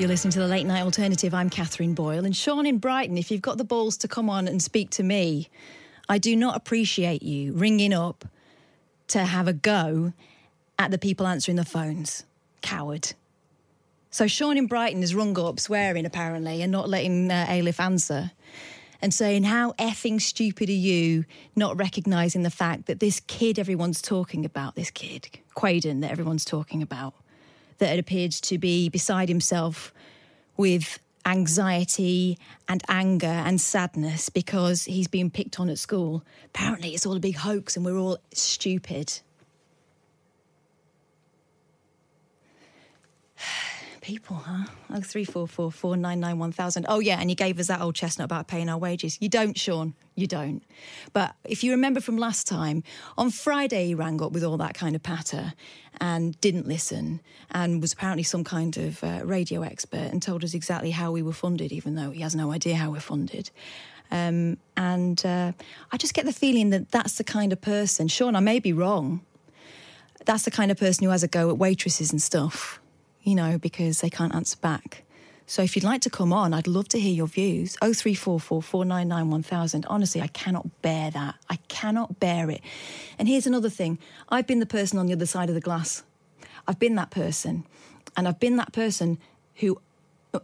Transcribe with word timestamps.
You're 0.00 0.08
listening 0.08 0.32
to 0.32 0.38
the 0.38 0.46
Late 0.46 0.64
Night 0.64 0.80
Alternative. 0.80 1.34
I'm 1.34 1.50
Katherine 1.50 1.92
Boyle. 1.92 2.24
And 2.24 2.34
Sean 2.34 2.64
in 2.64 2.78
Brighton, 2.78 3.18
if 3.18 3.30
you've 3.30 3.42
got 3.42 3.58
the 3.58 3.64
balls 3.64 3.98
to 3.98 4.08
come 4.08 4.30
on 4.30 4.48
and 4.48 4.62
speak 4.62 4.88
to 4.92 5.02
me, 5.02 5.50
I 6.08 6.16
do 6.16 6.34
not 6.34 6.56
appreciate 6.56 7.22
you 7.22 7.52
ringing 7.52 7.92
up 7.92 8.24
to 9.08 9.26
have 9.26 9.46
a 9.46 9.52
go 9.52 10.14
at 10.78 10.90
the 10.90 10.96
people 10.96 11.26
answering 11.26 11.56
the 11.56 11.66
phones. 11.66 12.24
Coward. 12.62 13.12
So 14.10 14.26
Sean 14.26 14.56
in 14.56 14.68
Brighton 14.68 15.02
has 15.02 15.14
rung 15.14 15.38
up 15.38 15.60
swearing, 15.60 16.06
apparently, 16.06 16.62
and 16.62 16.72
not 16.72 16.88
letting 16.88 17.30
uh, 17.30 17.44
Elif 17.50 17.78
answer. 17.78 18.30
And 19.02 19.12
saying, 19.12 19.42
How 19.42 19.72
effing 19.72 20.18
stupid 20.18 20.70
are 20.70 20.72
you 20.72 21.26
not 21.54 21.76
recognising 21.76 22.42
the 22.42 22.48
fact 22.48 22.86
that 22.86 23.00
this 23.00 23.20
kid 23.26 23.58
everyone's 23.58 24.00
talking 24.00 24.46
about, 24.46 24.76
this 24.76 24.90
kid, 24.90 25.28
Quaden, 25.54 26.00
that 26.00 26.10
everyone's 26.10 26.46
talking 26.46 26.80
about, 26.80 27.12
that 27.80 27.88
had 27.88 27.98
appeared 27.98 28.32
to 28.32 28.56
be 28.58 28.88
beside 28.88 29.28
himself 29.28 29.92
with 30.56 30.98
anxiety 31.26 32.38
and 32.68 32.82
anger 32.88 33.26
and 33.26 33.60
sadness 33.60 34.28
because 34.28 34.84
he's 34.84 35.08
been 35.08 35.30
picked 35.30 35.58
on 35.60 35.68
at 35.68 35.78
school. 35.78 36.24
Apparently, 36.46 36.94
it's 36.94 37.04
all 37.04 37.16
a 37.16 37.20
big 37.20 37.36
hoax 37.36 37.76
and 37.76 37.84
we're 37.84 37.98
all 37.98 38.18
stupid. 38.32 39.20
People, 44.10 44.42
huh? 44.44 44.64
Oh, 44.92 45.00
three 45.02 45.24
four 45.24 45.46
four 45.46 45.70
four 45.70 45.96
nine 45.96 46.18
nine 46.18 46.40
one 46.40 46.50
thousand. 46.50 46.84
Oh 46.88 46.98
yeah, 46.98 47.20
and 47.20 47.30
you 47.30 47.36
gave 47.36 47.60
us 47.60 47.68
that 47.68 47.80
old 47.80 47.94
chestnut 47.94 48.24
about 48.24 48.48
paying 48.48 48.68
our 48.68 48.76
wages. 48.76 49.16
You 49.20 49.28
don't, 49.28 49.56
Sean. 49.56 49.94
You 50.16 50.26
don't. 50.26 50.64
But 51.12 51.36
if 51.44 51.62
you 51.62 51.70
remember 51.70 52.00
from 52.00 52.18
last 52.18 52.48
time, 52.48 52.82
on 53.16 53.30
Friday 53.30 53.86
he 53.86 53.94
rang 53.94 54.20
up 54.20 54.32
with 54.32 54.42
all 54.42 54.56
that 54.56 54.74
kind 54.74 54.96
of 54.96 55.02
patter 55.04 55.54
and 56.00 56.36
didn't 56.40 56.66
listen 56.66 57.20
and 57.52 57.80
was 57.80 57.92
apparently 57.92 58.24
some 58.24 58.42
kind 58.42 58.76
of 58.78 59.04
uh, 59.04 59.20
radio 59.22 59.62
expert 59.62 60.10
and 60.10 60.20
told 60.20 60.42
us 60.42 60.54
exactly 60.54 60.90
how 60.90 61.12
we 61.12 61.22
were 61.22 61.32
funded, 61.32 61.70
even 61.70 61.94
though 61.94 62.10
he 62.10 62.20
has 62.22 62.34
no 62.34 62.50
idea 62.50 62.74
how 62.74 62.90
we're 62.90 62.98
funded. 62.98 63.52
Um, 64.10 64.58
and 64.76 65.24
uh, 65.24 65.52
I 65.92 65.96
just 65.98 66.14
get 66.14 66.24
the 66.24 66.32
feeling 66.32 66.70
that 66.70 66.90
that's 66.90 67.14
the 67.14 67.22
kind 67.22 67.52
of 67.52 67.60
person. 67.60 68.08
Sean, 68.08 68.34
I 68.34 68.40
may 68.40 68.58
be 68.58 68.72
wrong. 68.72 69.20
That's 70.24 70.42
the 70.42 70.50
kind 70.50 70.72
of 70.72 70.78
person 70.78 71.04
who 71.04 71.10
has 71.10 71.22
a 71.22 71.28
go 71.28 71.48
at 71.48 71.58
waitresses 71.58 72.10
and 72.10 72.20
stuff 72.20 72.80
you 73.30 73.36
know, 73.36 73.56
because 73.58 74.00
they 74.00 74.10
can't 74.10 74.34
answer 74.34 74.56
back. 74.56 75.04
So 75.46 75.62
if 75.62 75.74
you'd 75.74 75.84
like 75.84 76.00
to 76.02 76.10
come 76.10 76.32
on, 76.32 76.52
I'd 76.54 76.66
love 76.66 76.88
to 76.88 77.00
hear 77.00 77.12
your 77.12 77.26
views. 77.26 77.76
0344 77.80 78.62
499 78.62 79.30
1000. 79.30 79.86
Honestly, 79.86 80.20
I 80.20 80.28
cannot 80.28 80.82
bear 80.82 81.10
that. 81.10 81.34
I 81.48 81.56
cannot 81.66 82.20
bear 82.20 82.50
it. 82.50 82.60
And 83.18 83.26
here's 83.26 83.48
another 83.48 83.68
thing 83.68 83.98
I've 84.28 84.46
been 84.46 84.60
the 84.60 84.66
person 84.66 84.98
on 84.98 85.06
the 85.06 85.12
other 85.12 85.26
side 85.26 85.48
of 85.48 85.56
the 85.56 85.60
glass. 85.60 86.04
I've 86.68 86.78
been 86.78 86.94
that 86.96 87.10
person. 87.10 87.64
And 88.16 88.28
I've 88.28 88.38
been 88.38 88.56
that 88.56 88.72
person 88.72 89.18
who 89.56 89.80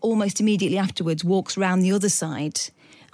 almost 0.01 0.41
immediately 0.41 0.77
afterwards 0.79 1.23
walks 1.23 1.57
round 1.57 1.85
the 1.85 1.93
other 1.93 2.09
side 2.09 2.59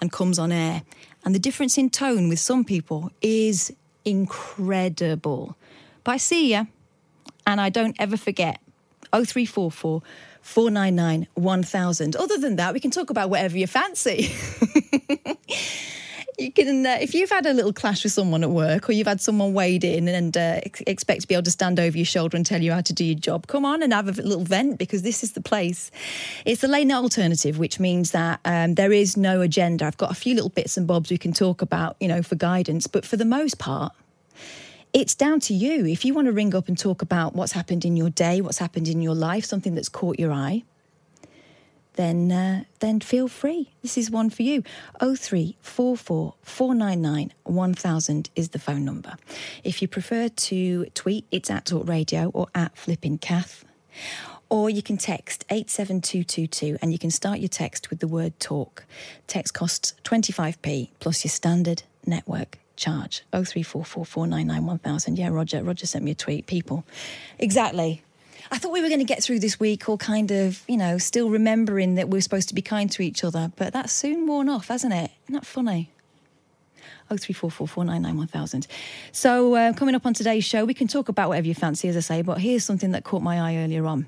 and 0.01 0.11
comes 0.11 0.39
on 0.39 0.51
air. 0.51 0.83
And 1.27 1.35
the 1.35 1.39
difference 1.39 1.77
in 1.77 1.91
tone 1.91 2.31
with 2.31 2.39
some 2.39 2.65
people 2.65 3.11
is 3.21 3.71
incredible. 4.07 5.57
But 6.05 6.13
I 6.13 6.17
see 6.17 6.55
you, 6.55 6.69
and 7.47 7.61
I 7.61 7.69
don't 7.69 7.97
ever 7.99 8.17
forget. 8.17 8.62
0344 9.13 10.03
499 10.43 11.29
1000. 11.35 12.17
Other 12.17 12.39
than 12.39 12.57
that, 12.57 12.75
we 12.75 12.81
can 12.81 12.91
talk 12.91 13.11
about 13.11 13.31
whatever 13.31 13.57
you 13.57 13.67
fancy. 13.67 14.29
you 16.39 16.51
can, 16.53 16.85
uh, 16.85 16.99
if 17.01 17.15
you've 17.15 17.31
had 17.31 17.47
a 17.47 17.53
little 17.53 17.73
clash 17.73 18.03
with 18.03 18.13
someone 18.13 18.43
at 18.43 18.51
work 18.51 18.89
or 18.89 18.93
you've 18.93 19.07
had 19.07 19.21
someone 19.21 19.53
wade 19.53 19.85
in 19.85 20.09
and 20.09 20.37
uh, 20.37 20.61
ex- 20.65 20.83
expect 20.87 21.23
to 21.23 21.29
be 21.29 21.35
able 21.35 21.45
to 21.45 21.51
stand 21.51 21.79
over 21.79 21.97
your 21.97 22.05
shoulder 22.05 22.37
and 22.37 22.45
tell 22.45 22.61
you 22.61 22.73
how 22.73 22.81
to 22.81 22.93
do 22.93 23.05
your 23.05 23.19
job, 23.19 23.47
come 23.47 23.65
on 23.65 23.83
and 23.83 23.93
have 23.93 24.09
a 24.09 24.23
little 24.23 24.45
vent 24.45 24.79
because 24.79 25.03
this 25.03 25.23
is 25.23 25.33
the 25.33 25.41
place. 25.41 25.91
It's 26.45 26.61
the 26.61 26.69
late 26.69 26.87
night 26.87 26.97
alternative, 26.97 27.59
which 27.59 27.79
means 27.79 28.11
that 28.11 28.41
um, 28.45 28.75
there 28.75 28.93
is 28.93 29.17
no 29.17 29.41
agenda. 29.43 29.87
I've 29.87 29.97
got 29.97 30.11
a 30.11 30.15
few 30.15 30.35
little 30.35 30.51
bits 30.51 30.77
and 30.77 30.87
bobs 30.87 31.11
we 31.11 31.19
can 31.19 31.33
talk 31.33 31.63
about, 31.63 31.97
you 32.01 32.09
know, 32.09 32.23
for 32.23 32.35
guidance, 32.35 32.87
but 32.87 33.05
for 33.05 33.17
the 33.17 33.25
most 33.25 33.59
part, 33.59 33.93
it's 34.93 35.15
down 35.15 35.41
to 35.41 35.55
you. 35.55 35.87
If 35.87 36.05
you 36.05 36.15
want 36.15 36.27
to 36.27 36.33
ring 36.33 36.55
up 36.55 36.69
and 36.69 36.79
talk 36.79 37.03
about 37.03 37.35
what's 37.35 37.53
happened 37.53 37.85
in 37.85 37.97
your 37.97 38.11
day, 38.11 38.41
what's 38.41 38.59
happened 38.59 38.89
in 38.89 39.01
your 39.01 39.15
life, 39.15 39.45
something 39.45 39.75
that's 39.75 39.89
caught 39.89 40.19
your 40.19 40.33
eye, 40.33 40.65
then 41.95 42.33
uh, 42.33 42.65
then 42.81 43.01
feel 43.01 43.29
free. 43.29 43.71
This 43.83 43.99
is 43.99 44.11
one 44.11 44.31
for 44.31 44.43
you. 44.43 44.63
0344 45.01 46.35
499 46.43 47.33
1000 47.45 48.31
is 48.35 48.51
the 48.51 48.59
phone 48.59 48.85
number. 48.85 49.17
If 49.63 49.83
you 49.83 49.89
prefer 49.89 50.29
to 50.29 50.87
tweet, 50.95 51.27
it's 51.31 51.51
at 51.51 51.67
Talk 51.67 51.89
Radio 51.89 52.31
or 52.33 52.49
at 52.55 52.77
Flipping 52.77 53.19
Kath. 53.19 53.65
Or 54.49 54.69
you 54.69 54.83
can 54.83 54.99
text 54.99 55.47
87222 55.51 56.79
and 56.83 56.93
you 56.93 56.99
can 56.99 57.11
start 57.11 57.39
your 57.39 57.49
text 57.49 57.89
with 57.89 58.01
the 58.01 58.09
word 58.09 58.39
talk. 58.39 58.85
Text 59.27 59.55
costs 59.55 59.95
25p 60.05 60.91
plus 61.01 61.25
your 61.25 61.31
standard 61.31 61.85
network 62.05 62.59
charge. 62.83 63.23
03444991000. 63.33 65.19
Yeah, 65.19 65.29
Roger. 65.29 65.63
Roger 65.63 65.87
sent 65.87 66.05
me 66.05 66.11
a 66.11 66.15
tweet. 66.15 66.47
People. 66.47 66.85
Exactly. 67.39 68.03
I 68.51 68.59
thought 68.59 68.73
we 68.73 68.83
were 68.83 68.89
going 68.89 69.01
to 69.01 69.07
get 69.07 69.23
through 69.23 69.39
this 69.39 69.59
week 69.59 69.89
all 69.89 69.97
kind 69.97 70.31
of, 70.31 70.63
you 70.69 70.77
know, 70.77 70.99
still 70.99 71.31
remembering 71.31 71.95
that 71.95 72.11
we're 72.11 72.21
supposed 72.21 72.49
to 72.49 72.55
be 72.55 72.61
kind 72.61 72.91
to 72.91 73.03
each 73.03 73.25
other, 73.25 73.51
but 73.57 73.73
that's 73.73 73.93
soon 73.93 74.27
worn 74.27 74.49
off, 74.49 74.69
hasn't 74.69 74.93
it? 74.93 75.11
Isn't 75.25 75.35
that 75.35 75.47
funny? 75.47 75.91
03444991000. 77.11 78.67
So, 79.13 79.55
uh, 79.55 79.73
coming 79.73 79.95
up 79.95 80.05
on 80.05 80.15
today's 80.15 80.45
show, 80.45 80.65
we 80.65 80.75
can 80.75 80.89
talk 80.89 81.09
about 81.09 81.29
whatever 81.29 81.47
you 81.47 81.55
fancy, 81.55 81.89
as 81.89 81.97
I 81.97 82.01
say, 82.01 82.23
but 82.23 82.39
here's 82.39 82.65
something 82.65 82.91
that 82.93 83.05
caught 83.05 83.23
my 83.23 83.41
eye 83.41 83.57
earlier 83.57 83.87
on. 83.87 84.07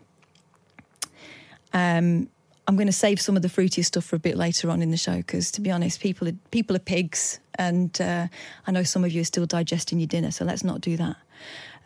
Um, 1.72 2.28
I'm 2.66 2.76
going 2.76 2.86
to 2.86 2.92
save 2.92 3.20
some 3.20 3.36
of 3.36 3.42
the 3.42 3.48
fruitier 3.48 3.84
stuff 3.84 4.04
for 4.04 4.16
a 4.16 4.18
bit 4.18 4.36
later 4.36 4.70
on 4.70 4.80
in 4.80 4.90
the 4.90 4.96
show 4.96 5.16
because, 5.16 5.50
to 5.52 5.60
be 5.60 5.70
honest, 5.70 6.00
people 6.00 6.28
are 6.28 6.34
people 6.50 6.74
are 6.74 6.80
pigs, 6.80 7.38
and 7.56 8.00
uh, 8.00 8.28
I 8.66 8.72
know 8.72 8.82
some 8.82 9.04
of 9.04 9.12
you 9.12 9.20
are 9.20 9.26
still 9.26 9.46
digesting 9.46 10.00
your 10.00 10.06
dinner, 10.06 10.30
so 10.30 10.44
let's 10.44 10.64
not 10.64 10.80
do 10.80 10.96
that. 10.96 11.16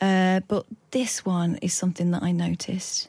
Uh, 0.00 0.40
but 0.46 0.66
this 0.92 1.24
one 1.24 1.56
is 1.56 1.74
something 1.74 2.12
that 2.12 2.22
I 2.22 2.30
noticed. 2.30 3.08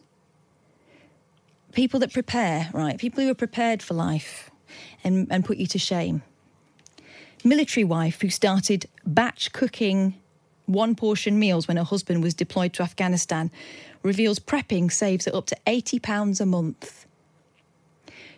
People 1.74 2.00
that 2.00 2.12
prepare, 2.12 2.70
right? 2.74 2.98
People 2.98 3.24
who 3.24 3.30
are 3.30 3.36
prepared 3.36 3.84
for 3.84 3.94
life 3.94 4.50
and, 5.04 5.28
and 5.30 5.46
put 5.46 5.58
you 5.58 5.68
to 5.68 5.78
shame. 5.78 6.24
Military 7.44 7.84
wife 7.84 8.22
who 8.22 8.30
started 8.30 8.88
batch 9.06 9.54
cooking 9.54 10.16
one 10.66 10.96
portion 10.96 11.40
meals 11.40 11.68
when 11.68 11.78
her 11.78 11.84
husband 11.84 12.24
was 12.24 12.34
deployed 12.34 12.74
to 12.74 12.84
Afghanistan 12.84 13.52
reveals 14.04 14.40
prepping 14.40 14.92
saves 14.92 15.26
her 15.26 15.36
up 15.36 15.46
to 15.48 15.58
£80 15.68 16.42
a 16.42 16.46
month. 16.46 17.06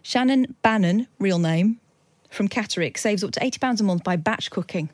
Shannon 0.02 0.56
Bannon, 0.62 1.08
real 1.20 1.40
name, 1.40 1.80
from 2.30 2.48
Catterick, 2.48 2.98
saves 2.98 3.24
up 3.24 3.32
to 3.32 3.40
£80 3.40 3.80
a 3.80 3.84
month 3.84 4.04
by 4.04 4.16
batch 4.16 4.50
cooking. 4.52 4.90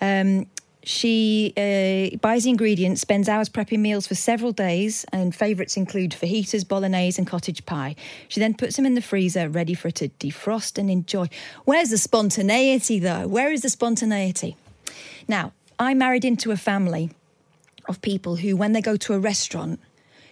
Um, 0.00 0.46
She 0.84 1.52
uh, 1.56 2.16
buys 2.18 2.42
the 2.42 2.50
ingredients, 2.50 3.00
spends 3.00 3.28
hours 3.28 3.48
prepping 3.48 3.78
meals 3.78 4.06
for 4.08 4.16
several 4.16 4.50
days, 4.50 5.04
and 5.12 5.34
favourites 5.34 5.76
include 5.76 6.10
fajitas, 6.10 6.66
bolognese, 6.66 7.20
and 7.20 7.26
cottage 7.26 7.64
pie. 7.66 7.94
She 8.28 8.40
then 8.40 8.54
puts 8.54 8.76
them 8.76 8.86
in 8.86 8.94
the 8.94 9.02
freezer, 9.02 9.48
ready 9.48 9.74
for 9.74 9.88
her 9.88 9.92
to 9.92 10.08
defrost 10.08 10.78
and 10.78 10.90
enjoy. 10.90 11.28
Where's 11.64 11.90
the 11.90 11.98
spontaneity, 11.98 12.98
though? 12.98 13.28
Where 13.28 13.52
is 13.52 13.62
the 13.62 13.70
spontaneity? 13.70 14.56
Now, 15.28 15.52
I 15.78 15.94
married 15.94 16.24
into 16.24 16.50
a 16.50 16.56
family 16.56 17.10
of 17.88 18.02
people 18.02 18.36
who, 18.36 18.56
when 18.56 18.72
they 18.72 18.82
go 18.82 18.96
to 18.96 19.14
a 19.14 19.20
restaurant, 19.20 19.78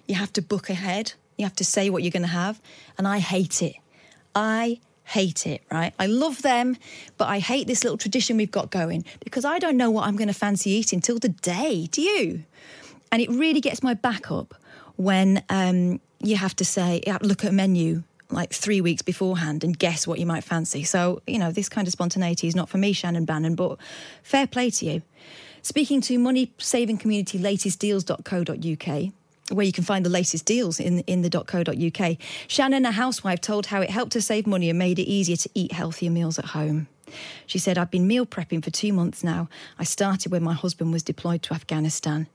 you 0.09 0.17
have 0.17 0.33
to 0.33 0.43
book 0.43 0.69
ahead, 0.69 1.13
you 1.39 1.45
have 1.45 1.57
to 1.57 1.65
say 1.65 1.91
what 1.91 2.03
you're 2.03 2.11
going 2.11 2.23
to 2.23 2.29
have, 2.29 2.61
and 2.99 3.07
I 3.07 3.21
hate 3.21 3.63
it. 3.63 3.77
I 4.35 4.81
hate 5.05 5.47
it, 5.47 5.63
right? 5.71 5.93
I 5.99 6.07
love 6.07 6.43
them, 6.43 6.77
but 7.17 7.29
I 7.29 7.41
hate 7.41 7.67
this 7.67 7.83
little 7.83 7.99
tradition 7.99 8.37
we've 8.37 8.51
got 8.51 8.71
going 8.71 9.05
because 9.25 9.45
I 9.45 9.59
don't 9.59 9.77
know 9.77 9.91
what 9.91 10.07
I'm 10.07 10.17
going 10.17 10.29
to 10.29 10.35
fancy 10.35 10.71
eating 10.71 11.01
till 11.01 11.19
the 11.19 11.31
day. 11.31 11.89
Do 11.91 12.01
you? 12.01 12.45
And 13.11 13.21
it 13.21 13.29
really 13.29 13.61
gets 13.61 13.83
my 13.83 13.95
back 13.95 14.31
up 14.31 14.55
when 14.97 15.43
um, 15.49 16.01
you 16.21 16.37
have 16.37 16.55
to 16.57 16.65
say, 16.65 17.03
look 17.23 17.45
at 17.45 17.51
a 17.51 17.55
menu 17.55 18.05
like 18.31 18.53
three 18.53 18.81
weeks 18.81 19.03
beforehand 19.03 19.65
and 19.65 19.77
guess 19.77 20.07
what 20.07 20.19
you 20.19 20.27
might 20.27 20.45
fancy. 20.45 20.85
So, 20.85 21.21
you 21.27 21.39
know, 21.39 21.51
this 21.51 21.69
kind 21.69 21.89
of 21.89 21.93
spontaneity 21.93 22.47
is 22.47 22.55
not 22.55 22.69
for 22.69 22.79
me, 22.79 22.93
Shannon 22.93 23.25
Bannon, 23.25 23.57
but 23.57 23.79
fair 24.23 24.47
play 24.47 24.71
to 24.71 24.87
you. 24.87 25.03
Speaking 25.63 26.01
to 26.03 26.19
money 26.19 26.53
saving 26.59 26.99
community 26.99 27.39
where 29.51 29.67
you 29.67 29.73
can 29.73 29.85
find 29.85 30.05
the 30.05 30.11
latest 30.11 30.45
deals 30.45 30.81
in, 30.81 31.01
in 31.01 31.23
the 31.23 31.31
.co.uk. 31.31 32.17
Shannon, 32.49 32.85
a 32.85 32.93
housewife, 32.93 33.41
told 33.41 33.67
how 33.67 33.81
it 33.81 33.91
helped 33.91 34.15
her 34.15 34.21
save 34.21 34.47
money 34.47 34.71
and 34.71 34.79
made 34.79 34.99
it 34.99 35.05
easier 35.05 35.37
to 35.37 35.51
eat 35.55 35.73
healthier 35.73 36.11
meals 36.11 36.39
at 36.39 36.47
home. 36.47 36.89
She 37.47 37.59
said, 37.59 37.77
I've 37.77 37.91
been 37.91 38.07
meal 38.07 38.27
prepping 38.27 38.63
for 38.63 38.71
two 38.71 38.93
months 38.93 39.25
now. 39.25 39.49
I 39.79 39.85
started 39.85 40.31
when 40.31 40.43
my 40.43 40.55
husband 40.55 40.93
was 40.93 41.03
deployed 41.03 41.43
to 41.45 41.55
Afghanistan. 41.55 42.29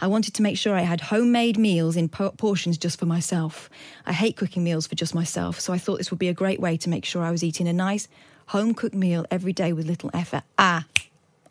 I 0.00 0.06
wanted 0.06 0.34
to 0.34 0.42
make 0.42 0.58
sure 0.58 0.74
I 0.74 0.82
had 0.82 1.00
homemade 1.00 1.58
meals 1.58 1.96
in 1.96 2.08
portions 2.08 2.78
just 2.78 2.98
for 2.98 3.06
myself. 3.06 3.70
I 4.04 4.12
hate 4.12 4.36
cooking 4.36 4.62
meals 4.62 4.86
for 4.86 4.94
just 4.94 5.14
myself, 5.14 5.60
so 5.60 5.72
I 5.72 5.78
thought 5.78 5.98
this 5.98 6.10
would 6.10 6.18
be 6.18 6.28
a 6.28 6.34
great 6.34 6.60
way 6.60 6.76
to 6.76 6.90
make 6.90 7.04
sure 7.04 7.22
I 7.24 7.30
was 7.30 7.42
eating 7.42 7.66
a 7.66 7.72
nice 7.72 8.06
home 8.46 8.74
cooked 8.74 8.94
meal 8.94 9.24
every 9.30 9.52
day 9.52 9.72
with 9.72 9.86
little 9.86 10.10
effort. 10.12 10.42
Ah, 10.58 10.84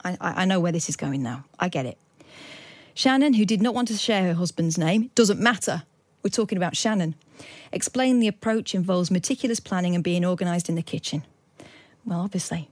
I, 0.03 0.17
I 0.21 0.45
know 0.45 0.59
where 0.59 0.71
this 0.71 0.89
is 0.89 0.95
going 0.95 1.23
now. 1.23 1.45
I 1.59 1.69
get 1.69 1.85
it. 1.85 1.97
Shannon, 2.93 3.33
who 3.33 3.45
did 3.45 3.61
not 3.61 3.73
want 3.73 3.87
to 3.87 3.97
share 3.97 4.27
her 4.27 4.33
husband's 4.33 4.77
name, 4.77 5.11
doesn't 5.15 5.39
matter. 5.39 5.83
We're 6.23 6.29
talking 6.29 6.57
about 6.57 6.75
Shannon. 6.75 7.15
Explain 7.71 8.19
the 8.19 8.27
approach 8.27 8.75
involves 8.75 9.09
meticulous 9.09 9.59
planning 9.59 9.95
and 9.95 10.03
being 10.03 10.25
organised 10.25 10.69
in 10.69 10.75
the 10.75 10.81
kitchen. 10.81 11.23
Well, 12.05 12.19
obviously. 12.19 12.69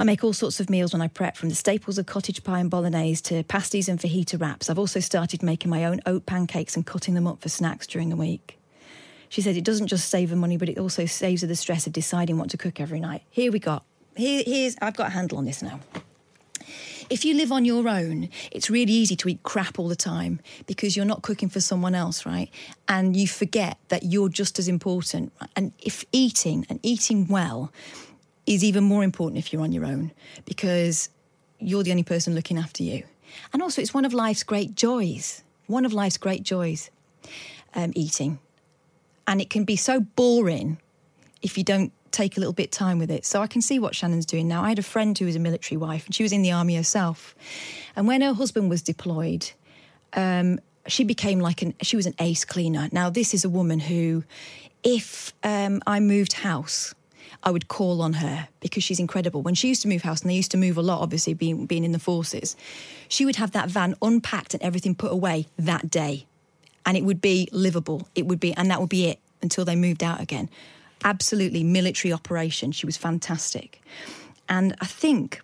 I 0.00 0.04
make 0.04 0.22
all 0.22 0.32
sorts 0.32 0.60
of 0.60 0.70
meals 0.70 0.92
when 0.92 1.02
I 1.02 1.08
prep, 1.08 1.36
from 1.36 1.48
the 1.48 1.56
staples 1.56 1.98
of 1.98 2.06
cottage 2.06 2.44
pie 2.44 2.60
and 2.60 2.70
bolognese 2.70 3.22
to 3.24 3.42
pasties 3.42 3.88
and 3.88 3.98
fajita 3.98 4.40
wraps. 4.40 4.70
I've 4.70 4.78
also 4.78 5.00
started 5.00 5.42
making 5.42 5.70
my 5.70 5.84
own 5.84 6.00
oat 6.06 6.24
pancakes 6.24 6.76
and 6.76 6.86
cutting 6.86 7.14
them 7.14 7.26
up 7.26 7.40
for 7.40 7.48
snacks 7.48 7.86
during 7.86 8.08
the 8.08 8.16
week. 8.16 8.58
She 9.28 9.42
said 9.42 9.56
it 9.56 9.64
doesn't 9.64 9.88
just 9.88 10.08
save 10.08 10.30
her 10.30 10.36
money, 10.36 10.56
but 10.56 10.68
it 10.68 10.78
also 10.78 11.04
saves 11.04 11.42
her 11.42 11.48
the 11.48 11.56
stress 11.56 11.86
of 11.86 11.92
deciding 11.92 12.38
what 12.38 12.50
to 12.50 12.56
cook 12.56 12.80
every 12.80 13.00
night. 13.00 13.22
Here 13.28 13.50
we 13.50 13.58
go. 13.58 13.82
Here, 14.16 14.44
here's 14.46 14.76
I've 14.80 14.96
got 14.96 15.08
a 15.08 15.10
handle 15.10 15.38
on 15.38 15.44
this 15.44 15.62
now. 15.62 15.80
If 17.10 17.24
you 17.24 17.34
live 17.34 17.52
on 17.52 17.64
your 17.64 17.88
own, 17.88 18.28
it's 18.50 18.68
really 18.68 18.92
easy 18.92 19.16
to 19.16 19.28
eat 19.28 19.42
crap 19.42 19.78
all 19.78 19.88
the 19.88 19.96
time 19.96 20.40
because 20.66 20.96
you're 20.96 21.06
not 21.06 21.22
cooking 21.22 21.48
for 21.48 21.60
someone 21.60 21.94
else, 21.94 22.26
right? 22.26 22.50
And 22.86 23.16
you 23.16 23.26
forget 23.26 23.78
that 23.88 24.02
you're 24.04 24.28
just 24.28 24.58
as 24.58 24.68
important. 24.68 25.32
And 25.56 25.72
if 25.78 26.04
eating 26.12 26.66
and 26.68 26.78
eating 26.82 27.26
well 27.26 27.72
is 28.46 28.62
even 28.62 28.84
more 28.84 29.04
important 29.04 29.38
if 29.38 29.52
you're 29.52 29.62
on 29.62 29.72
your 29.72 29.86
own 29.86 30.12
because 30.44 31.08
you're 31.58 31.82
the 31.82 31.90
only 31.90 32.02
person 32.02 32.34
looking 32.34 32.58
after 32.58 32.82
you. 32.82 33.04
And 33.52 33.62
also, 33.62 33.80
it's 33.80 33.94
one 33.94 34.04
of 34.04 34.12
life's 34.12 34.42
great 34.42 34.74
joys. 34.74 35.42
One 35.66 35.84
of 35.84 35.92
life's 35.92 36.18
great 36.18 36.42
joys, 36.42 36.90
um, 37.74 37.92
eating. 37.94 38.38
And 39.26 39.40
it 39.40 39.50
can 39.50 39.64
be 39.64 39.76
so 39.76 40.00
boring 40.00 40.78
if 41.42 41.58
you 41.58 41.64
don't 41.64 41.92
take 42.12 42.36
a 42.36 42.40
little 42.40 42.52
bit 42.52 42.72
time 42.72 42.98
with 42.98 43.10
it. 43.10 43.24
So 43.24 43.42
I 43.42 43.46
can 43.46 43.62
see 43.62 43.78
what 43.78 43.94
Shannon's 43.94 44.26
doing 44.26 44.48
now. 44.48 44.62
I 44.62 44.68
had 44.70 44.78
a 44.78 44.82
friend 44.82 45.18
who 45.18 45.26
was 45.26 45.36
a 45.36 45.40
military 45.40 45.76
wife 45.76 46.06
and 46.06 46.14
she 46.14 46.22
was 46.22 46.32
in 46.32 46.42
the 46.42 46.52
army 46.52 46.76
herself. 46.76 47.34
And 47.96 48.06
when 48.06 48.20
her 48.20 48.32
husband 48.32 48.70
was 48.70 48.82
deployed, 48.82 49.50
um, 50.14 50.60
she 50.86 51.04
became 51.04 51.40
like 51.40 51.62
an 51.62 51.74
she 51.82 51.96
was 51.96 52.06
an 52.06 52.14
ace 52.18 52.44
cleaner. 52.44 52.88
Now 52.92 53.10
this 53.10 53.34
is 53.34 53.44
a 53.44 53.48
woman 53.48 53.78
who, 53.78 54.24
if 54.82 55.32
um, 55.42 55.82
I 55.86 56.00
moved 56.00 56.32
house, 56.32 56.94
I 57.42 57.50
would 57.50 57.68
call 57.68 58.00
on 58.02 58.14
her 58.14 58.48
because 58.60 58.82
she's 58.82 58.98
incredible. 58.98 59.42
When 59.42 59.54
she 59.54 59.68
used 59.68 59.82
to 59.82 59.88
move 59.88 60.02
house, 60.02 60.22
and 60.22 60.30
they 60.30 60.34
used 60.34 60.50
to 60.52 60.56
move 60.56 60.76
a 60.76 60.82
lot, 60.82 61.00
obviously 61.02 61.34
being 61.34 61.66
being 61.66 61.84
in 61.84 61.92
the 61.92 61.98
forces, 61.98 62.56
she 63.08 63.24
would 63.24 63.36
have 63.36 63.52
that 63.52 63.68
van 63.68 63.94
unpacked 64.00 64.54
and 64.54 64.62
everything 64.62 64.94
put 64.94 65.12
away 65.12 65.46
that 65.58 65.90
day, 65.90 66.26
and 66.86 66.96
it 66.96 67.04
would 67.04 67.20
be 67.20 67.48
livable. 67.52 68.08
It 68.14 68.26
would 68.26 68.40
be, 68.40 68.54
and 68.54 68.70
that 68.70 68.80
would 68.80 68.88
be 68.88 69.06
it 69.06 69.18
until 69.42 69.64
they 69.64 69.76
moved 69.76 70.02
out 70.02 70.20
again 70.20 70.48
absolutely 71.04 71.64
military 71.64 72.12
operation. 72.12 72.72
She 72.72 72.86
was 72.86 72.96
fantastic. 72.96 73.80
And 74.48 74.74
I 74.80 74.86
think 74.86 75.40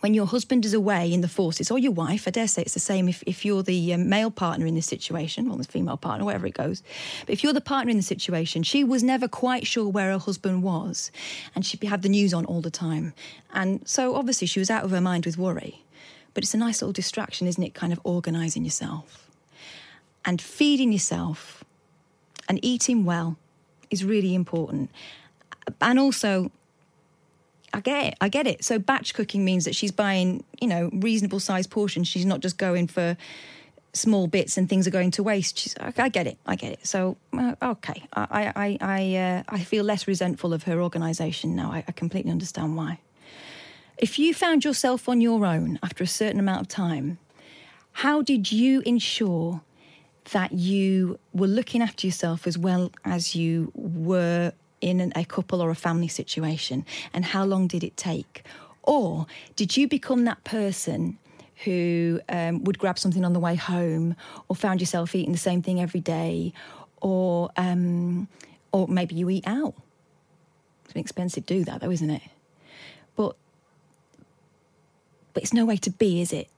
when 0.00 0.12
your 0.12 0.26
husband 0.26 0.66
is 0.66 0.74
away 0.74 1.10
in 1.10 1.22
the 1.22 1.28
forces, 1.28 1.70
or 1.70 1.78
your 1.78 1.92
wife, 1.92 2.28
I 2.28 2.30
dare 2.30 2.46
say 2.46 2.60
it's 2.60 2.74
the 2.74 2.80
same 2.80 3.08
if, 3.08 3.22
if 3.26 3.42
you're 3.42 3.62
the 3.62 3.94
um, 3.94 4.08
male 4.08 4.30
partner 4.30 4.66
in 4.66 4.74
this 4.74 4.86
situation, 4.86 5.50
or 5.50 5.56
the 5.56 5.64
female 5.64 5.96
partner, 5.96 6.26
wherever 6.26 6.46
it 6.46 6.52
goes. 6.52 6.82
But 7.24 7.32
if 7.32 7.42
you're 7.42 7.54
the 7.54 7.62
partner 7.62 7.90
in 7.90 7.96
the 7.96 8.02
situation, 8.02 8.64
she 8.64 8.84
was 8.84 9.02
never 9.02 9.28
quite 9.28 9.66
sure 9.66 9.88
where 9.88 10.10
her 10.12 10.18
husband 10.18 10.62
was, 10.62 11.10
and 11.54 11.64
she'd 11.64 11.82
have 11.84 12.02
the 12.02 12.10
news 12.10 12.34
on 12.34 12.44
all 12.44 12.60
the 12.60 12.70
time. 12.70 13.14
And 13.54 13.86
so 13.88 14.14
obviously 14.14 14.46
she 14.46 14.58
was 14.58 14.70
out 14.70 14.84
of 14.84 14.90
her 14.90 15.00
mind 15.00 15.24
with 15.24 15.38
worry. 15.38 15.82
But 16.34 16.44
it's 16.44 16.52
a 16.52 16.58
nice 16.58 16.82
little 16.82 16.92
distraction, 16.92 17.46
isn't 17.46 17.62
it? 17.62 17.72
Kind 17.72 17.92
of 17.92 18.00
organising 18.04 18.64
yourself 18.64 19.30
and 20.24 20.40
feeding 20.40 20.92
yourself 20.92 21.64
and 22.48 22.58
eating 22.62 23.04
well 23.04 23.38
is 23.94 24.04
really 24.04 24.34
important. 24.34 24.90
And 25.80 25.98
also, 25.98 26.50
I 27.72 27.80
get 27.80 28.06
it. 28.06 28.14
I 28.20 28.28
get 28.28 28.46
it. 28.46 28.62
So 28.62 28.78
batch 28.78 29.14
cooking 29.14 29.44
means 29.44 29.64
that 29.64 29.74
she's 29.74 29.92
buying, 29.92 30.44
you 30.60 30.68
know, 30.68 30.90
reasonable 30.92 31.40
sized 31.40 31.70
portions. 31.70 32.06
She's 32.06 32.26
not 32.26 32.40
just 32.40 32.58
going 32.58 32.86
for 32.86 33.16
small 33.94 34.26
bits 34.26 34.56
and 34.56 34.68
things 34.68 34.86
are 34.86 34.90
going 34.90 35.10
to 35.12 35.22
waste. 35.22 35.58
She's, 35.58 35.74
I 35.78 36.08
get 36.08 36.26
it. 36.26 36.38
I 36.46 36.56
get 36.56 36.72
it. 36.72 36.86
So 36.86 37.16
uh, 37.32 37.54
okay, 37.62 38.04
I 38.12 38.52
I 38.54 38.78
I 38.80 39.16
uh, 39.16 39.42
I 39.48 39.60
feel 39.60 39.84
less 39.84 40.06
resentful 40.06 40.52
of 40.52 40.64
her 40.64 40.80
organisation 40.80 41.56
now. 41.56 41.72
I, 41.72 41.84
I 41.88 41.92
completely 41.92 42.30
understand 42.30 42.76
why. 42.76 43.00
If 43.96 44.18
you 44.18 44.34
found 44.34 44.64
yourself 44.64 45.08
on 45.08 45.20
your 45.20 45.46
own 45.46 45.78
after 45.82 46.04
a 46.04 46.08
certain 46.08 46.40
amount 46.40 46.60
of 46.62 46.68
time, 46.68 47.18
how 47.92 48.22
did 48.22 48.52
you 48.52 48.82
ensure 48.84 49.62
that 50.32 50.52
you 50.52 51.18
were 51.32 51.46
looking 51.46 51.82
after 51.82 52.06
yourself 52.06 52.46
as 52.46 52.56
well 52.56 52.90
as 53.04 53.34
you 53.34 53.70
were 53.74 54.52
in 54.80 55.12
a 55.14 55.24
couple 55.24 55.60
or 55.62 55.70
a 55.70 55.74
family 55.74 56.08
situation? 56.08 56.84
And 57.12 57.24
how 57.24 57.44
long 57.44 57.66
did 57.66 57.84
it 57.84 57.96
take? 57.96 58.44
Or 58.82 59.26
did 59.56 59.76
you 59.76 59.88
become 59.88 60.24
that 60.24 60.44
person 60.44 61.18
who 61.64 62.20
um, 62.28 62.64
would 62.64 62.78
grab 62.78 62.98
something 62.98 63.24
on 63.24 63.32
the 63.32 63.40
way 63.40 63.54
home, 63.54 64.16
or 64.48 64.56
found 64.56 64.80
yourself 64.80 65.14
eating 65.14 65.32
the 65.32 65.38
same 65.38 65.62
thing 65.62 65.80
every 65.80 66.00
day, 66.00 66.52
or 67.00 67.50
um, 67.56 68.28
or 68.72 68.88
maybe 68.88 69.14
you 69.14 69.30
eat 69.30 69.46
out? 69.46 69.74
It's 70.84 70.94
an 70.94 71.00
expensive 71.00 71.46
do 71.46 71.64
that, 71.64 71.80
though, 71.80 71.90
isn't 71.90 72.10
it? 72.10 72.22
But 73.16 73.36
but 75.32 75.42
it's 75.42 75.52
no 75.52 75.64
way 75.64 75.76
to 75.78 75.90
be, 75.90 76.20
is 76.20 76.32
it? 76.32 76.48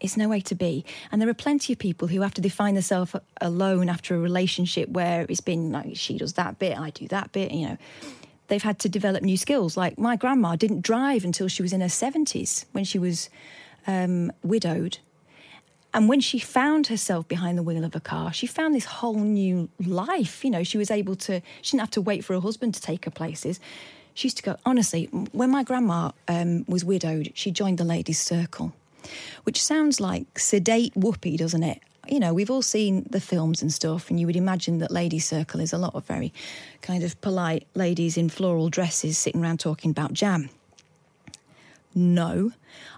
It's 0.00 0.16
no 0.16 0.28
way 0.28 0.40
to 0.40 0.54
be. 0.54 0.84
And 1.10 1.20
there 1.20 1.28
are 1.28 1.34
plenty 1.34 1.72
of 1.72 1.78
people 1.78 2.08
who 2.08 2.20
have 2.20 2.34
to 2.34 2.40
define 2.40 2.74
themselves 2.74 3.14
alone 3.40 3.88
after 3.88 4.14
a 4.14 4.18
relationship 4.18 4.88
where 4.88 5.26
it's 5.28 5.40
been 5.40 5.72
like, 5.72 5.96
she 5.96 6.18
does 6.18 6.34
that 6.34 6.58
bit, 6.58 6.78
I 6.78 6.90
do 6.90 7.08
that 7.08 7.32
bit, 7.32 7.52
you 7.52 7.68
know. 7.68 7.78
They've 8.48 8.62
had 8.62 8.78
to 8.80 8.88
develop 8.90 9.22
new 9.22 9.38
skills. 9.38 9.76
Like 9.76 9.98
my 9.98 10.16
grandma 10.16 10.56
didn't 10.56 10.82
drive 10.82 11.24
until 11.24 11.48
she 11.48 11.62
was 11.62 11.72
in 11.72 11.80
her 11.80 11.86
70s 11.86 12.66
when 12.72 12.84
she 12.84 12.98
was 12.98 13.30
um, 13.86 14.30
widowed. 14.42 14.98
And 15.94 16.08
when 16.08 16.20
she 16.20 16.40
found 16.40 16.88
herself 16.88 17.26
behind 17.28 17.56
the 17.56 17.62
wheel 17.62 17.84
of 17.84 17.94
a 17.94 18.00
car, 18.00 18.32
she 18.32 18.46
found 18.46 18.74
this 18.74 18.84
whole 18.84 19.20
new 19.20 19.70
life. 19.86 20.44
You 20.44 20.50
know, 20.50 20.64
she 20.64 20.76
was 20.76 20.90
able 20.90 21.14
to, 21.16 21.40
she 21.62 21.70
didn't 21.70 21.80
have 21.80 21.90
to 21.92 22.00
wait 22.00 22.24
for 22.24 22.34
her 22.34 22.40
husband 22.40 22.74
to 22.74 22.82
take 22.82 23.04
her 23.04 23.10
places. 23.10 23.60
She 24.12 24.26
used 24.26 24.36
to 24.38 24.42
go, 24.42 24.56
honestly, 24.66 25.06
when 25.32 25.50
my 25.50 25.62
grandma 25.62 26.10
um, 26.28 26.64
was 26.68 26.84
widowed, 26.84 27.30
she 27.34 27.50
joined 27.50 27.78
the 27.78 27.84
ladies' 27.84 28.20
circle 28.20 28.74
which 29.44 29.62
sounds 29.62 30.00
like 30.00 30.38
sedate 30.38 30.94
whoopee, 30.96 31.36
doesn't 31.36 31.62
it? 31.62 31.80
You 32.08 32.20
know, 32.20 32.34
we've 32.34 32.50
all 32.50 32.62
seen 32.62 33.06
the 33.08 33.20
films 33.20 33.62
and 33.62 33.72
stuff, 33.72 34.10
and 34.10 34.20
you 34.20 34.26
would 34.26 34.36
imagine 34.36 34.78
that 34.78 34.90
Ladies' 34.90 35.24
Circle 35.26 35.60
is 35.60 35.72
a 35.72 35.78
lot 35.78 35.94
of 35.94 36.04
very 36.04 36.32
kind 36.82 37.02
of 37.02 37.18
polite 37.20 37.66
ladies 37.74 38.16
in 38.16 38.28
floral 38.28 38.68
dresses 38.68 39.16
sitting 39.16 39.42
around 39.42 39.60
talking 39.60 39.90
about 39.90 40.12
jam. 40.12 40.50
No. 41.94 42.52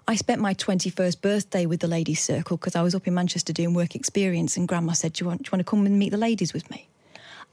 I 0.08 0.16
spent 0.16 0.40
my 0.40 0.54
21st 0.54 1.20
birthday 1.20 1.66
with 1.66 1.80
the 1.80 1.86
Ladies' 1.86 2.20
Circle 2.20 2.56
because 2.56 2.74
I 2.74 2.82
was 2.82 2.94
up 2.94 3.06
in 3.06 3.14
Manchester 3.14 3.52
doing 3.52 3.74
work 3.74 3.94
experience, 3.94 4.56
and 4.56 4.66
Grandma 4.66 4.92
said, 4.92 5.12
do 5.12 5.24
you, 5.24 5.28
want, 5.28 5.42
do 5.42 5.48
you 5.48 5.50
want 5.52 5.66
to 5.66 5.70
come 5.70 5.86
and 5.86 5.98
meet 5.98 6.10
the 6.10 6.16
ladies 6.16 6.52
with 6.52 6.68
me? 6.70 6.88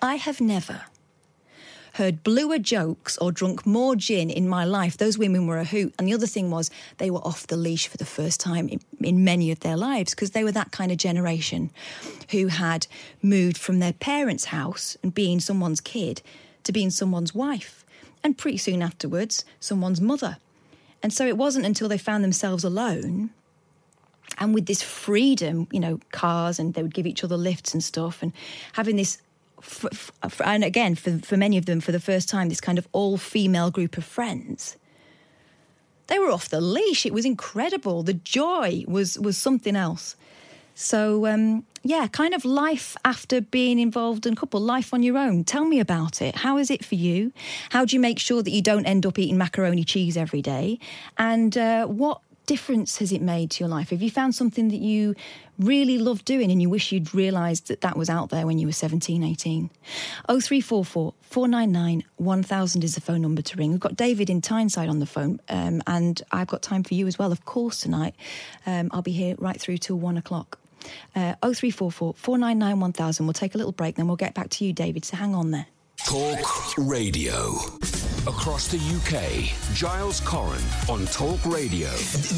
I 0.01 0.15
have 0.15 0.41
never 0.41 0.81
heard 1.94 2.24
bluer 2.24 2.58
jokes 2.58 3.18
or 3.18 3.32
drunk 3.32 3.66
more 3.66 3.96
gin 3.96 4.30
in 4.30 4.48
my 4.48 4.64
life, 4.66 4.98
those 4.98 5.18
women 5.18 5.48
were 5.48 5.60
a 5.60 5.64
hoot. 5.64 5.94
And 5.98 6.08
the 6.08 6.14
other 6.14 6.28
thing 6.28 6.52
was 6.52 6.72
they 6.98 7.10
were 7.10 7.20
off 7.20 7.48
the 7.48 7.58
leash 7.58 7.88
for 7.88 7.98
the 7.98 8.06
first 8.06 8.40
time 8.40 8.68
in, 8.68 8.80
in 9.00 9.24
many 9.24 9.52
of 9.52 9.60
their 9.62 9.78
lives 9.78 10.12
because 10.12 10.32
they 10.32 10.44
were 10.44 10.52
that 10.52 10.72
kind 10.72 10.92
of 10.92 10.98
generation 10.98 11.72
who 12.32 12.48
had 12.48 12.88
moved 13.22 13.58
from 13.58 13.80
their 13.80 13.94
parents' 13.94 14.46
house 14.46 14.98
and 15.04 15.14
being 15.14 15.40
someone's 15.40 15.82
kid 15.82 16.22
to 16.64 16.72
being 16.72 16.90
someone's 16.90 17.36
wife. 17.36 17.86
And 18.24 18.38
pretty 18.38 18.58
soon 18.58 18.82
afterwards, 18.82 19.46
someone's 19.60 20.02
mother. 20.02 20.38
And 21.02 21.12
so 21.12 21.28
it 21.28 21.38
wasn't 21.38 21.66
until 21.66 21.90
they 21.90 21.98
found 21.98 22.24
themselves 22.24 22.64
alone 22.64 23.32
and 24.38 24.54
with 24.54 24.66
this 24.66 24.82
freedom, 24.82 25.68
you 25.72 25.80
know, 25.80 26.00
cars 26.12 26.60
and 26.60 26.74
they 26.74 26.82
would 26.82 26.94
give 26.94 27.06
each 27.06 27.24
other 27.24 27.38
lifts 27.38 27.74
and 27.74 27.84
stuff, 27.84 28.22
and 28.22 28.34
having 28.74 28.96
this, 28.96 29.22
and 30.43 30.63
again, 30.63 30.96
for, 30.96 31.20
for 31.20 31.38
many 31.38 31.58
of 31.58 31.65
them, 31.65 31.79
for 31.79 31.91
the 31.91 32.00
first 32.00 32.29
time, 32.29 32.50
this 32.50 32.62
kind 32.62 32.77
of 32.77 32.88
all 32.91 33.17
female 33.17 33.72
group 33.72 33.98
of 33.98 34.03
friends. 34.03 34.77
They 36.08 36.20
were 36.20 36.32
off 36.32 36.50
the 36.50 36.62
leash. 36.62 37.05
It 37.05 37.13
was 37.13 37.25
incredible. 37.25 38.03
The 38.03 38.13
joy 38.13 38.84
was 38.88 39.17
was 39.17 39.38
something 39.38 39.75
else. 39.75 40.15
So 40.75 41.25
um, 41.27 41.65
yeah, 41.84 42.08
kind 42.08 42.34
of 42.34 42.46
life 42.46 42.96
after 43.05 43.41
being 43.41 43.79
involved 43.79 44.25
in 44.25 44.36
couple, 44.36 44.60
life 44.60 44.93
on 44.93 45.03
your 45.03 45.17
own. 45.17 45.43
Tell 45.43 45.65
me 45.65 45.79
about 45.79 46.22
it. 46.22 46.36
How 46.36 46.58
is 46.58 46.72
it 46.72 46.84
for 46.84 46.96
you? 46.96 47.32
How 47.70 47.86
do 47.86 47.96
you 47.96 48.00
make 48.00 48.20
sure 48.20 48.41
that 48.41 48.51
you 48.51 48.62
don't 48.62 48.86
end 48.86 49.05
up 49.05 49.20
eating 49.20 49.38
macaroni 49.38 49.84
cheese 49.84 50.17
every 50.17 50.41
day? 50.41 50.79
And 51.17 51.58
uh, 51.58 51.86
what 51.88 52.22
difference 52.46 52.98
has 52.98 53.12
it 53.12 53.22
made 53.22 53.52
to 53.52 53.64
your 53.64 53.70
life? 53.70 53.90
Have 53.90 54.02
you 54.02 54.10
found 54.10 54.36
something 54.36 54.70
that 54.70 54.80
you 54.80 55.16
really 55.60 55.98
love 55.98 56.26
doing 56.26 56.52
and 56.52 56.62
you 56.62 56.70
wish 56.70 56.92
you'd 56.92 57.14
realised 57.14 57.68
that 57.68 57.82
that 57.82 57.98
was 57.98 58.10
out 58.10 58.30
there 58.30 58.46
when 58.46 58.58
you 58.60 58.68
were 58.68 58.74
17, 58.74 59.24
18? 59.24 59.70
0344 60.28 61.14
499 61.22 62.04
1000 62.18 62.84
is 62.84 62.96
the 62.96 63.02
phone 63.02 63.22
number 63.22 63.42
to 63.42 63.58
ring. 63.58 63.72
We've 63.72 63.80
got 63.80 63.96
David 63.96 64.30
in 64.30 64.42
Tyneside 64.42 64.90
on 64.90 65.00
the 65.00 65.06
phone 65.06 65.40
um, 65.50 65.82
and 65.88 66.22
I've 66.32 66.48
got 66.48 66.62
time 66.62 66.84
for 66.84 66.94
you 66.94 67.08
as 67.08 67.18
well, 67.18 67.32
of 67.32 67.46
course, 67.46 67.80
tonight. 67.80 68.16
Um, 68.66 68.90
I'll 68.92 69.02
be 69.02 69.12
here 69.12 69.36
right 69.38 69.60
through 69.60 69.78
till 69.78 69.98
one 69.98 70.18
o'clock. 70.18 70.60
Uh, 71.16 71.36
0344 71.42 72.14
499 72.16 72.80
1000. 72.80 73.26
We'll 73.26 73.34
take 73.34 73.56
a 73.56 73.58
little 73.58 73.72
break, 73.72 73.96
then 73.96 74.08
we'll 74.08 74.18
get 74.18 74.34
back 74.34 74.50
to 74.52 74.66
you, 74.66 74.74
David, 74.74 75.06
so 75.06 75.18
hang 75.18 75.34
on 75.34 75.52
there. 75.52 75.68
Talk 76.06 76.78
Radio. 76.78 77.56
Across 78.25 78.70
the 78.70 78.77
UK, 78.80 79.51
Giles 79.75 80.22
Coren 80.22 80.63
on 80.89 81.06
Talk 81.08 81.44
Radio. 81.46 81.89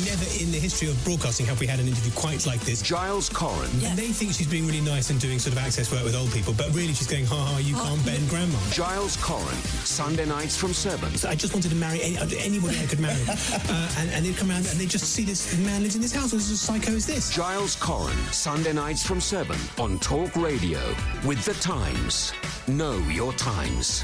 Never 0.01 0.25
in 0.41 0.49
the 0.49 0.57
history 0.59 0.89
of 0.89 0.97
broadcasting 1.05 1.45
have 1.45 1.59
we 1.59 1.67
had 1.67 1.79
an 1.79 1.87
interview 1.87 2.11
quite 2.13 2.43
like 2.47 2.59
this. 2.61 2.81
Giles 2.81 3.29
Coren. 3.29 3.69
And 3.85 3.95
they 3.95 4.07
think 4.07 4.33
she's 4.33 4.47
being 4.47 4.65
really 4.65 4.81
nice 4.81 5.11
and 5.11 5.19
doing 5.21 5.37
sort 5.37 5.53
of 5.53 5.59
access 5.59 5.91
work 5.91 6.03
with 6.03 6.15
old 6.15 6.31
people, 6.31 6.55
but 6.57 6.73
really 6.73 6.93
she's 6.93 7.05
going, 7.05 7.27
ha 7.27 7.35
ha, 7.35 7.59
you 7.59 7.75
can't 7.75 8.03
bend 8.03 8.27
grandma. 8.29 8.57
Giles 8.71 9.15
Coren, 9.17 9.55
Sunday 9.85 10.25
nights 10.25 10.57
from 10.57 10.73
7. 10.73 11.17
So 11.17 11.29
I 11.29 11.35
just 11.35 11.53
wanted 11.53 11.69
to 11.69 11.75
marry 11.75 12.01
any, 12.01 12.17
anybody 12.17 12.79
I 12.79 12.87
could 12.87 12.99
marry. 12.99 13.21
uh, 13.29 13.89
and, 13.99 14.09
and 14.09 14.25
they'd 14.25 14.37
come 14.37 14.49
around 14.49 14.65
and 14.65 14.79
they'd 14.79 14.89
just 14.89 15.13
see 15.13 15.23
this 15.23 15.55
man 15.59 15.83
lives 15.83 15.95
in 15.95 16.01
this 16.01 16.15
house. 16.15 16.31
Who's 16.31 16.49
as 16.49 16.61
psycho 16.61 16.93
as 16.93 17.05
this? 17.05 17.31
Giles 17.31 17.75
Coren, 17.75 18.17
Sunday 18.33 18.73
nights 18.73 19.05
from 19.05 19.21
7 19.21 19.55
on 19.77 19.99
Talk 19.99 20.35
Radio. 20.35 20.81
With 21.23 21.45
The 21.45 21.53
Times. 21.61 22.33
Know 22.67 22.97
your 23.09 23.33
times. 23.33 24.03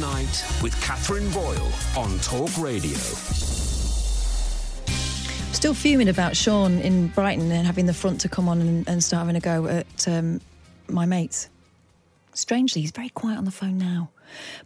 night 0.00 0.44
with 0.62 0.80
Katherine 0.80 1.30
Boyle 1.30 1.70
on 1.96 2.18
Talk 2.20 2.56
Radio. 2.58 2.96
Still 5.52 5.74
fuming 5.74 6.08
about 6.08 6.34
Sean 6.34 6.78
in 6.78 7.08
Brighton 7.08 7.52
and 7.52 7.66
having 7.66 7.84
the 7.84 7.92
front 7.92 8.20
to 8.22 8.28
come 8.28 8.48
on 8.48 8.62
and, 8.62 8.88
and 8.88 9.04
start 9.04 9.20
having 9.26 9.36
a 9.36 9.40
go 9.40 9.66
at 9.66 10.08
um, 10.08 10.40
my 10.88 11.04
mates. 11.04 11.50
Strangely, 12.32 12.80
he's 12.80 12.92
very 12.92 13.10
quiet 13.10 13.36
on 13.36 13.44
the 13.44 13.50
phone 13.50 13.76
now. 13.76 14.10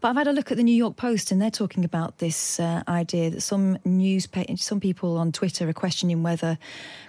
But 0.01 0.09
I've 0.09 0.17
had 0.17 0.29
a 0.29 0.33
look 0.33 0.51
at 0.53 0.57
the 0.57 0.63
New 0.63 0.75
York 0.75 0.97
Post, 0.97 1.33
and 1.33 1.43
they're 1.43 1.51
talking 1.51 1.85
about 1.85 2.19
this 2.19 2.61
uh, 2.61 2.83
idea 2.87 3.31
that 3.31 3.41
some 3.41 3.79
news, 3.85 4.29
some 4.57 4.79
people 4.79 5.17
on 5.17 5.33
Twitter 5.33 5.69
are 5.69 5.73
questioning 5.73 6.23
whether 6.23 6.59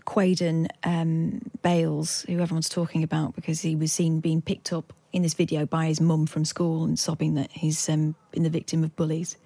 Quaden 0.08 0.67
um, 0.84 1.41
Bayles, 1.62 2.25
who 2.27 2.39
everyone's 2.39 2.70
talking 2.70 3.03
about 3.03 3.36
because 3.36 3.62
he 3.62 3.75
was 3.75 3.91
seen 3.91 4.20
being 4.20 4.41
picked 4.41 4.74
up 4.74 4.94
in 5.15 5.24
this 5.24 5.34
video 5.34 5.65
by 5.65 5.86
his 5.86 6.01
mum 6.01 6.25
from 6.25 6.43
school 6.43 6.84
and 6.84 7.00
sobbing 7.00 7.36
that 7.36 7.50
he's 7.53 7.88
um, 7.88 8.15
been 8.31 8.43
the 8.43 8.50
victim 8.50 8.84
of 8.84 8.93
bullies. 8.98 9.38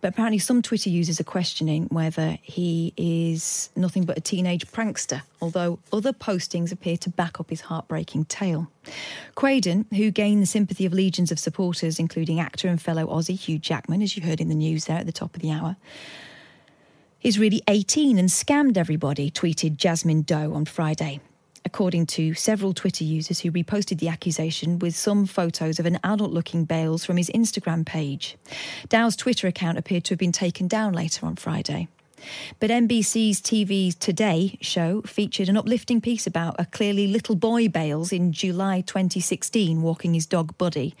But 0.00 0.08
apparently, 0.08 0.40
some 0.40 0.60
Twitter 0.62 0.90
users 0.90 1.20
are 1.20 1.24
questioning 1.24 1.86
whether 1.86 2.36
he 2.42 2.92
is 2.96 3.70
nothing 3.76 4.04
but 4.04 4.18
a 4.18 4.20
teenage 4.20 4.66
prankster, 4.66 5.22
although 5.40 5.78
other 5.92 6.12
postings 6.12 6.72
appear 6.72 6.96
to 6.96 7.10
back 7.10 7.38
up 7.38 7.50
his 7.50 7.60
heartbreaking 7.60 8.24
tale. 8.24 8.66
Quaden, 9.36 9.86
who 9.94 10.10
gained 10.10 10.42
the 10.42 10.46
sympathy 10.46 10.84
of 10.84 10.92
legions 10.92 11.30
of 11.30 11.38
supporters, 11.38 12.00
including 12.00 12.40
actor 12.40 12.66
and 12.66 12.82
fellow 12.82 13.06
Aussie 13.06 13.38
Hugh 13.38 13.60
Jackman, 13.60 14.02
as 14.02 14.16
you 14.16 14.24
heard 14.24 14.40
in 14.40 14.48
the 14.48 14.56
news 14.56 14.86
there 14.86 14.98
at 14.98 15.06
the 15.06 15.12
top 15.12 15.36
of 15.36 15.42
the 15.42 15.52
hour, 15.52 15.76
is 17.22 17.38
really 17.38 17.62
18 17.68 18.18
and 18.18 18.28
scammed 18.28 18.76
everybody, 18.76 19.30
tweeted 19.30 19.76
Jasmine 19.76 20.22
Doe 20.22 20.52
on 20.52 20.64
Friday 20.64 21.20
according 21.64 22.06
to 22.06 22.34
several 22.34 22.72
Twitter 22.72 23.04
users 23.04 23.40
who 23.40 23.52
reposted 23.52 23.98
the 23.98 24.08
accusation 24.08 24.78
with 24.78 24.94
some 24.94 25.26
photos 25.26 25.78
of 25.78 25.86
an 25.86 25.98
adult 26.04 26.32
looking 26.32 26.64
Bayles 26.64 27.04
from 27.04 27.16
his 27.16 27.30
Instagram 27.30 27.84
page. 27.84 28.36
Dow's 28.88 29.16
Twitter 29.16 29.46
account 29.46 29.78
appeared 29.78 30.04
to 30.04 30.12
have 30.12 30.18
been 30.18 30.32
taken 30.32 30.68
down 30.68 30.92
later 30.92 31.26
on 31.26 31.36
Friday. 31.36 31.88
But 32.60 32.70
NBC's 32.70 33.40
TV's 33.40 33.94
Today 33.94 34.58
show 34.60 35.02
featured 35.02 35.48
an 35.48 35.56
uplifting 35.56 36.00
piece 36.00 36.26
about 36.26 36.56
a 36.58 36.66
clearly 36.66 37.06
little 37.06 37.34
boy 37.34 37.68
Bayles 37.68 38.12
in 38.12 38.32
July 38.32 38.80
2016 38.82 39.82
walking 39.82 40.14
his 40.14 40.26
dog 40.26 40.56
Buddy 40.58 40.94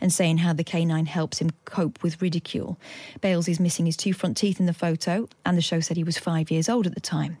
and 0.00 0.12
saying 0.12 0.38
how 0.38 0.52
the 0.52 0.64
canine 0.64 1.06
helps 1.06 1.38
him 1.38 1.50
cope 1.64 2.02
with 2.02 2.20
ridicule. 2.20 2.78
Bayles 3.20 3.48
is 3.48 3.60
missing 3.60 3.86
his 3.86 3.96
two 3.96 4.12
front 4.12 4.36
teeth 4.36 4.60
in 4.60 4.66
the 4.66 4.74
photo, 4.74 5.28
and 5.44 5.56
the 5.56 5.62
show 5.62 5.80
said 5.80 5.96
he 5.96 6.04
was 6.04 6.18
five 6.18 6.50
years 6.50 6.68
old 6.68 6.86
at 6.86 6.94
the 6.94 7.00
time. 7.00 7.38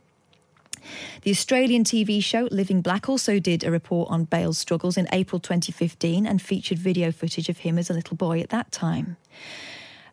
The 1.22 1.30
Australian 1.30 1.84
TV 1.84 2.22
show 2.22 2.48
Living 2.50 2.80
Black 2.80 3.08
also 3.08 3.38
did 3.38 3.64
a 3.64 3.70
report 3.70 4.10
on 4.10 4.24
Bayles' 4.24 4.58
struggles 4.58 4.96
in 4.96 5.08
April 5.12 5.40
2015 5.40 6.26
and 6.26 6.40
featured 6.40 6.78
video 6.78 7.10
footage 7.10 7.48
of 7.48 7.58
him 7.58 7.78
as 7.78 7.90
a 7.90 7.94
little 7.94 8.16
boy 8.16 8.40
at 8.40 8.50
that 8.50 8.72
time. 8.72 9.16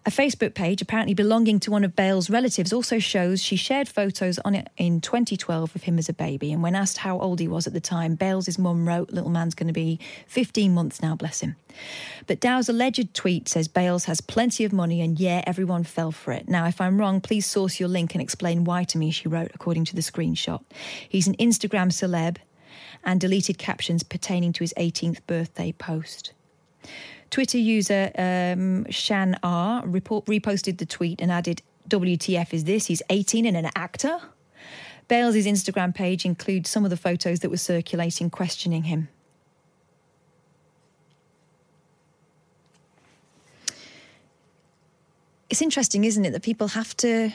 A 0.05 0.09
Facebook 0.09 0.53
page, 0.53 0.81
apparently 0.81 1.13
belonging 1.13 1.61
to 1.61 1.71
one 1.71 1.85
of 1.85 1.95
Bayles' 1.95 2.29
relatives, 2.29 2.73
also 2.73 2.99
shows 2.99 3.41
she 3.41 3.55
shared 3.55 3.87
photos 3.87 4.37
on 4.39 4.53
it 4.53 4.67
in 4.75 4.99
2012 4.99 5.73
of 5.73 5.83
him 5.83 5.97
as 5.97 6.09
a 6.09 6.13
baby. 6.13 6.51
And 6.51 6.61
when 6.61 6.75
asked 6.75 6.97
how 6.97 7.17
old 7.19 7.39
he 7.39 7.47
was 7.47 7.67
at 7.67 7.73
the 7.73 7.79
time, 7.79 8.15
Bayles' 8.15 8.59
mum 8.59 8.85
wrote, 8.85 9.11
Little 9.11 9.29
man's 9.29 9.55
going 9.55 9.67
to 9.67 9.73
be 9.73 10.01
15 10.27 10.73
months 10.73 11.01
now, 11.01 11.15
bless 11.15 11.39
him. 11.39 11.55
But 12.27 12.41
Dow's 12.41 12.67
alleged 12.67 13.13
tweet 13.13 13.47
says 13.47 13.69
Bayles 13.69 14.03
has 14.03 14.19
plenty 14.19 14.65
of 14.65 14.73
money 14.73 14.99
and 14.99 15.17
yeah, 15.17 15.41
everyone 15.47 15.85
fell 15.85 16.11
for 16.11 16.33
it. 16.33 16.49
Now, 16.49 16.67
if 16.67 16.81
I'm 16.81 16.99
wrong, 16.99 17.21
please 17.21 17.45
source 17.45 17.79
your 17.79 17.87
link 17.87 18.13
and 18.13 18.21
explain 18.21 18.65
why 18.65 18.83
to 18.83 18.97
me, 18.97 19.09
she 19.09 19.29
wrote, 19.29 19.51
according 19.53 19.85
to 19.85 19.95
the 19.95 20.01
screenshot. 20.01 20.61
He's 21.07 21.27
an 21.27 21.35
Instagram 21.37 21.93
celeb 21.93 22.37
and 23.05 23.21
deleted 23.21 23.57
captions 23.57 24.03
pertaining 24.03 24.51
to 24.51 24.65
his 24.65 24.73
18th 24.77 25.25
birthday 25.27 25.71
post. 25.71 26.33
Twitter 27.33 27.57
user 27.57 28.11
um, 28.15 28.85
Shan 28.91 29.39
R 29.41 29.81
report, 29.87 30.25
reposted 30.25 30.77
the 30.77 30.85
tweet 30.85 31.19
and 31.19 31.31
added, 31.31 31.63
WTF 31.89 32.53
is 32.53 32.65
this? 32.65 32.85
He's 32.85 33.01
18 33.09 33.47
and 33.47 33.57
an 33.57 33.71
actor? 33.75 34.19
Bayles' 35.07 35.47
Instagram 35.47 35.95
page 35.95 36.25
includes 36.25 36.69
some 36.69 36.83
of 36.83 36.91
the 36.91 36.95
photos 36.95 37.39
that 37.39 37.49
were 37.49 37.57
circulating 37.57 38.29
questioning 38.29 38.83
him. 38.83 39.07
It's 45.49 45.63
interesting, 45.63 46.03
isn't 46.03 46.23
it, 46.23 46.33
that 46.33 46.43
people 46.43 46.67
have 46.67 46.95
to 46.97 47.31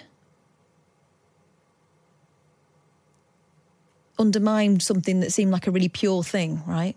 undermine 4.16 4.78
something 4.78 5.18
that 5.18 5.32
seemed 5.32 5.50
like 5.50 5.66
a 5.66 5.72
really 5.72 5.88
pure 5.88 6.22
thing, 6.22 6.62
right? 6.68 6.94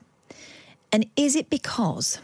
And 0.92 1.08
is 1.16 1.36
it 1.36 1.50
because 1.50 2.20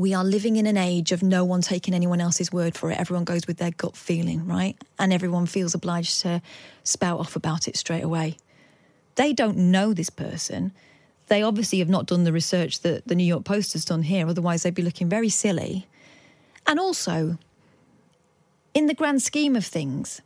we 0.00 0.14
are 0.14 0.24
living 0.24 0.56
in 0.56 0.66
an 0.66 0.78
age 0.78 1.12
of 1.12 1.22
no 1.22 1.44
one 1.44 1.60
taking 1.60 1.92
anyone 1.92 2.22
else's 2.22 2.50
word 2.50 2.74
for 2.74 2.90
it? 2.90 2.98
Everyone 2.98 3.24
goes 3.24 3.46
with 3.46 3.58
their 3.58 3.70
gut 3.70 3.94
feeling, 3.94 4.46
right? 4.46 4.74
And 4.98 5.12
everyone 5.12 5.44
feels 5.44 5.74
obliged 5.74 6.22
to 6.22 6.40
spout 6.84 7.20
off 7.20 7.36
about 7.36 7.68
it 7.68 7.76
straight 7.76 8.02
away. 8.02 8.38
They 9.16 9.34
don't 9.34 9.58
know 9.58 9.92
this 9.92 10.08
person. 10.08 10.72
They 11.26 11.42
obviously 11.42 11.80
have 11.80 11.90
not 11.90 12.06
done 12.06 12.24
the 12.24 12.32
research 12.32 12.80
that 12.80 13.06
the 13.06 13.14
New 13.14 13.24
York 13.24 13.44
Post 13.44 13.74
has 13.74 13.84
done 13.84 14.02
here, 14.02 14.26
otherwise, 14.26 14.62
they'd 14.62 14.74
be 14.74 14.80
looking 14.80 15.10
very 15.10 15.28
silly. 15.28 15.86
And 16.66 16.80
also, 16.80 17.36
in 18.72 18.86
the 18.86 18.94
grand 18.94 19.20
scheme 19.20 19.54
of 19.54 19.66
things, 19.66 20.22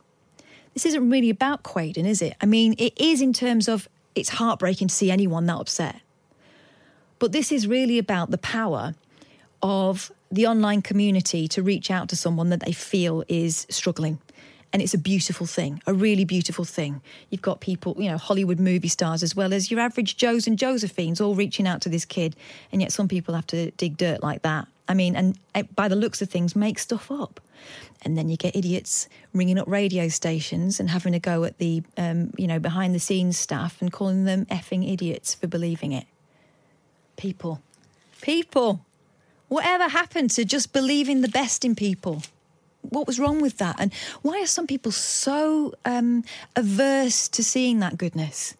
this 0.73 0.85
isn't 0.85 1.09
really 1.09 1.29
about 1.29 1.63
Quaden, 1.63 2.05
is 2.05 2.21
it? 2.21 2.37
I 2.39 2.45
mean, 2.45 2.75
it 2.77 2.93
is 2.95 3.21
in 3.21 3.33
terms 3.33 3.67
of 3.67 3.89
it's 4.15 4.29
heartbreaking 4.29 4.87
to 4.87 4.95
see 4.95 5.11
anyone 5.11 5.47
that 5.47 5.57
upset. 5.57 5.99
But 7.19 7.33
this 7.33 7.51
is 7.51 7.67
really 7.67 7.97
about 7.97 8.31
the 8.31 8.37
power 8.37 8.95
of 9.65 10.11
the 10.31 10.45
online 10.45 10.83
community 10.83 11.47
to 11.47 11.63
reach 11.63 11.89
out 11.89 12.07
to 12.09 12.15
someone 12.15 12.49
that 12.49 12.59
they 12.59 12.71
feel 12.71 13.23
is 13.27 13.65
struggling. 13.71 14.19
And 14.71 14.81
it's 14.81 14.93
a 14.93 14.99
beautiful 14.99 15.47
thing, 15.47 15.81
a 15.87 15.93
really 15.93 16.23
beautiful 16.23 16.65
thing. 16.65 17.01
You've 17.31 17.41
got 17.41 17.61
people, 17.61 17.95
you 17.97 18.11
know, 18.11 18.17
Hollywood 18.17 18.59
movie 18.59 18.89
stars 18.89 19.23
as 19.23 19.35
well 19.35 19.53
as 19.53 19.71
your 19.71 19.79
average 19.79 20.17
Joes 20.17 20.45
and 20.45 20.59
Josephines 20.59 21.19
all 21.19 21.33
reaching 21.33 21.65
out 21.65 21.81
to 21.81 21.89
this 21.89 22.05
kid. 22.05 22.35
And 22.71 22.79
yet 22.79 22.91
some 22.91 23.07
people 23.07 23.33
have 23.33 23.47
to 23.47 23.71
dig 23.71 23.97
dirt 23.97 24.21
like 24.21 24.43
that. 24.43 24.67
I 24.87 24.93
mean, 24.93 25.15
and 25.15 25.39
eh, 25.55 25.63
by 25.73 25.87
the 25.87 25.95
looks 25.95 26.21
of 26.21 26.29
things, 26.29 26.55
make 26.55 26.77
stuff 26.77 27.09
up. 27.09 27.39
And 28.03 28.15
then 28.15 28.29
you 28.29 28.37
get 28.37 28.55
idiots 28.55 29.09
ringing 29.33 29.57
up 29.57 29.67
radio 29.67 30.09
stations 30.09 30.79
and 30.79 30.91
having 30.91 31.15
a 31.15 31.19
go 31.19 31.43
at 31.43 31.57
the, 31.57 31.81
um, 31.97 32.31
you 32.37 32.45
know, 32.45 32.59
behind 32.59 32.93
the 32.93 32.99
scenes 32.99 33.37
staff 33.37 33.81
and 33.81 33.91
calling 33.91 34.25
them 34.25 34.45
effing 34.47 34.91
idiots 34.91 35.33
for 35.33 35.47
believing 35.47 35.91
it. 35.91 36.05
People. 37.15 37.61
People. 38.21 38.85
Whatever 39.47 39.87
happened 39.87 40.31
to 40.31 40.45
just 40.45 40.73
believing 40.73 41.21
the 41.21 41.27
best 41.27 41.63
in 41.63 41.75
people? 41.75 42.23
What 42.81 43.07
was 43.07 43.19
wrong 43.19 43.41
with 43.41 43.57
that? 43.57 43.75
And 43.79 43.93
why 44.21 44.41
are 44.41 44.47
some 44.47 44.67
people 44.67 44.91
so 44.91 45.73
um, 45.85 46.23
averse 46.55 47.27
to 47.29 47.43
seeing 47.43 47.79
that 47.79 47.97
goodness? 47.97 48.55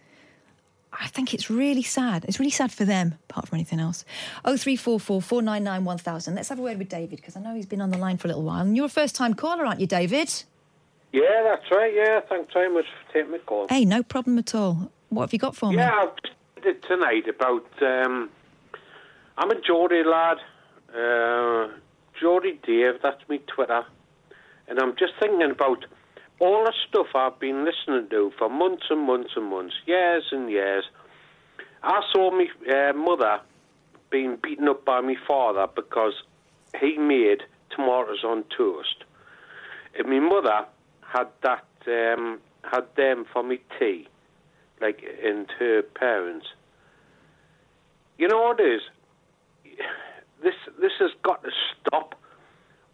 I 1.00 1.08
think 1.08 1.34
it's 1.34 1.50
really 1.50 1.84
sad. 1.84 2.26
It's 2.26 2.40
really 2.40 2.52
sad 2.52 2.72
for 2.72 2.86
them, 2.86 3.16
apart 3.30 3.50
from 3.50 3.58
anything 3.58 3.80
else. 3.80 4.06
Oh 4.46 4.56
three 4.58 4.76
four 4.76 5.00
four 5.00 5.22
four 5.22 5.42
nine 5.42 5.64
nine 5.64 5.84
one 5.84 5.98
thousand. 5.98 6.36
Let's 6.36 6.50
have 6.50 6.60
a 6.60 6.62
word 6.62 6.78
with 6.78 6.90
David 6.90 7.18
because 7.18 7.36
I 7.36 7.42
know 7.42 7.54
he's 7.54 7.66
been 7.66 7.82
on 7.82 7.92
the 7.92 7.98
line 7.98 8.18
for 8.18 8.28
a 8.28 8.30
little 8.30 8.44
while. 8.44 8.62
And 8.62 8.76
you're 8.78 8.86
a 8.86 8.90
first 8.90 9.16
time 9.16 9.34
caller, 9.34 9.66
aren't 9.66 9.82
you, 9.82 9.88
David? 9.88 10.32
Yeah, 11.12 11.44
that's 11.44 11.70
right. 11.72 11.94
Yeah, 11.94 12.22
thanks 12.28 12.54
very 12.54 12.74
much 12.74 12.86
for 12.86 13.14
taking 13.14 13.32
my 13.32 13.38
call. 13.40 13.68
Hey, 13.70 13.86
no 13.86 14.04
problem 14.04 14.38
at 14.38 14.56
all. 14.56 14.92
What 15.10 15.24
have 15.24 15.34
you 15.34 15.40
got 15.40 15.56
for 15.56 15.70
me? 15.70 15.78
Yeah, 15.78 15.94
I've 15.94 16.16
just 16.24 16.64
did 16.64 16.84
tonight 16.84 17.28
about. 17.28 17.66
Um, 17.82 18.30
I'm 19.38 19.52
a 19.52 19.62
Geordie 19.62 20.04
lad, 20.04 20.38
uh, 20.96 21.68
Dave. 22.66 23.02
That's 23.04 23.28
me 23.30 23.40
Twitter, 23.54 23.84
and 24.68 24.80
I'm 24.80 24.96
just 24.98 25.14
thinking 25.20 25.50
about 25.52 25.86
all 26.40 26.66
the 26.66 26.74
stuff 26.88 27.08
I've 27.16 27.40
been 27.40 27.66
listening 27.66 28.10
to 28.10 28.32
for 28.38 28.50
months 28.50 28.84
and 28.90 29.02
months 29.02 29.32
and 29.36 29.46
months, 29.46 29.76
years 29.86 30.24
and 30.32 30.50
years. 30.50 30.86
I 31.84 32.02
saw 32.12 32.32
my 32.32 32.48
uh, 32.74 32.94
mother 32.94 33.40
being 34.10 34.38
beaten 34.42 34.68
up 34.68 34.86
by 34.86 35.02
my 35.02 35.16
father 35.28 35.68
because 35.74 36.14
he 36.80 36.98
made 36.98 37.44
tomatoes 37.70 38.24
on 38.24 38.44
toast. 38.58 39.04
And 39.98 40.08
my 40.10 40.20
mother 40.20 40.66
had 41.02 41.28
that 41.44 41.66
um, 41.88 42.40
had 42.64 42.86
them 42.98 43.26
for 43.32 43.44
me 43.44 43.60
tea, 43.80 44.08
like 44.82 45.04
and 45.24 45.48
her 45.60 45.84
parents. 45.84 46.48
You 48.18 48.28
know 48.28 48.42
what 48.42 48.60
it 48.60 48.64
is? 48.64 48.82
This 50.46 50.54
this 50.80 50.92
has 51.00 51.12
got 51.24 51.44
to 51.44 51.50
stop. 51.82 52.10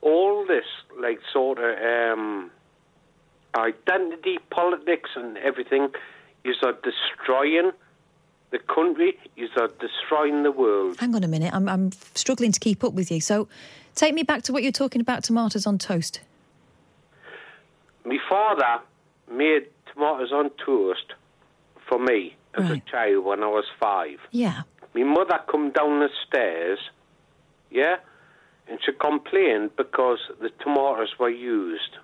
All 0.02 0.46
this 0.48 0.66
like 1.06 1.20
sort 1.32 1.60
of 1.60 1.72
um, 2.18 2.50
identity 3.56 4.38
politics 4.50 5.10
and 5.16 5.38
everything 5.38 5.90
is 6.44 6.56
are 6.64 6.76
destroying 6.90 7.72
the 8.52 8.60
country, 8.60 9.18
is 9.38 9.50
are 9.58 9.70
destroying 9.80 10.44
the 10.44 10.52
world. 10.52 10.98
Hang 11.00 11.14
on 11.16 11.24
a 11.24 11.28
minute. 11.28 11.54
I'm, 11.54 11.68
I'm 11.70 11.92
struggling 12.16 12.52
to 12.52 12.60
keep 12.60 12.84
up 12.84 12.94
with 12.94 13.12
you. 13.12 13.22
So 13.22 13.48
take 13.96 14.14
me 14.14 14.24
back 14.24 14.42
to 14.44 14.54
what 14.54 14.64
you're 14.64 14.72
talking 14.72 15.02
about 15.02 15.24
tomatoes 15.24 15.66
on 15.68 15.78
toast. 15.78 16.22
My 18.06 18.18
father 18.30 18.82
made 19.32 19.68
tomatoes 19.94 20.32
on 20.34 20.50
toast 20.66 21.14
for 21.88 22.00
me 22.00 22.36
as 22.56 22.64
Right. 22.70 22.84
a 22.86 22.90
child 22.92 23.26
when 23.26 23.44
I 23.44 23.48
was 23.48 23.66
five. 23.80 24.20
Yeah. 24.32 24.64
My 24.94 25.04
mother 25.04 25.40
come 25.50 25.72
down 25.72 26.00
the 26.00 26.10
stairs, 26.28 26.80
yeah, 27.72 27.96
and 28.68 28.80
she 28.86 28.92
complained 28.94 29.72
because 29.76 30.20
the 30.42 30.50
tomatoes 30.64 31.14
were 31.20 31.30
used. 31.30 31.98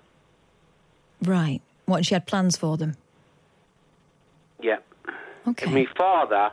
Right. 1.22 1.60
What, 1.86 2.04
she 2.04 2.14
had 2.14 2.26
plans 2.26 2.56
for 2.56 2.76
them? 2.76 2.96
Yeah. 4.60 4.78
Okay. 5.46 5.66
And 5.66 5.74
my 5.74 5.86
father 5.96 6.50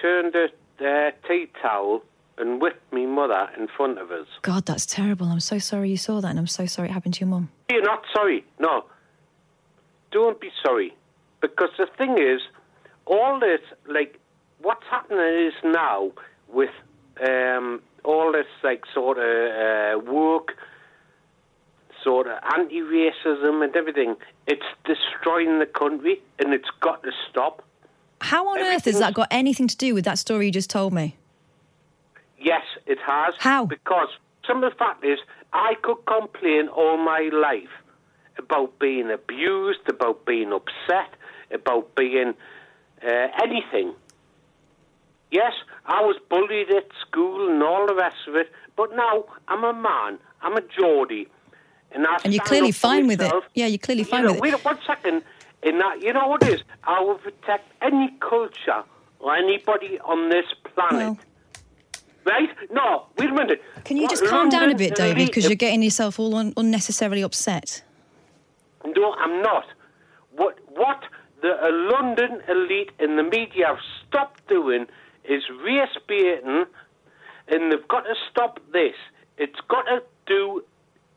turned 0.00 0.34
a 0.34 0.48
uh, 0.80 1.10
tea 1.26 1.48
towel 1.62 2.02
and 2.36 2.60
whipped 2.60 2.92
me 2.92 3.06
mother 3.06 3.48
in 3.56 3.68
front 3.68 3.98
of 3.98 4.10
us. 4.10 4.26
God, 4.42 4.66
that's 4.66 4.86
terrible. 4.86 5.28
I'm 5.28 5.40
so 5.40 5.58
sorry 5.58 5.90
you 5.90 5.96
saw 5.96 6.20
that, 6.20 6.28
and 6.28 6.38
I'm 6.38 6.46
so 6.48 6.66
sorry 6.66 6.88
it 6.88 6.92
happened 6.92 7.14
to 7.14 7.20
your 7.20 7.28
mum. 7.28 7.50
You're 7.70 7.82
not 7.82 8.02
sorry. 8.12 8.44
No. 8.58 8.84
Don't 10.10 10.40
be 10.40 10.50
sorry. 10.64 10.94
Because 11.40 11.70
the 11.78 11.86
thing 11.96 12.18
is, 12.18 12.40
all 13.06 13.38
this, 13.38 13.60
like, 13.88 14.18
what's 14.60 14.84
happening 14.90 15.46
is 15.46 15.52
now 15.62 16.10
with 16.54 16.70
um, 17.20 17.82
all 18.04 18.32
this, 18.32 18.46
like, 18.62 18.84
sort 18.94 19.18
of 19.18 19.24
uh, 19.24 20.10
work, 20.10 20.52
sort 22.02 22.26
of 22.26 22.38
anti 22.56 22.80
racism 22.80 23.64
and 23.64 23.74
everything, 23.74 24.16
it's 24.46 24.66
destroying 24.84 25.58
the 25.58 25.66
country 25.66 26.22
and 26.38 26.52
it's 26.52 26.68
got 26.80 27.02
to 27.02 27.10
stop. 27.30 27.62
How 28.20 28.48
on 28.48 28.58
earth 28.58 28.84
has 28.84 28.98
that 29.00 29.14
got 29.14 29.28
anything 29.30 29.68
to 29.68 29.76
do 29.76 29.94
with 29.94 30.04
that 30.04 30.18
story 30.18 30.46
you 30.46 30.52
just 30.52 30.70
told 30.70 30.92
me? 30.92 31.16
Yes, 32.38 32.62
it 32.86 32.98
has. 33.04 33.34
How? 33.38 33.66
Because 33.66 34.08
some 34.46 34.62
of 34.62 34.70
the 34.70 34.76
fact 34.76 35.04
is, 35.04 35.18
I 35.52 35.74
could 35.82 35.98
complain 36.06 36.68
all 36.68 36.96
my 36.96 37.30
life 37.32 37.70
about 38.38 38.78
being 38.78 39.10
abused, 39.10 39.88
about 39.88 40.24
being 40.26 40.52
upset, 40.52 41.14
about 41.50 41.94
being 41.94 42.34
uh, 43.02 43.28
anything. 43.42 43.94
Yes, 45.34 45.52
I 45.86 46.00
was 46.00 46.16
bullied 46.30 46.70
at 46.70 46.86
school 47.04 47.50
and 47.50 47.60
all 47.60 47.88
the 47.88 47.94
rest 47.96 48.16
of 48.28 48.36
it, 48.36 48.52
but 48.76 48.94
now 48.94 49.24
I'm 49.48 49.64
a 49.64 49.72
man. 49.72 50.18
I'm 50.42 50.56
a 50.56 50.60
Geordie. 50.60 51.26
And, 51.90 52.06
I 52.06 52.18
And 52.24 52.32
you're 52.32 52.44
clearly 52.44 52.70
fine 52.70 53.08
with 53.08 53.20
it. 53.20 53.32
Yeah, 53.54 53.66
you're 53.66 53.78
clearly 53.78 54.02
You 54.02 54.08
fine 54.14 54.22
know, 54.22 54.28
with 54.34 54.36
it. 54.38 54.42
Wait 54.42 54.64
one 54.64 54.78
second. 54.86 55.24
In 55.64 55.78
that, 55.78 56.00
you 56.02 56.12
know 56.12 56.28
what 56.28 56.44
it 56.44 56.54
is? 56.54 56.62
I 56.84 57.00
will 57.00 57.16
protect 57.16 57.66
any 57.82 58.10
culture 58.20 58.84
or 59.18 59.34
anybody 59.34 59.98
on 60.00 60.28
this 60.28 60.46
planet. 60.72 61.16
Well, 61.16 61.18
Right? 62.26 62.48
No, 62.70 63.06
wait 63.18 63.28
a 63.28 63.34
minute. 63.34 63.60
can 63.84 63.96
you 63.98 64.04
What 64.04 64.10
just 64.12 64.24
calm 64.24 64.48
down 64.48 64.70
a 64.70 64.74
bit, 64.74 64.94
David? 64.94 65.26
Because 65.26 65.44
you're 65.44 65.56
getting 65.56 65.82
yourself 65.82 66.18
all 66.18 66.34
un- 66.36 66.54
unnecessarily 66.56 67.20
upset. 67.22 67.82
No, 68.96 69.12
I'm 69.18 69.42
not. 69.42 69.66
What 70.34 70.58
what 70.74 71.02
the 71.42 71.52
uh, 71.52 71.68
London 71.92 72.40
elite 72.48 72.92
and 72.98 73.18
the 73.18 73.22
media 73.24 73.66
have 73.66 73.78
stopped 74.08 74.46
doing 74.48 74.86
is 75.28 75.42
race 75.64 75.96
baiting, 76.06 76.64
and 77.48 77.72
they've 77.72 77.88
got 77.88 78.02
to 78.02 78.14
stop 78.30 78.60
this. 78.72 78.94
It's 79.38 79.58
got 79.68 79.82
to 79.82 80.02
do. 80.26 80.62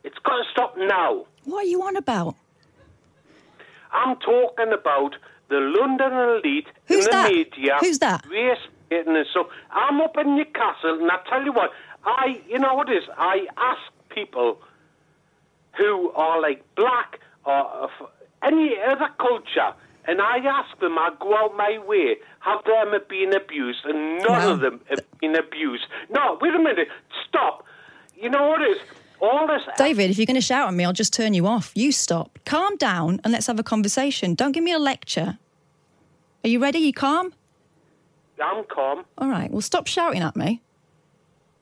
It's 0.04 0.18
got 0.20 0.38
to 0.38 0.44
stop 0.52 0.76
now. 0.78 1.26
What 1.46 1.66
are 1.66 1.68
you 1.68 1.82
on 1.84 1.96
about? 1.96 2.36
I'm 3.92 4.18
talking 4.18 4.74
about 4.74 5.16
the 5.50 5.60
London 5.60 6.12
elite 6.14 6.68
Who's 6.88 7.06
and 7.06 7.08
the 7.08 7.12
that? 7.12 7.32
media. 7.32 7.78
Who's 7.80 8.00
that? 8.00 8.26
Race 8.30 8.58
baiting 8.90 9.16
and 9.16 9.26
so 9.34 9.50
I'm 9.72 10.02
up 10.02 10.18
in 10.18 10.36
Newcastle, 10.36 11.00
and 11.00 11.12
I 11.12 11.18
tell 11.30 11.44
you 11.44 11.52
what, 11.52 11.72
I 12.06 12.42
you 12.48 12.60
know 12.60 12.74
what 12.76 12.90
it 12.90 12.98
is? 12.98 13.10
I 13.18 13.48
ask 13.58 13.82
people 14.10 14.60
who 15.78 16.12
are 16.12 16.42
like 16.42 16.64
black 16.76 17.20
or 17.46 17.90
any 18.44 18.76
other 18.86 19.10
culture, 19.20 19.74
and 20.08 20.22
I 20.22 20.38
ask 20.38 20.80
them, 20.80 20.98
I 20.98 21.10
go 21.20 21.36
out 21.36 21.56
my 21.56 21.78
way, 21.86 22.16
have 22.40 22.64
them 22.66 23.00
been 23.10 23.34
abused, 23.36 23.80
and 23.86 24.20
none 24.20 24.28
Wow. 24.32 24.52
of 24.54 24.60
them 24.62 24.82
have 24.90 25.00
been 25.20 25.36
abused. 25.36 25.86
No, 26.10 26.38
wait 26.42 26.54
a 26.56 26.60
minute, 26.60 26.88
stop. 27.28 27.66
You 28.16 28.30
know 28.30 28.48
what 28.48 28.62
it 28.62 28.72
is? 28.72 28.78
all 29.20 29.48
this. 29.48 29.64
David, 29.80 30.12
if 30.12 30.20
you're 30.20 30.28
going 30.28 30.36
to 30.36 30.42
shout 30.42 30.68
at 30.68 30.74
me, 30.76 30.86
I'll 30.86 30.94
just 30.94 31.12
turn 31.12 31.34
you 31.34 31.48
off. 31.48 31.72
You 31.74 31.92
stop. 31.92 32.38
Calm 32.46 32.76
down 32.78 33.20
and 33.24 33.34
let's 33.34 33.48
have 33.48 33.60
a 33.60 33.64
conversation. 33.64 34.36
Don't 34.36 34.52
give 34.52 34.64
me 34.64 34.72
a 34.72 34.78
lecture. 34.78 35.40
Are 36.44 36.48
you 36.48 36.60
ready? 36.60 36.78
You 36.78 36.94
calm? 36.94 37.34
I'm 38.40 38.64
calm. 38.66 39.06
All 39.18 39.28
right. 39.28 39.50
Well, 39.50 39.62
stop 39.62 39.88
shouting 39.88 40.22
at 40.22 40.36
me. 40.36 40.62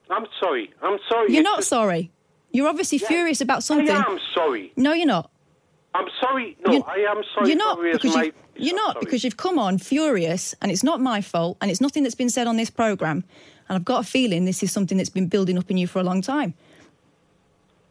I'm 0.09 0.25
sorry. 0.37 0.69
I'm 0.83 0.99
sorry. 1.07 1.31
You're 1.31 1.39
It's 1.41 1.45
not 1.49 1.57
just- 1.59 1.69
sorry. 1.69 2.11
You're 2.51 2.67
obviously 2.67 2.97
furious 2.97 3.39
about 3.39 3.63
something. 3.63 3.89
I 3.89 4.03
am 4.05 4.19
sorry. 4.33 4.73
No, 4.75 4.91
you're 4.91 5.07
not. 5.07 5.29
I'm 5.95 6.07
sorry. 6.19 6.57
No, 6.65 6.73
You're- 6.73 6.83
I 6.87 6.97
am 7.09 7.23
sorry. 7.33 7.47
You're 7.49 7.57
not 7.57 7.81
because 7.81 8.15
you've, 8.15 8.35
you're 8.55 8.75
not 8.75 8.93
sorry. 8.95 9.05
because 9.05 9.23
you've 9.23 9.37
come 9.37 9.57
on 9.57 9.77
furious, 9.77 10.53
and 10.61 10.71
it's 10.71 10.83
not 10.83 10.99
my 10.99 11.21
fault, 11.21 11.57
and 11.61 11.71
it's 11.71 11.81
nothing 11.81 12.03
that's 12.03 12.15
been 12.15 12.29
said 12.29 12.47
on 12.47 12.57
this 12.57 12.69
program. 12.69 13.23
And 13.67 13.75
I've 13.75 13.85
got 13.85 14.01
a 14.05 14.07
feeling 14.07 14.45
this 14.45 14.61
is 14.61 14.71
something 14.71 14.97
that's 14.97 15.09
been 15.09 15.27
building 15.27 15.57
up 15.57 15.71
in 15.71 15.77
you 15.77 15.87
for 15.87 15.99
a 15.99 16.03
long 16.03 16.21
time. 16.21 16.53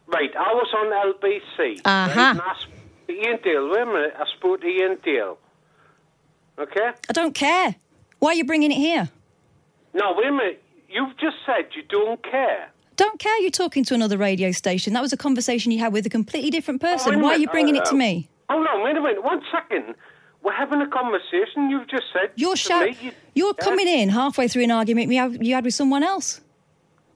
Right, 0.07 0.31
I 0.37 0.53
was 0.53 0.69
on 0.77 1.15
LBC. 1.15 1.81
Uh-huh. 1.85 2.21
Right, 2.21 2.31
and 2.31 2.41
I 2.41 2.55
Iain 3.09 3.39
Dale. 3.43 3.69
Wait 3.71 3.81
a 3.83 3.87
minute. 3.87 4.15
I 4.19 4.25
spoke 4.37 4.61
to 4.61 4.67
Iain 4.67 4.99
Dale. 5.05 5.39
Okay? 6.59 6.91
I 7.09 7.13
don't 7.13 7.35
care. 7.35 7.75
Why 8.19 8.31
are 8.31 8.35
you 8.35 8.45
bringing 8.45 8.71
it 8.71 8.77
here? 8.77 9.09
No, 9.93 10.15
wait 10.17 10.29
a 10.29 10.33
minute. 10.33 10.63
You've 10.89 11.17
just 11.19 11.37
said 11.47 11.69
you 11.75 11.83
don't 11.89 12.23
care. 12.23 12.71
Don't 12.97 13.19
care. 13.19 13.37
You're 13.41 13.51
talking 13.51 13.85
to 13.85 13.95
another 13.95 14.17
radio 14.17 14.51
station. 14.53 14.93
That 14.93 15.03
was 15.03 15.13
a 15.13 15.17
conversation 15.17 15.73
you 15.73 15.79
had 15.81 15.93
with 15.93 16.07
a 16.07 16.11
completely 16.11 16.51
different 16.51 16.83
Oh, 16.85 16.89
person. 16.93 17.15
a 17.15 17.19
Why 17.19 17.31
are 17.31 17.39
you 17.39 17.49
bringing 17.49 17.77
Uh, 17.77 17.81
it 17.81 17.87
to 17.87 17.95
me? 17.95 18.29
Hold 18.49 18.67
on, 18.67 18.83
wait 18.85 18.97
a 18.97 19.01
minute. 19.01 19.23
One 19.25 19.43
second. 19.51 19.95
We're 20.43 20.53
having 20.53 20.81
a 20.83 20.87
conversation. 20.89 21.71
You've 21.71 21.89
just 21.89 22.05
said. 22.13 22.31
You're 22.37 22.57
shout. 22.57 23.03
you- 23.03 23.13
You're 23.35 23.55
Yeah? 23.59 23.65
coming 23.65 23.89
in 23.89 24.11
halfway 24.11 24.47
through 24.47 24.65
an 24.65 24.71
argument 24.71 25.11
you 25.11 25.19
had, 25.19 25.45
you 25.47 25.55
had 25.55 25.65
with 25.65 25.75
someone 25.75 26.03
else. 26.03 26.41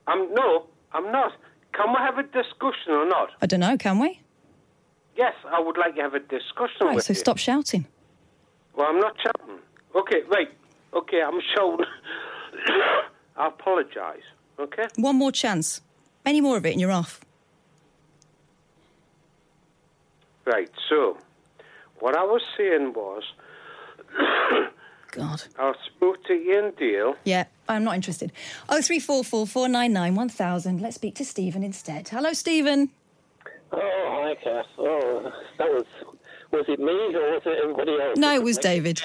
I'm 0.07 0.33
no, 0.35 0.67
I'm 0.93 1.12
not. 1.12 1.33
Can 1.75 1.91
we 1.91 1.97
have 1.99 2.19
a 2.19 2.23
discussion 2.23 2.93
or 2.93 3.07
not? 3.07 3.31
I 3.43 3.47
don't 3.47 3.61
know. 3.61 3.77
Can 3.77 3.99
we? 3.99 4.21
Yes, 5.17 5.35
I 5.47 5.61
would 5.61 5.77
like 5.77 5.95
to 5.97 6.03
have 6.03 6.14
a 6.14 6.21
discussion 6.21 6.87
Right. 6.87 7.03
So 7.03 7.12
you. 7.12 7.19
stop 7.19 7.37
shouting. 7.38 7.87
Well, 8.75 8.87
I'm 8.88 8.99
not 8.99 9.14
shouting. 9.21 9.59
Okay, 9.95 10.23
right. 10.29 10.51
Okay, 10.95 11.21
I'm 11.23 11.41
shouting. 11.55 11.85
I 13.37 13.47
apologise. 13.49 14.25
Okay. 14.59 14.87
One 14.97 15.16
more 15.16 15.33
chance. 15.33 15.81
Any 16.27 16.40
more 16.40 16.57
of 16.57 16.66
it, 16.66 16.73
and 16.73 16.81
you're 16.81 16.90
off. 16.92 17.21
Right. 20.44 20.71
So, 20.88 21.18
what 22.01 22.16
I 22.16 22.25
was 22.25 22.42
saying 22.57 22.92
was, 22.94 23.23
God. 25.12 25.42
I 25.59 25.73
spoke 25.87 26.25
to 26.25 26.33
Iain 26.33 26.73
Dale. 26.79 27.14
Yeah, 27.25 27.44
I'm 27.68 27.85
not 27.85 27.94
interested. 27.94 28.33
Oh 28.68 28.81
three 28.83 28.99
four 28.99 29.23
four 29.25 29.47
four 29.47 29.68
nine 29.68 29.92
nine 29.92 30.14
one 30.14 30.29
thousand. 30.29 30.81
Let's 30.81 30.97
speak 30.97 31.14
to 31.16 31.25
Stephen 31.25 31.62
instead. 31.62 32.09
Hello, 32.09 32.33
Stephen. 32.33 32.90
Oh, 33.71 33.79
hi, 33.81 34.35
Kath. 34.42 34.66
Oh, 34.79 35.31
that 35.59 35.68
was. 35.68 35.85
Was 36.51 36.64
it 36.66 36.81
me 36.81 37.14
or 37.14 37.35
was 37.35 37.42
it 37.44 37.59
everybody 37.62 37.92
else? 38.01 38.16
No, 38.16 38.35
it 38.35 38.42
was 38.42 38.57
David. 38.57 39.03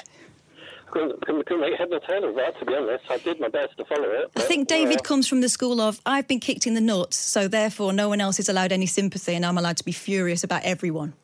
Couldn't, 0.93 1.25
couldn't, 1.25 1.45
couldn't 1.47 1.61
make 1.61 1.73
head 1.79 1.89
nor 1.89 1.99
tail 2.01 2.29
of 2.29 2.35
that, 2.35 2.59
to 2.59 2.65
be 2.65 2.75
honest. 2.75 3.03
I 3.09 3.17
did 3.17 3.39
my 3.39 3.47
best 3.47 3.75
to 3.77 3.85
follow 3.85 4.09
it. 4.11 4.29
I 4.35 4.41
think 4.41 4.67
David 4.67 4.99
uh, 4.99 5.01
comes 5.01 5.27
from 5.27 5.41
the 5.41 5.49
school 5.49 5.81
of 5.81 5.99
I've 6.05 6.27
been 6.27 6.39
kicked 6.39 6.67
in 6.67 6.75
the 6.75 6.81
nuts, 6.81 7.17
so 7.17 7.47
therefore 7.47 7.93
no 7.93 8.09
one 8.09 8.21
else 8.21 8.37
is 8.37 8.47
allowed 8.47 8.71
any 8.71 8.85
sympathy, 8.85 9.33
and 9.33 9.43
I'm 9.43 9.57
allowed 9.57 9.77
to 9.77 9.83
be 9.83 9.91
furious 9.91 10.43
about 10.43 10.61
everyone. 10.63 11.15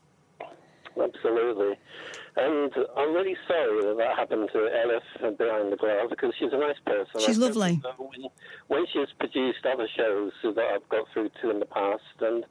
Absolutely. 0.99 1.77
And 2.35 2.73
I'm 2.97 3.13
really 3.13 3.35
sorry 3.47 3.81
that 3.83 3.95
that 3.97 4.17
happened 4.17 4.49
to 4.53 4.57
Elif 4.57 5.37
behind 5.37 5.71
the 5.71 5.77
glass 5.77 6.07
because 6.09 6.33
she's 6.39 6.51
a 6.51 6.57
nice 6.57 6.79
person. 6.85 7.19
She's 7.19 7.37
lovely. 7.37 7.79
When, 7.97 8.29
when 8.69 8.85
she's 8.91 9.09
produced 9.19 9.65
other 9.71 9.87
shows 9.95 10.31
that 10.43 10.57
I've 10.57 10.87
got 10.89 11.05
through 11.13 11.29
to 11.41 11.51
in 11.51 11.59
the 11.59 11.65
past, 11.67 12.01
and 12.21 12.43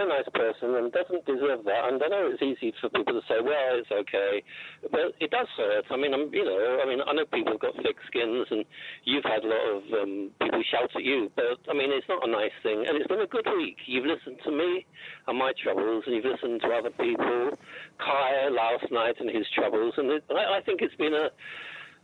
a 0.00 0.08
nice 0.08 0.28
person 0.32 0.74
and 0.76 0.92
doesn't 0.92 1.24
deserve 1.26 1.64
that. 1.64 1.92
And 1.92 2.02
I 2.02 2.08
know 2.08 2.32
it's 2.32 2.42
easy 2.42 2.72
for 2.80 2.88
people 2.88 3.12
to 3.12 3.24
say, 3.28 3.44
well, 3.44 3.76
it's 3.76 3.92
okay, 3.92 4.42
but 4.90 5.12
it 5.20 5.30
does 5.30 5.48
hurt. 5.56 5.84
I 5.90 5.96
mean, 5.96 6.14
I'm, 6.14 6.32
you 6.32 6.44
know, 6.44 6.80
I 6.80 6.88
mean, 6.88 7.00
I 7.04 7.12
know 7.12 7.28
people 7.28 7.52
have 7.52 7.60
got 7.60 7.76
thick 7.76 8.00
skins, 8.08 8.46
and 8.50 8.64
you've 9.04 9.24
had 9.24 9.44
a 9.44 9.48
lot 9.52 9.66
of 9.76 9.82
um, 10.02 10.30
people 10.40 10.62
shout 10.70 10.90
at 10.96 11.04
you, 11.04 11.30
but 11.36 11.60
I 11.68 11.74
mean, 11.76 11.92
it's 11.92 12.08
not 12.08 12.26
a 12.26 12.30
nice 12.30 12.56
thing. 12.62 12.84
And 12.88 12.96
it's 12.96 13.08
been 13.08 13.20
a 13.20 13.26
good 13.26 13.46
week. 13.56 13.76
You've 13.86 14.08
listened 14.08 14.40
to 14.44 14.50
me 14.50 14.86
and 15.28 15.38
my 15.38 15.52
troubles, 15.62 16.04
and 16.06 16.16
you've 16.16 16.24
listened 16.24 16.60
to 16.62 16.68
other 16.72 16.90
people. 16.90 17.58
Kai 17.98 18.48
last 18.48 18.90
night 18.90 19.16
and 19.20 19.28
his 19.28 19.46
troubles, 19.54 19.94
and 19.96 20.10
it, 20.10 20.24
I, 20.30 20.58
I 20.58 20.60
think 20.64 20.80
it's 20.80 20.96
been 20.96 21.14
a 21.14 21.28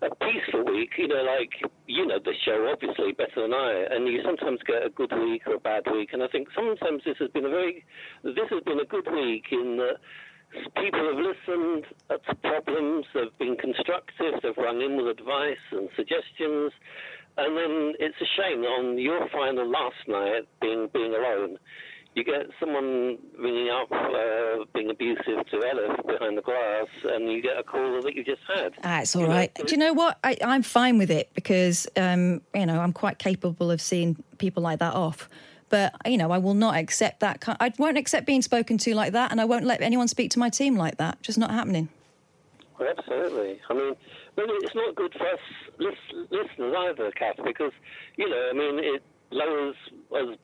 a 0.00 0.14
peaceful 0.14 0.64
week, 0.64 0.90
you 0.96 1.08
know, 1.08 1.22
like 1.22 1.50
you 1.86 2.06
know 2.06 2.18
the 2.24 2.34
show 2.44 2.70
obviously 2.72 3.12
better 3.12 3.42
than 3.42 3.52
I, 3.52 3.86
and 3.90 4.06
you 4.06 4.20
sometimes 4.24 4.60
get 4.66 4.86
a 4.86 4.90
good 4.90 5.12
week 5.12 5.42
or 5.46 5.54
a 5.54 5.60
bad 5.60 5.84
week, 5.90 6.10
and 6.12 6.22
I 6.22 6.28
think 6.28 6.48
sometimes 6.54 7.02
this 7.04 7.16
has 7.18 7.30
been 7.30 7.44
a 7.44 7.50
very, 7.50 7.84
this 8.22 8.48
has 8.50 8.62
been 8.64 8.80
a 8.80 8.84
good 8.84 9.10
week 9.10 9.46
in 9.50 9.76
that 9.78 9.98
people 10.80 11.02
have 11.02 11.18
listened 11.18 11.84
to 12.08 12.34
problems, 12.36 13.06
they've 13.12 13.38
been 13.38 13.56
constructive, 13.56 14.40
they've 14.42 14.56
rung 14.56 14.80
in 14.80 14.96
with 14.96 15.18
advice 15.18 15.64
and 15.72 15.88
suggestions, 15.96 16.72
and 17.36 17.56
then 17.56 17.94
it's 17.98 18.16
a 18.20 18.28
shame 18.38 18.62
on 18.62 18.98
your 18.98 19.28
final 19.30 19.68
last 19.68 20.02
night 20.06 20.46
being 20.60 20.88
being 20.92 21.14
alone. 21.14 21.58
You 22.18 22.24
get 22.24 22.50
someone 22.58 23.16
ringing 23.38 23.70
up, 23.70 23.92
uh, 23.92 24.64
being 24.74 24.90
abusive 24.90 25.46
to 25.52 25.56
Ellis 25.64 26.00
behind 26.04 26.36
the 26.36 26.42
glass, 26.42 26.88
and 27.04 27.30
you 27.30 27.40
get 27.40 27.56
a 27.56 27.62
call 27.62 28.02
that 28.02 28.16
you 28.16 28.24
just 28.24 28.40
had. 28.52 28.74
Ah, 28.82 29.02
it's 29.02 29.14
all 29.14 29.22
You 29.22 29.28
know. 29.28 29.46
Do 29.54 29.66
you 29.68 29.76
know 29.76 29.92
what? 29.92 30.18
I, 30.24 30.36
I'm 30.42 30.64
fine 30.64 30.98
with 30.98 31.12
it 31.12 31.30
because, 31.34 31.86
um, 31.96 32.40
you 32.52 32.66
know, 32.66 32.80
I'm 32.80 32.92
quite 32.92 33.20
capable 33.20 33.70
of 33.70 33.80
seeing 33.80 34.16
people 34.38 34.64
like 34.64 34.80
that 34.80 34.94
off. 34.94 35.28
But, 35.68 35.94
you 36.06 36.18
know, 36.18 36.32
I 36.32 36.38
will 36.38 36.54
not 36.54 36.74
accept 36.74 37.20
that. 37.20 37.44
I 37.60 37.72
won't 37.78 37.96
accept 37.96 38.26
being 38.26 38.42
spoken 38.42 38.78
to 38.78 38.96
like 38.96 39.12
that, 39.12 39.30
and 39.30 39.40
I 39.40 39.44
won't 39.44 39.64
let 39.64 39.80
anyone 39.80 40.08
speak 40.08 40.32
to 40.32 40.40
my 40.40 40.50
team 40.50 40.76
like 40.76 40.96
that. 40.96 41.22
Just 41.22 41.38
not 41.38 41.52
happening. 41.52 41.88
Well, 42.80 42.92
absolutely. 42.98 43.60
I 43.70 43.74
mean, 43.74 43.94
but 44.34 44.46
it's 44.48 44.74
not 44.74 44.96
good 44.96 45.12
for 45.12 45.24
us 45.24 45.38
listeners 46.32 46.74
either, 46.78 47.12
Kath, 47.12 47.36
because, 47.44 47.70
you 48.16 48.28
know, 48.28 48.48
I 48.50 48.54
mean, 48.54 48.80
it 48.82 49.04
lowers, 49.30 49.76
as 50.16 50.36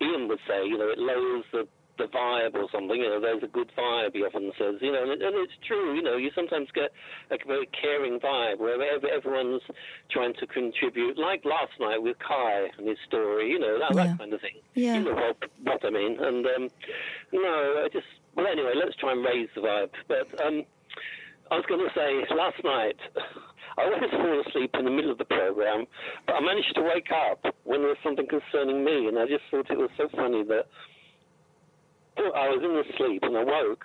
Iain 0.00 0.28
would 0.28 0.40
say, 0.48 0.64
you 0.66 0.78
know, 0.78 0.88
it 0.88 0.98
lowers 0.98 1.44
the, 1.52 1.66
the 1.98 2.04
vibe 2.04 2.54
or 2.54 2.66
something. 2.72 2.96
You 2.98 3.10
know, 3.10 3.20
there's 3.20 3.42
a 3.42 3.46
good 3.48 3.70
vibe, 3.76 4.14
he 4.14 4.20
often 4.22 4.50
says, 4.58 4.76
you 4.80 4.92
know, 4.92 5.02
and, 5.02 5.12
it, 5.12 5.22
and 5.22 5.34
it's 5.36 5.52
true, 5.66 5.94
you 5.94 6.02
know, 6.02 6.16
you 6.16 6.30
sometimes 6.34 6.68
get 6.74 6.90
a 7.30 7.36
very 7.46 7.68
caring 7.78 8.18
vibe 8.18 8.58
where 8.58 8.80
everyone's 8.82 9.62
trying 10.10 10.34
to 10.34 10.46
contribute, 10.46 11.18
like 11.18 11.44
last 11.44 11.72
night 11.80 12.02
with 12.02 12.16
Kai 12.18 12.68
and 12.78 12.88
his 12.88 12.98
story, 13.06 13.50
you 13.50 13.58
know, 13.58 13.78
that, 13.78 13.94
Yeah. 13.94 14.06
that 14.06 14.18
kind 14.18 14.32
of 14.32 14.40
thing. 14.40 14.56
Yeah. 14.74 14.94
You 14.98 15.04
know 15.04 15.14
what, 15.14 15.36
what 15.62 15.84
I 15.84 15.90
mean. 15.90 16.18
And, 16.20 16.46
um, 16.46 16.68
no, 17.32 17.84
I 17.84 17.88
just, 17.92 18.06
well, 18.34 18.46
anyway, 18.46 18.72
let's 18.74 18.96
try 18.96 19.12
and 19.12 19.24
raise 19.24 19.48
the 19.54 19.60
vibe. 19.60 19.90
But, 20.08 20.44
um, 20.44 20.64
I 21.50 21.56
was 21.56 21.66
going 21.68 21.86
to 21.86 21.92
say 21.94 22.34
last 22.34 22.64
night, 22.64 22.96
I 23.78 23.84
always 23.84 24.10
fall 24.10 24.42
asleep 24.46 24.70
in 24.78 24.84
the 24.84 24.90
middle 24.90 25.10
of 25.10 25.18
the 25.18 25.24
program, 25.24 25.86
but 26.26 26.34
I 26.36 26.40
managed 26.40 26.74
to 26.74 26.82
wake 26.82 27.10
up 27.10 27.54
when 27.64 27.80
there 27.80 27.88
was 27.88 27.98
something 28.02 28.26
concerning 28.26 28.84
me, 28.84 29.08
and 29.08 29.18
I 29.18 29.26
just 29.26 29.44
thought 29.50 29.70
it 29.70 29.78
was 29.78 29.90
so 29.96 30.08
funny 30.14 30.44
that 30.44 30.66
I 32.18 32.48
was 32.48 32.62
in 32.62 32.74
the 32.74 32.84
sleep 32.96 33.22
and 33.22 33.36
I 33.36 33.44
woke 33.44 33.84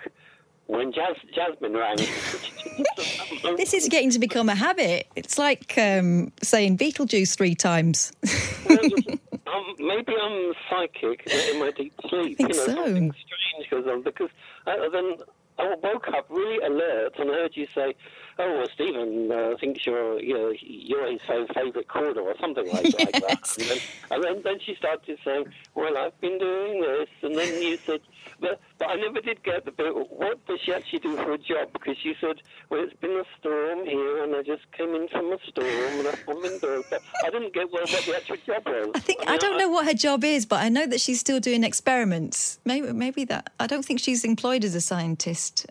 when 0.68 0.92
Jas- 0.92 1.18
Jasmine 1.34 1.74
rang. 1.74 1.98
This 3.58 3.74
is 3.74 3.88
getting 3.88 4.12
to 4.12 4.20
become 4.20 4.50
a 4.50 4.56
habit. 4.56 5.08
It's 5.16 5.38
like 5.38 5.78
um, 5.78 6.32
saying 6.44 6.78
Beetlejuice 6.78 7.36
three 7.36 7.56
times. 7.56 8.12
um, 8.70 9.76
maybe 9.80 10.14
I'm 10.22 10.54
psychic 10.70 11.26
in 11.26 11.60
my 11.60 11.72
deep 11.72 11.94
sleep. 12.08 12.38
think 12.38 12.50
you 12.50 12.56
know, 12.56 12.66
so. 12.66 12.76
something 12.76 13.14
strange 13.14 13.70
goes 13.72 13.88
on 13.88 14.04
because 14.04 14.30
I, 14.68 14.90
then 14.92 15.18
I 15.60 15.76
woke 15.82 16.08
up 16.10 16.28
really 16.30 16.64
alert 16.64 17.14
and 17.18 17.30
heard 17.30 17.56
you 17.56 17.68
say, 17.74 17.96
"Oh, 18.38 18.58
well, 18.58 18.68
Stephen 18.74 19.32
uh, 19.32 19.56
thinks 19.60 19.86
you're, 19.86 20.22
you 20.22 20.34
know, 20.34 20.54
you're 20.62 21.12
his 21.12 21.22
favourite 21.28 21.88
caller 21.88 22.22
or 22.22 22.36
something 22.40 22.68
like, 22.72 22.94
like 23.00 23.12
that." 23.12 23.58
And, 23.58 23.70
then, 23.70 23.80
and 24.12 24.24
then, 24.24 24.42
then 24.44 24.60
she 24.60 24.76
started 24.76 25.18
saying, 25.24 25.46
"Well, 25.76 25.98
I've 25.98 26.20
been 26.22 26.38
doing 26.38 26.82
this," 26.82 27.10
and 27.24 27.36
then 27.36 27.62
you 27.62 27.78
said, 27.78 28.02
"But, 28.02 28.02
but 28.02 28.02
I 28.02 28.17
never 29.08 29.22
did 29.22 29.44
get 29.44 29.66
the 29.66 29.72
bit. 29.72 29.94
What 29.96 30.46
does 30.48 30.60
she 30.64 30.74
actually 30.74 31.00
do 31.00 31.16
for 31.16 31.34
a 31.34 31.38
job?" 31.38 31.72
Because 31.74 31.98
she 32.02 32.14
said, 32.20 32.42
"Well, 32.70 32.84
it's 32.84 32.94
been 33.00 33.12
a 33.12 33.24
storm 33.40 33.86
here, 33.86 34.24
and 34.24 34.36
I 34.36 34.44
just 34.44 34.70
came 34.74 34.94
in 34.96 35.08
from 35.08 35.32
a 35.32 35.38
storm, 35.48 36.00
and 36.00 36.08
I've 36.08 36.26
come 36.26 36.44
indoors." 36.44 36.86
But 36.90 37.02
I 37.26 37.30
didn't 37.30 37.54
get 37.54 37.72
well 37.72 37.84
what 37.84 38.04
the 38.06 38.16
actual 38.16 38.38
job 38.46 38.66
was. 38.66 38.92
I 38.96 39.00
think 39.00 39.20
I 39.26 39.32
mean, 39.32 39.40
don't 39.40 39.58
know 39.58 39.70
what 39.70 39.86
her 39.86 39.94
job 39.94 40.24
is, 40.24 40.46
but 40.46 40.62
I 40.62 40.70
know 40.70 40.86
that 40.86 41.00
she's 41.02 41.20
still 41.20 41.40
doing 41.40 41.64
experiments. 41.64 42.60
Maybe, 42.66 42.92
maybe 42.92 43.26
that. 43.26 43.52
I 43.60 43.68
don't 43.68 43.86
think 43.86 44.00
she's 44.00 44.24
employed 44.24 44.64
as 44.64 44.76
a 44.76 44.82
scientist. 44.82 45.68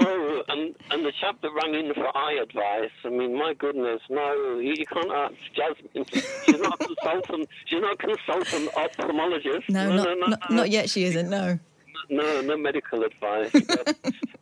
No, 0.00 0.42
and 0.48 0.74
and 0.90 1.04
the 1.04 1.12
chap 1.20 1.40
that 1.42 1.50
rang 1.52 1.74
in 1.74 1.92
for 1.92 2.16
eye 2.16 2.38
advice. 2.40 2.90
I 3.04 3.10
mean, 3.10 3.36
my 3.36 3.52
goodness, 3.54 4.00
no, 4.08 4.58
you, 4.58 4.74
you 4.78 4.86
can't 4.86 5.10
ask 5.10 5.34
Jasmine. 5.54 6.06
She's 6.46 6.60
not 6.60 6.80
a 6.80 6.86
consultant. 6.86 7.48
She's 7.66 7.80
not 7.80 7.94
a 7.94 7.96
consultant 7.96 8.70
ophthalmologist. 8.72 9.68
No, 9.68 9.94
not, 9.94 9.96
no, 9.96 10.14
no, 10.14 10.26
not, 10.26 10.50
no, 10.50 10.56
not 10.56 10.70
yet. 10.70 10.88
She 10.88 11.04
isn't. 11.04 11.28
No. 11.28 11.58
No, 12.12 12.40
no 12.42 12.56
medical 12.56 13.02
advice. 13.02 13.50
but, 13.66 13.96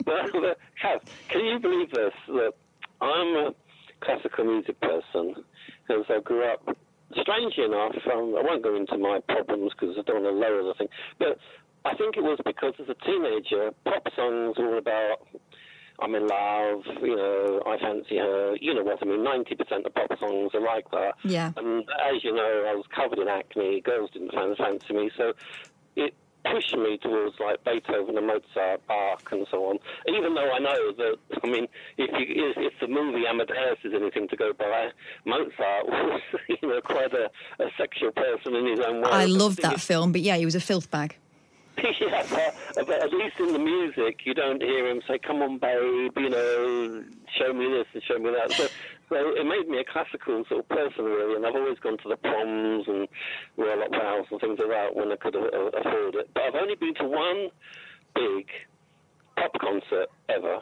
but, 0.04 0.32
but 0.32 0.58
Kath, 0.80 1.02
can 1.28 1.44
you 1.44 1.58
believe 1.58 1.90
this? 1.90 2.12
That 2.28 2.52
I'm 3.00 3.36
a 3.36 3.54
classical 4.00 4.44
music 4.44 4.80
person, 4.80 5.34
because 5.86 6.04
I 6.08 6.20
grew 6.20 6.44
up. 6.44 6.76
Strangely, 7.12 7.64
enough, 7.64 7.96
um, 8.12 8.36
I 8.38 8.42
won't 8.42 8.62
go 8.62 8.76
into 8.76 8.96
my 8.96 9.18
problems 9.28 9.72
because 9.72 9.96
I 9.98 10.02
don't 10.02 10.22
want 10.22 10.36
to 10.36 10.38
lower 10.38 10.62
the 10.62 10.74
thing, 10.74 10.88
but 11.18 11.38
I 11.84 11.96
think 11.96 12.16
it 12.16 12.22
was 12.22 12.38
because 12.44 12.74
as 12.78 12.88
a 12.88 12.94
teenager, 13.04 13.72
pop 13.84 14.06
songs 14.14 14.56
were 14.58 14.74
all 14.74 14.78
about 14.78 15.26
I'm 16.02 16.14
in 16.14 16.26
love, 16.26 16.82
you 17.02 17.14
know, 17.14 17.62
I 17.66 17.78
fancy 17.78 18.16
her, 18.16 18.56
you 18.60 18.74
know 18.74 18.82
what 18.82 18.98
I 19.02 19.04
mean. 19.04 19.20
90% 19.20 19.84
of 19.84 19.94
pop 19.94 20.18
songs 20.18 20.52
are 20.54 20.60
like 20.60 20.90
that. 20.92 21.14
Yeah. 21.24 21.52
And 21.56 21.82
as 21.82 22.24
you 22.24 22.32
know, 22.34 22.64
I 22.68 22.74
was 22.74 22.86
covered 22.94 23.18
in 23.18 23.28
acne, 23.28 23.80
girls 23.82 24.10
didn't 24.12 24.32
fan- 24.32 24.56
fancy 24.56 24.94
me, 24.94 25.10
so 25.16 25.32
it 25.96 26.14
pushed 26.44 26.76
me 26.76 26.98
towards 26.98 27.38
like 27.40 27.62
Beethoven 27.64 28.16
and 28.16 28.26
Mozart, 28.26 28.86
Bach, 28.86 29.28
and 29.32 29.46
so 29.50 29.66
on. 29.66 29.78
Even 30.08 30.34
though 30.34 30.50
I 30.52 30.58
know 30.58 30.92
that, 30.92 31.16
I 31.42 31.46
mean, 31.46 31.66
if 31.98 32.10
you, 32.10 32.50
if, 32.50 32.56
if 32.56 32.72
the 32.80 32.88
movie 32.88 33.26
Amadeus 33.26 33.78
is 33.84 33.92
anything 33.94 34.28
to 34.28 34.36
go 34.36 34.52
by, 34.52 34.90
Mozart 35.24 35.86
was, 35.86 36.20
you 36.48 36.68
know, 36.68 36.80
quite 36.80 37.12
a, 37.12 37.30
a 37.62 37.70
sexual 37.76 38.12
person 38.12 38.54
in 38.54 38.66
his 38.66 38.80
own 38.80 39.02
way. 39.02 39.10
I 39.10 39.24
loved 39.26 39.62
that 39.62 39.80
film, 39.80 40.12
but 40.12 40.20
yeah, 40.20 40.36
he 40.36 40.44
was 40.44 40.54
a 40.54 40.60
filth 40.60 40.90
bag. 40.90 41.16
yeah, 42.00 42.24
but, 42.74 42.86
but 42.86 43.02
at 43.02 43.12
least 43.12 43.38
in 43.38 43.52
the 43.52 43.58
music, 43.58 44.20
you 44.24 44.34
don't 44.34 44.62
hear 44.62 44.86
him 44.88 45.00
say, 45.08 45.18
"Come 45.18 45.42
on, 45.42 45.58
babe," 45.58 46.12
you 46.16 46.28
know, 46.28 47.04
show 47.38 47.52
me 47.52 47.68
this 47.70 47.86
and 47.94 48.02
show 48.02 48.18
me 48.18 48.30
that. 48.30 48.52
So, 48.52 48.66
so 49.08 49.16
it 49.16 49.46
made 49.46 49.68
me 49.68 49.78
a 49.78 49.84
classical 49.84 50.44
sort 50.48 50.60
of 50.60 50.68
person, 50.68 51.04
really. 51.04 51.36
And 51.36 51.46
I've 51.46 51.54
always 51.54 51.78
gone 51.78 51.98
to 51.98 52.08
the 52.08 52.16
proms 52.16 52.84
and 52.86 53.08
Royal 53.56 53.82
Opera 53.82 54.00
House 54.00 54.26
and 54.30 54.40
things 54.40 54.58
like 54.58 54.68
that 54.68 54.94
when 54.94 55.12
I 55.12 55.16
could 55.16 55.34
afford 55.34 56.14
it. 56.16 56.30
But 56.34 56.42
I've 56.42 56.54
only 56.54 56.74
been 56.74 56.94
to 56.94 57.04
one 57.04 57.48
big 58.14 58.46
pop 59.36 59.52
concert 59.60 60.08
ever. 60.28 60.58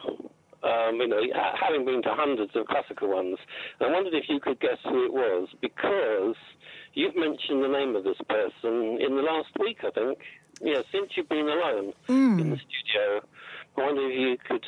Um, 0.61 0.95
you 0.99 1.07
know, 1.07 1.21
having 1.59 1.85
been 1.85 2.01
to 2.03 2.09
hundreds 2.11 2.51
of 2.55 2.65
classical 2.67 3.09
ones, 3.09 3.37
and 3.79 3.89
I 3.89 3.93
wondered 3.93 4.13
if 4.13 4.25
you 4.27 4.39
could 4.41 4.59
guess 4.59 4.77
who 4.83 5.05
it 5.05 5.13
was 5.13 5.47
because 5.61 6.35
you've 6.93 7.15
mentioned 7.15 7.63
the 7.63 7.69
name 7.69 7.95
of 7.95 8.03
this 8.03 8.17
person 8.27 8.99
in 8.99 9.15
the 9.15 9.21
last 9.21 9.49
week, 9.59 9.77
I 9.83 9.91
think. 9.91 10.19
Yeah, 10.61 10.81
since 10.91 11.11
you've 11.15 11.29
been 11.29 11.47
alone 11.47 11.93
in 12.07 12.39
hmm. 12.39 12.49
the 12.51 12.57
studio, 12.57 13.21
I 13.77 13.81
wonder 13.81 14.09
if 14.09 14.19
you 14.19 14.37
could. 14.45 14.65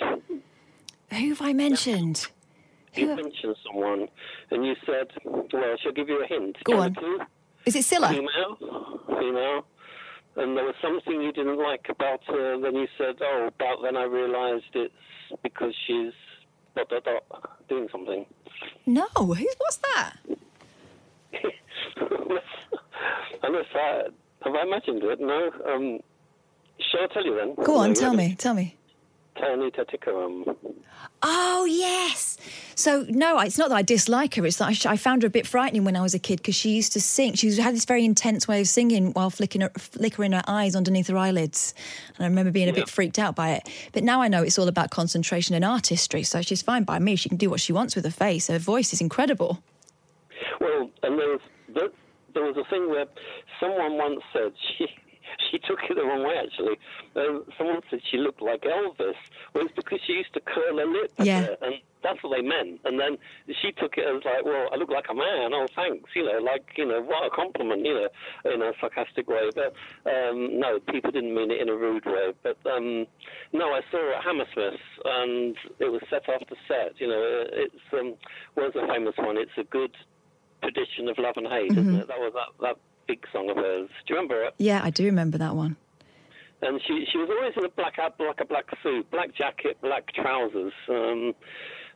Who 1.09 1.29
have 1.29 1.41
I 1.41 1.53
mentioned? 1.53 2.27
You 2.95 3.07
mentioned 3.07 3.55
someone, 3.65 4.07
and 4.51 4.65
you 4.65 4.75
said, 4.85 5.11
"Well, 5.23 5.45
shall 5.51 5.91
I 5.91 5.93
give 5.93 6.09
you 6.09 6.23
a 6.23 6.27
hint?" 6.27 6.57
Go 6.63 6.77
Number 6.77 6.85
on. 6.85 6.93
two, 6.93 7.19
Is 7.65 7.75
it 7.75 7.83
Scylla? 7.83 8.09
female, 8.09 8.57
female, 9.07 9.65
and 10.35 10.57
there 10.57 10.65
was 10.65 10.75
something 10.81 11.21
you 11.21 11.31
didn't 11.31 11.57
like 11.57 11.87
about 11.89 12.21
her. 12.27 12.59
Then 12.59 12.75
you 12.75 12.87
said, 12.97 13.15
"Oh, 13.21 13.49
but 13.57 13.81
then 13.83 13.95
I 13.95 14.03
realised 14.03 14.65
it's 14.73 14.93
because 15.43 15.73
she's 15.87 16.13
dot 16.75 16.89
dot 16.89 17.05
dot 17.05 17.59
doing 17.69 17.87
something." 17.91 18.25
No, 18.85 19.07
who's 19.15 19.55
what's 19.57 19.77
that? 19.77 20.13
Unless 23.43 23.67
I 23.75 24.07
have 24.43 24.55
I 24.55 24.63
imagined 24.63 25.03
it? 25.03 25.19
No. 25.19 25.51
Um, 25.71 25.99
shall 26.79 27.01
I 27.03 27.13
tell 27.13 27.25
you 27.25 27.35
then? 27.35 27.55
Go 27.63 27.77
on, 27.77 27.89
No, 27.89 27.95
tell 27.95 28.13
me, 28.13 28.35
tell 28.35 28.53
me. 28.53 28.63
haven't. 28.63 28.77
Tanita 29.73 29.85
Tikaram. 29.89 30.55
Oh 31.23 31.65
yes. 31.65 32.37
So 32.75 33.05
no, 33.09 33.39
it's 33.39 33.57
not 33.57 33.69
that 33.69 33.75
I 33.75 33.81
dislike 33.81 34.35
her. 34.35 34.45
It's 34.45 34.57
that 34.57 34.67
I, 34.67 34.73
sh- 34.73 34.85
I 34.85 34.97
found 34.97 35.21
her 35.23 35.27
a 35.27 35.29
bit 35.31 35.47
frightening 35.47 35.85
when 35.85 35.95
I 35.95 36.01
was 36.01 36.13
a 36.13 36.19
kid 36.19 36.37
because 36.37 36.55
she 36.55 36.71
used 36.71 36.91
to 36.93 37.01
sing. 37.01 37.33
She 37.35 37.55
had 37.55 37.73
this 37.73 37.85
very 37.85 38.03
intense 38.03 38.45
way 38.47 38.59
of 38.59 38.67
singing 38.67 39.13
while 39.13 39.29
flicking 39.29 39.61
her, 39.61 39.69
flickering 39.77 40.33
her 40.33 40.43
eyes 40.47 40.75
underneath 40.75 41.07
her 41.07 41.17
eyelids, 41.17 41.73
and 42.17 42.25
I 42.25 42.27
remember 42.27 42.51
being 42.51 42.67
a 42.69 42.73
bit 42.73 42.89
freaked 42.89 43.19
out 43.19 43.35
by 43.35 43.51
it. 43.51 43.69
But 43.93 44.03
now 44.03 44.21
I 44.21 44.27
know 44.27 44.43
it's 44.43 44.59
all 44.59 44.67
about 44.67 44.89
concentration 44.89 45.55
and 45.55 45.63
artistry. 45.63 46.23
So 46.23 46.41
she's 46.41 46.61
fine 46.61 46.83
by 46.83 46.99
me. 46.99 47.15
She 47.15 47.29
can 47.29 47.37
do 47.37 47.49
what 47.49 47.61
she 47.61 47.71
wants 47.71 47.95
with 47.95 48.03
her 48.03 48.11
face. 48.11 48.47
Her 48.47 48.59
voice 48.59 48.91
is 48.91 48.99
incredible. 48.99 49.63
Well, 50.59 50.89
and 51.03 51.17
there 51.17 51.29
was 51.29 51.41
there, 52.33 52.43
was 52.43 52.57
a 52.57 52.69
thing 52.69 52.89
where 52.89 53.05
someone 53.59 53.97
once 53.97 54.21
said 54.33 54.51
she 54.77 54.87
she 55.49 55.59
took 55.59 55.79
it 55.89 55.95
the 55.95 56.03
wrong 56.03 56.23
way. 56.23 56.35
Actually, 56.43 56.77
um, 57.15 57.43
someone 57.57 57.81
said 57.89 57.99
she 58.09 58.17
looked 58.17 58.41
like 58.41 58.61
Elvis. 58.63 59.13
Well, 59.53 59.65
it's 59.65 59.75
because 59.75 59.99
she 60.05 60.13
used 60.13 60.33
to 60.33 60.41
curl 60.41 60.77
her 60.77 60.85
lip, 60.85 61.11
Yeah. 61.19 61.41
bit, 61.47 61.59
and 61.61 61.75
that's 62.03 62.21
what 62.23 62.35
they 62.35 62.41
meant. 62.41 62.81
And 62.83 62.99
then 62.99 63.17
she 63.61 63.71
took 63.71 63.93
it 63.97 64.03
as 64.03 64.23
like, 64.25 64.43
well, 64.43 64.67
I 64.73 64.75
look 64.75 64.89
like 64.89 65.05
a 65.09 65.13
man. 65.13 65.53
Oh, 65.53 65.67
thanks. 65.75 66.09
You 66.15 66.25
know, 66.25 66.39
like 66.39 66.65
you 66.75 66.85
know, 66.85 67.01
what 67.01 67.25
a 67.27 67.29
compliment. 67.29 67.85
You 67.85 67.93
know, 68.43 68.51
in 68.53 68.61
a 68.61 68.73
sarcastic 68.81 69.29
way. 69.29 69.49
But 69.55 69.73
um, 70.09 70.59
no, 70.59 70.79
people 70.91 71.11
didn't 71.11 71.33
mean 71.33 71.51
it 71.51 71.61
in 71.61 71.69
a 71.69 71.75
rude 71.75 72.05
way. 72.05 72.33
But 72.43 72.57
um, 72.69 73.05
no, 73.53 73.67
I 73.71 73.81
saw 73.91 73.97
her 73.99 74.13
at 74.15 74.23
Hammersmith, 74.23 74.81
and 75.05 75.55
it 75.79 75.91
was 75.91 76.01
set 76.09 76.27
after 76.27 76.55
set. 76.67 76.99
You 76.99 77.07
know, 77.07 77.45
it's 77.53 77.75
um, 77.93 78.15
was 78.55 78.73
a 78.75 78.87
famous 78.87 79.15
one. 79.17 79.37
It's 79.37 79.51
a 79.57 79.63
good 79.63 79.91
tradition 80.61 81.07
of 81.09 81.17
love 81.17 81.35
and 81.37 81.47
hate, 81.47 81.71
isn't 81.71 81.95
it? 81.95 82.07
That 82.07 82.19
was 82.19 82.33
that, 82.33 82.61
that 82.61 82.77
big 83.07 83.25
song 83.33 83.49
of 83.49 83.57
hers. 83.57 83.89
Do 84.05 84.13
you 84.13 84.15
remember 84.15 84.43
it? 84.43 84.53
Yeah, 84.57 84.81
I 84.83 84.89
do 84.89 85.05
remember 85.05 85.37
that 85.39 85.55
one. 85.55 85.75
And 86.61 86.79
she 86.87 87.05
she 87.11 87.17
was 87.17 87.29
always 87.29 87.53
in 87.57 87.65
a 87.65 87.69
black 87.69 87.97
like 87.97 88.39
a 88.39 88.45
black 88.45 88.65
suit, 88.83 89.09
black 89.09 89.33
jacket, 89.35 89.77
black 89.81 90.13
trousers. 90.13 90.73
Um, 90.87 91.33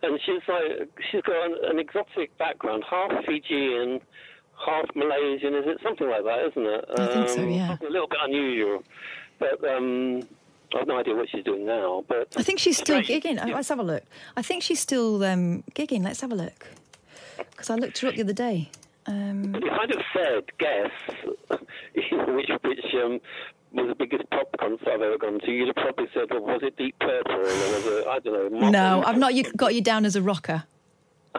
and 0.01 0.19
she's 0.25 0.41
like 0.47 0.89
she's 1.11 1.21
got 1.21 1.45
an, 1.45 1.55
an 1.71 1.79
exotic 1.79 2.35
background, 2.37 2.83
half 2.89 3.11
Fijian, 3.25 4.01
half 4.65 4.85
Malaysian. 4.95 5.53
Is 5.53 5.65
it 5.67 5.77
something 5.83 6.09
like 6.09 6.23
that? 6.23 6.47
Isn't 6.51 6.65
it? 6.65 6.85
I 6.97 7.07
think 7.13 7.29
so, 7.29 7.41
Um, 7.43 7.49
yeah. 7.49 7.77
A 7.79 7.91
little 7.91 8.07
bit 8.07 8.19
unusual, 8.23 8.83
but 9.37 9.63
um, 9.69 10.21
I 10.73 10.79
have 10.79 10.87
no 10.87 10.97
idea 10.97 11.15
what 11.15 11.29
she's 11.29 11.43
doing 11.43 11.65
now. 11.65 12.03
But 12.07 12.33
I 12.35 12.41
think 12.41 12.57
she's 12.59 12.77
still 12.77 13.01
gigging. 13.01 13.37
Let's 13.53 13.69
have 13.69 13.79
a 13.79 13.83
look. 13.83 14.03
I 14.35 14.41
think 14.41 14.63
she's 14.63 14.79
still 14.79 15.23
um, 15.23 15.63
gigging. 15.75 16.03
Let's 16.03 16.21
have 16.21 16.31
a 16.31 16.35
look. 16.35 16.67
Because 17.51 17.69
I 17.69 17.75
looked 17.75 17.99
her 17.99 18.07
up 18.09 18.15
the 18.15 18.21
other 18.21 18.33
day. 18.33 18.69
Um, 19.07 19.55
If 19.55 19.63
I'd 19.71 19.91
have 19.91 20.03
said 20.13 20.43
guess 20.57 20.91
which 22.09 22.49
which 22.63 22.85
um, 23.03 23.19
was 23.71 23.87
the 23.89 23.95
biggest 23.95 24.29
pop 24.31 24.47
concert 24.59 24.87
I've 24.87 25.01
ever 25.01 25.17
gone 25.17 25.39
to, 25.41 25.51
you'd 25.51 25.67
have 25.67 25.75
probably 25.75 26.07
said, 26.13 26.23
well, 26.31 26.41
was 26.41 26.61
it 26.63 26.75
Deep 26.77 26.97
Purple 26.99 27.35
or 27.35 27.39
was 27.43 27.85
it 27.85 28.07
I 28.07 28.19
don't 28.19 28.53
know? 28.53 28.69
no, 28.69 29.03
I've 29.05 29.17
not 29.17 29.33
you, 29.35 29.43
got 29.53 29.75
you 29.75 29.81
down 29.81 30.05
as 30.05 30.15
a 30.15 30.21
rocker. 30.21 30.63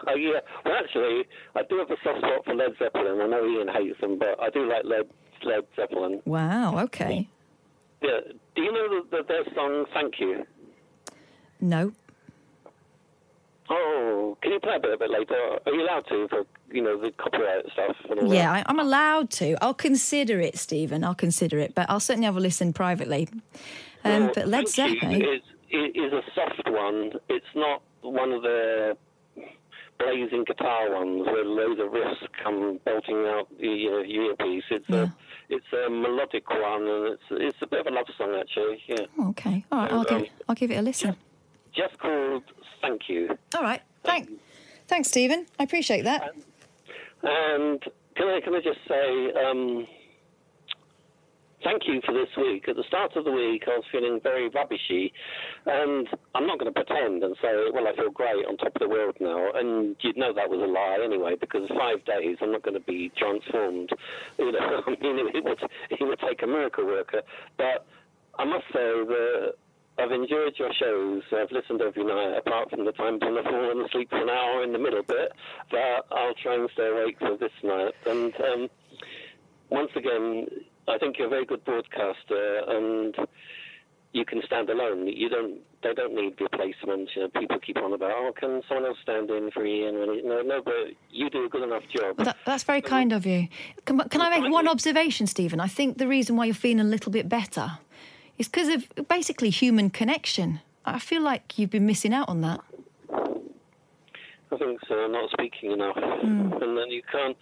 Oh 0.07 0.15
yeah. 0.15 0.39
Well, 0.63 0.75
actually, 0.75 1.25
I 1.55 1.63
do 1.69 1.79
have 1.79 1.89
a 1.89 1.97
soft 2.03 2.19
spot 2.19 2.45
for 2.45 2.53
Led 2.53 2.71
Zeppelin. 2.77 3.19
I 3.19 3.27
know 3.27 3.43
Iain 3.43 3.67
hates 3.67 3.99
them, 3.99 4.19
but 4.19 4.39
I 4.41 4.49
do 4.49 4.69
like 4.69 4.83
Led 4.85 5.07
Led 5.43 5.63
Zeppelin. 5.75 6.21
Wow. 6.25 6.77
Okay. 6.83 7.27
Yeah. 8.01 8.19
Do 8.55 8.61
you 8.61 8.71
know 8.71 9.01
the, 9.01 9.17
the, 9.17 9.23
their 9.27 9.43
song 9.55 9.85
"Thank 9.93 10.19
You"? 10.19 10.45
No. 11.59 11.91
Oh, 13.69 14.37
can 14.41 14.51
you 14.53 14.59
play 14.59 14.75
a 14.75 14.79
bit 14.79 14.93
of 14.93 15.01
it 15.01 15.09
later? 15.09 15.59
Are 15.65 15.71
you 15.73 15.81
allowed 15.83 16.05
to 16.07 16.27
for 16.29 16.45
you 16.71 16.81
know 16.81 16.99
the 16.99 17.11
copyright 17.11 17.65
stuff 17.73 17.95
and 18.09 18.19
all 18.19 18.33
Yeah, 18.33 18.51
that? 18.53 18.67
I, 18.67 18.69
I'm 18.69 18.79
allowed 18.79 19.29
to. 19.31 19.57
I'll 19.61 19.73
consider 19.73 20.39
it, 20.39 20.57
Stephen. 20.57 21.03
I'll 21.03 21.15
consider 21.15 21.59
it, 21.59 21.75
but 21.75 21.89
I'll 21.89 21.99
certainly 21.99 22.25
have 22.25 22.37
a 22.37 22.39
listen 22.39 22.71
privately. 22.73 23.27
Um, 24.03 24.23
Well, 24.25 24.31
but 24.35 24.47
Led 24.47 24.67
Zeppelin. 24.69 25.21
is, 25.21 25.41
is 25.69 26.13
a 26.13 26.21
soft 26.33 26.61
one. 26.69 27.11
It's 27.29 27.45
not 27.55 27.81
one 28.01 28.31
of 28.31 28.41
the 28.43 28.95
blazing 29.99 30.43
guitar 30.45 30.93
ones 30.93 31.25
where 31.25 31.43
loads 31.43 31.79
of 31.81 31.87
riffs 31.87 32.25
come 32.43 32.79
belting 32.85 33.25
out 33.25 33.47
the 33.59 33.67
you 33.67 33.89
know, 33.91 34.03
earpiece. 34.05 34.63
It's 34.69 34.85
Yeah. 34.87 35.03
a 35.03 35.13
it's 35.49 35.65
a 35.73 35.89
melodic 35.89 36.49
one, 36.49 36.87
and 36.87 37.07
it's 37.13 37.23
it's 37.31 37.57
a 37.61 37.67
bit 37.67 37.81
of 37.81 37.87
a 37.87 37.91
love 37.91 38.05
song 38.17 38.35
actually. 38.39 38.81
Yeah, 38.87 39.05
Oh, 39.19 39.29
okay. 39.29 39.65
All 39.71 39.79
right. 39.79 39.91
I'll 39.91 39.99
Um, 39.99 40.05
give 40.21 40.29
I'll 40.47 40.55
give 40.55 40.71
it 40.71 40.75
a 40.75 40.81
listen. 40.81 41.15
just 41.75 41.97
called 41.99 42.43
"Thank 42.81 43.09
You." 43.09 43.37
All 43.55 43.63
right. 43.63 43.81
Thanks. 44.03 44.31
Thanks, 44.87 45.09
Stephen. 45.09 45.45
I 45.59 45.63
appreciate 45.63 46.03
that. 46.03 46.33
And 47.23 47.81
can 48.15 48.27
I 48.27 48.39
can 48.41 48.53
I 48.55 48.61
just 48.61 48.79
say 48.87 49.33
um, 49.33 49.87
thank 51.63 51.87
you 51.87 52.01
for 52.05 52.13
this 52.13 52.29
week. 52.37 52.69
At 52.69 52.75
the 52.77 52.83
start 52.87 53.15
of 53.15 53.25
the 53.25 53.31
week, 53.31 53.63
I 53.67 53.71
was 53.71 53.83
feeling 53.91 54.19
very 54.23 54.47
rubbishy, 54.49 55.11
and 55.65 56.07
I'm 56.35 56.47
not 56.47 56.59
going 56.59 56.71
to 56.73 56.83
pretend 56.83 57.23
and 57.23 57.35
say, 57.41 57.51
well, 57.73 57.87
I 57.87 57.95
feel 57.95 58.09
great 58.11 58.45
on 58.45 58.55
top 58.57 58.75
of 58.75 58.79
the 58.79 58.87
world 58.87 59.17
now. 59.19 59.51
And 59.53 59.95
you'd 60.01 60.15
know 60.17 60.31
that 60.33 60.49
was 60.49 60.61
a 60.61 60.71
lie 60.71 60.99
anyway, 61.03 61.35
because 61.39 61.67
five 61.69 62.05
days 62.05 62.37
I'm 62.41 62.51
not 62.51 62.63
going 62.63 62.75
to 62.75 62.79
be 62.85 63.11
transformed. 63.17 63.89
You 64.39 64.51
know, 64.51 64.81
I 64.85 64.89
mean, 64.91 65.27
it 65.35 65.43
would 65.43 65.59
it 65.89 65.99
would 66.01 66.19
take 66.19 66.41
a 66.43 66.47
miracle 66.47 66.85
worker. 66.85 67.21
But 67.57 67.85
I 68.39 68.45
must 68.45 68.65
say 68.67 68.79
that. 69.13 69.53
I've 69.99 70.11
enjoyed 70.11 70.53
your 70.57 70.71
shows. 70.73 71.23
I've 71.31 71.51
listened 71.51 71.81
every 71.81 72.03
night, 72.03 72.37
apart 72.37 72.69
from 72.69 72.85
the 72.85 72.91
times 72.91 73.19
when 73.21 73.37
I've 73.37 73.45
fallen 73.45 73.83
asleep 73.85 74.09
for 74.09 74.21
an 74.21 74.29
hour 74.29 74.63
in 74.63 74.71
the 74.71 74.79
middle 74.79 75.03
bit. 75.03 75.31
But 75.71 76.05
I'll 76.11 76.35
try 76.35 76.55
and 76.55 76.69
stay 76.73 76.87
awake 76.87 77.17
for 77.19 77.35
this 77.37 77.51
night. 77.63 77.93
And 78.05 78.33
um, 78.41 78.69
once 79.69 79.91
again, 79.95 80.47
I 80.87 80.97
think 80.99 81.17
you're 81.17 81.27
a 81.27 81.29
very 81.31 81.45
good 81.45 81.65
broadcaster, 81.65 82.61
and 82.67 83.15
you 84.13 84.23
can 84.23 84.41
stand 84.45 84.69
alone. 84.69 85.07
You 85.07 85.29
don't. 85.29 85.61
They 85.83 85.93
don't 85.93 86.15
need 86.15 86.39
replacements. 86.41 87.11
You 87.15 87.23
know, 87.23 87.29
people 87.39 87.59
keep 87.59 87.77
on 87.77 87.93
about, 87.93 88.11
oh, 88.11 88.31
can 88.35 88.63
someone 88.67 88.87
else 88.87 88.97
stand 89.03 89.29
in 89.29 89.51
for 89.51 89.63
Iain? 89.63 89.95
And 89.95 90.25
no, 90.25 90.41
no, 90.41 90.61
but 90.63 90.73
you 91.11 91.29
do 91.29 91.45
a 91.45 91.49
good 91.49 91.61
enough 91.61 91.83
job. 91.95 92.17
That, 92.17 92.35
that's 92.45 92.63
very 92.63 92.81
kind 92.81 93.13
of 93.13 93.27
you. 93.27 93.47
Can, 93.85 93.99
can 94.09 94.21
I 94.21 94.39
make 94.39 94.51
one 94.51 94.67
observation, 94.67 95.27
Stephen? 95.27 95.59
I 95.59 95.67
think 95.67 95.99
the 95.99 96.07
reason 96.07 96.35
why 96.35 96.45
you're 96.45 96.55
feeling 96.55 96.79
a 96.79 96.83
little 96.83 97.11
bit 97.11 97.29
better 97.29 97.77
is 98.37 98.47
because 98.47 98.67
of 98.69 99.07
basically 99.07 99.49
human 99.49 99.89
connection. 99.89 100.61
I 100.85 100.99
feel 100.99 101.21
like 101.21 101.57
you've 101.57 101.69
been 101.71 101.85
missing 101.85 102.13
out 102.13 102.29
on 102.29 102.41
that. 102.41 102.61
I 104.49 104.55
think 104.57 104.79
so. 104.87 105.07
Not 105.07 105.29
speaking 105.31 105.71
enough, 105.73 105.97
Mm. 105.97 106.61
and 106.61 106.77
then 106.77 106.89
you 106.89 107.01
can't. 107.11 107.35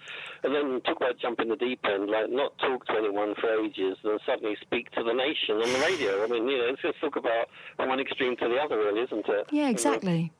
And 0.43 0.55
then 0.55 0.81
talk 0.81 0.97
about 0.97 1.19
jumping 1.19 1.49
the 1.49 1.55
deep 1.55 1.79
end, 1.85 2.09
like 2.09 2.31
not 2.31 2.57
talk 2.57 2.85
to 2.87 2.93
anyone 2.93 3.35
for 3.35 3.47
ages, 3.63 3.97
and 4.03 4.13
then 4.13 4.19
suddenly 4.25 4.55
speak 4.61 4.89
to 4.91 5.03
the 5.03 5.13
nation 5.13 5.57
on 5.57 5.71
the 5.71 5.79
radio. 5.79 6.23
I 6.23 6.27
mean, 6.27 6.47
you 6.47 6.57
know, 6.57 6.65
it's 6.73 6.81
just 6.81 6.99
talk 6.99 7.15
about 7.15 7.47
from 7.75 7.89
one 7.89 7.99
extreme 7.99 8.35
to 8.37 8.47
the 8.49 8.57
other, 8.57 8.77
really, 8.79 9.01
isn't 9.01 9.27
it? 9.29 9.47
Yeah, 9.51 9.69
exactly. 9.69 10.31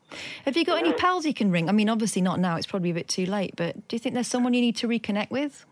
Have 0.46 0.58
you 0.58 0.66
got 0.66 0.80
any 0.80 0.94
pals 0.94 1.24
you 1.28 1.36
can 1.36 1.52
ring? 1.52 1.70
I 1.70 1.72
mean, 1.72 1.88
obviously 1.90 2.24
not 2.24 2.40
now, 2.40 2.56
it's 2.56 2.66
probably 2.68 2.90
a 2.90 2.94
bit 2.96 3.08
too 3.08 3.28
late, 3.28 3.54
but 3.56 3.88
do 3.88 3.96
you 3.96 4.00
think 4.00 4.16
there's 4.16 4.28
someone 4.28 4.56
you 4.56 4.62
need 4.62 4.76
to 4.78 4.88
reconnect 4.88 5.30
with? 5.30 5.66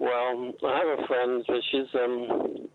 Well, 0.00 0.54
I 0.66 0.78
have 0.78 0.98
a 0.98 1.06
friend, 1.06 1.44
but 1.46 1.60
she's 1.70 1.86
um, 1.94 2.68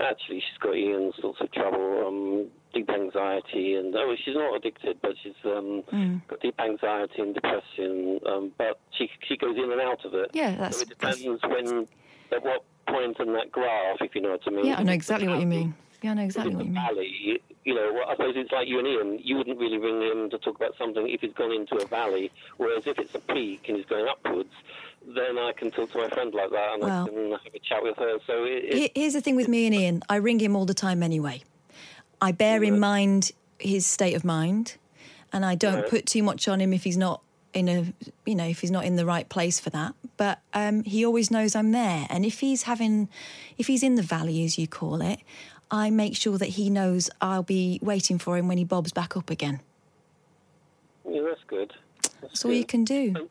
actually 0.00 0.40
she's 0.40 0.58
got 0.60 0.74
Iain's 0.74 1.14
sorts 1.20 1.40
of 1.40 1.50
trouble, 1.52 2.06
um, 2.06 2.46
deep 2.72 2.90
anxiety, 2.90 3.74
and 3.76 3.94
oh, 3.94 4.14
she's 4.24 4.34
not 4.34 4.56
addicted, 4.56 4.98
but 5.02 5.12
she's 5.22 5.32
um, 5.44 5.82
Mm. 5.92 6.26
got 6.28 6.40
deep 6.40 6.58
anxiety 6.60 7.22
and 7.22 7.34
depression. 7.34 8.20
Um, 8.26 8.52
but 8.58 8.78
she 8.92 9.10
she 9.26 9.36
goes 9.36 9.56
in 9.56 9.70
and 9.70 9.80
out 9.80 10.04
of 10.04 10.14
it. 10.14 10.30
Yeah, 10.32 10.50
that's- 10.52 10.76
so 10.76 10.82
it 10.82 10.88
depends 10.88 11.24
when, 11.42 11.86
at 12.32 12.42
what 12.44 12.64
point 12.88 13.18
in 13.20 13.32
that 13.34 13.50
graph, 13.52 13.98
if 14.00 14.14
you 14.14 14.20
know 14.20 14.30
what 14.32 14.40
I 14.46 14.50
mean. 14.50 14.66
Yeah, 14.66 14.78
I 14.78 14.82
know 14.82 14.92
exactly 14.92 15.28
what 15.28 15.40
you 15.40 15.46
mean. 15.46 15.74
Yeah, 16.02 16.10
I 16.10 16.14
know 16.14 16.22
exactly 16.22 16.54
what 16.54 16.64
you 16.66 16.70
mean. 16.72 16.82
valley, 16.82 17.08
you, 17.18 17.38
you 17.64 17.74
know, 17.74 17.90
well, 17.94 18.04
I 18.08 18.12
suppose 18.12 18.34
it's 18.36 18.52
like 18.52 18.68
you 18.68 18.78
and 18.78 18.86
Iain. 18.86 19.20
You 19.24 19.38
wouldn't 19.38 19.58
really 19.58 19.78
ring 19.78 20.02
him 20.02 20.28
to 20.30 20.38
talk 20.38 20.56
about 20.56 20.76
something 20.76 21.08
if 21.08 21.22
he's 21.22 21.32
gone 21.32 21.50
into 21.50 21.76
a 21.76 21.86
valley. 21.86 22.30
Whereas 22.58 22.86
if 22.86 22.98
it's 22.98 23.14
a 23.14 23.20
peak 23.20 23.64
and 23.68 23.78
he's 23.78 23.86
going 23.86 24.06
upwards, 24.06 24.52
then 25.06 25.38
I 25.38 25.52
can 25.52 25.70
talk 25.70 25.90
to 25.92 25.98
my 25.98 26.08
friend 26.08 26.32
like 26.34 26.50
that 26.50 26.72
and 26.74 26.82
Well- 26.82 27.04
I 27.04 27.08
can 27.08 27.30
have 27.32 27.54
a 27.54 27.58
chat 27.58 27.82
with 27.82 27.96
her. 27.98 28.18
So 28.26 28.44
it, 28.44 28.64
it, 28.64 28.92
Here's 28.94 29.12
the 29.12 29.20
thing 29.20 29.36
with 29.36 29.48
me 29.48 29.66
and 29.66 29.74
Iain 29.74 30.02
I 30.08 30.16
ring 30.16 30.38
him 30.40 30.56
all 30.56 30.64
the 30.66 30.74
time 30.74 31.02
anyway. 31.02 31.42
I 32.20 32.32
bear 32.32 32.62
in 32.62 32.78
mind 32.78 33.32
his 33.58 33.86
state 33.86 34.14
of 34.14 34.24
mind 34.24 34.76
and 35.32 35.44
I 35.44 35.54
don't 35.56 35.80
Right. 35.80 35.88
put 35.88 36.06
too 36.06 36.22
much 36.22 36.48
on 36.48 36.60
him 36.60 36.72
if 36.72 36.84
he's 36.84 36.96
not 36.96 37.20
in 37.52 37.68
a 37.68 37.92
you 38.26 38.34
know 38.34 38.44
if 38.46 38.60
he's 38.60 38.70
not 38.72 38.84
in 38.84 38.96
the 38.96 39.06
right 39.06 39.28
place 39.28 39.60
for 39.60 39.70
that 39.70 39.94
but 40.16 40.40
um, 40.54 40.82
he 40.82 41.06
always 41.06 41.30
knows 41.30 41.54
i'm 41.54 41.70
there 41.70 42.04
and 42.10 42.26
if 42.26 42.40
he's 42.40 42.64
having 42.64 43.08
if 43.58 43.68
he's 43.68 43.84
in 43.84 43.94
the 43.94 44.02
valley 44.02 44.44
as 44.44 44.58
you 44.58 44.66
call 44.66 45.00
it 45.00 45.20
i 45.70 45.88
make 45.88 46.16
sure 46.16 46.36
that 46.36 46.48
he 46.48 46.68
knows 46.68 47.08
i'll 47.20 47.44
be 47.44 47.78
waiting 47.80 48.18
for 48.18 48.36
him 48.36 48.48
when 48.48 48.58
he 48.58 48.64
bobs 48.64 48.92
back 48.92 49.16
up 49.16 49.30
again 49.30 49.60
yeah, 51.08 51.22
that's 51.22 51.44
good. 51.46 51.72
That's, 52.02 52.14
that's 52.22 52.44
all 52.44 52.52
you 52.52 52.64
can 52.64 52.82
do 52.84 53.28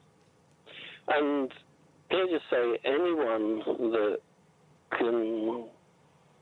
And 1.10 1.52
can 2.10 2.20
I 2.20 2.32
just 2.32 2.46
say, 2.50 2.78
anyone 2.86 3.60
that 3.92 4.20
can 4.98 5.66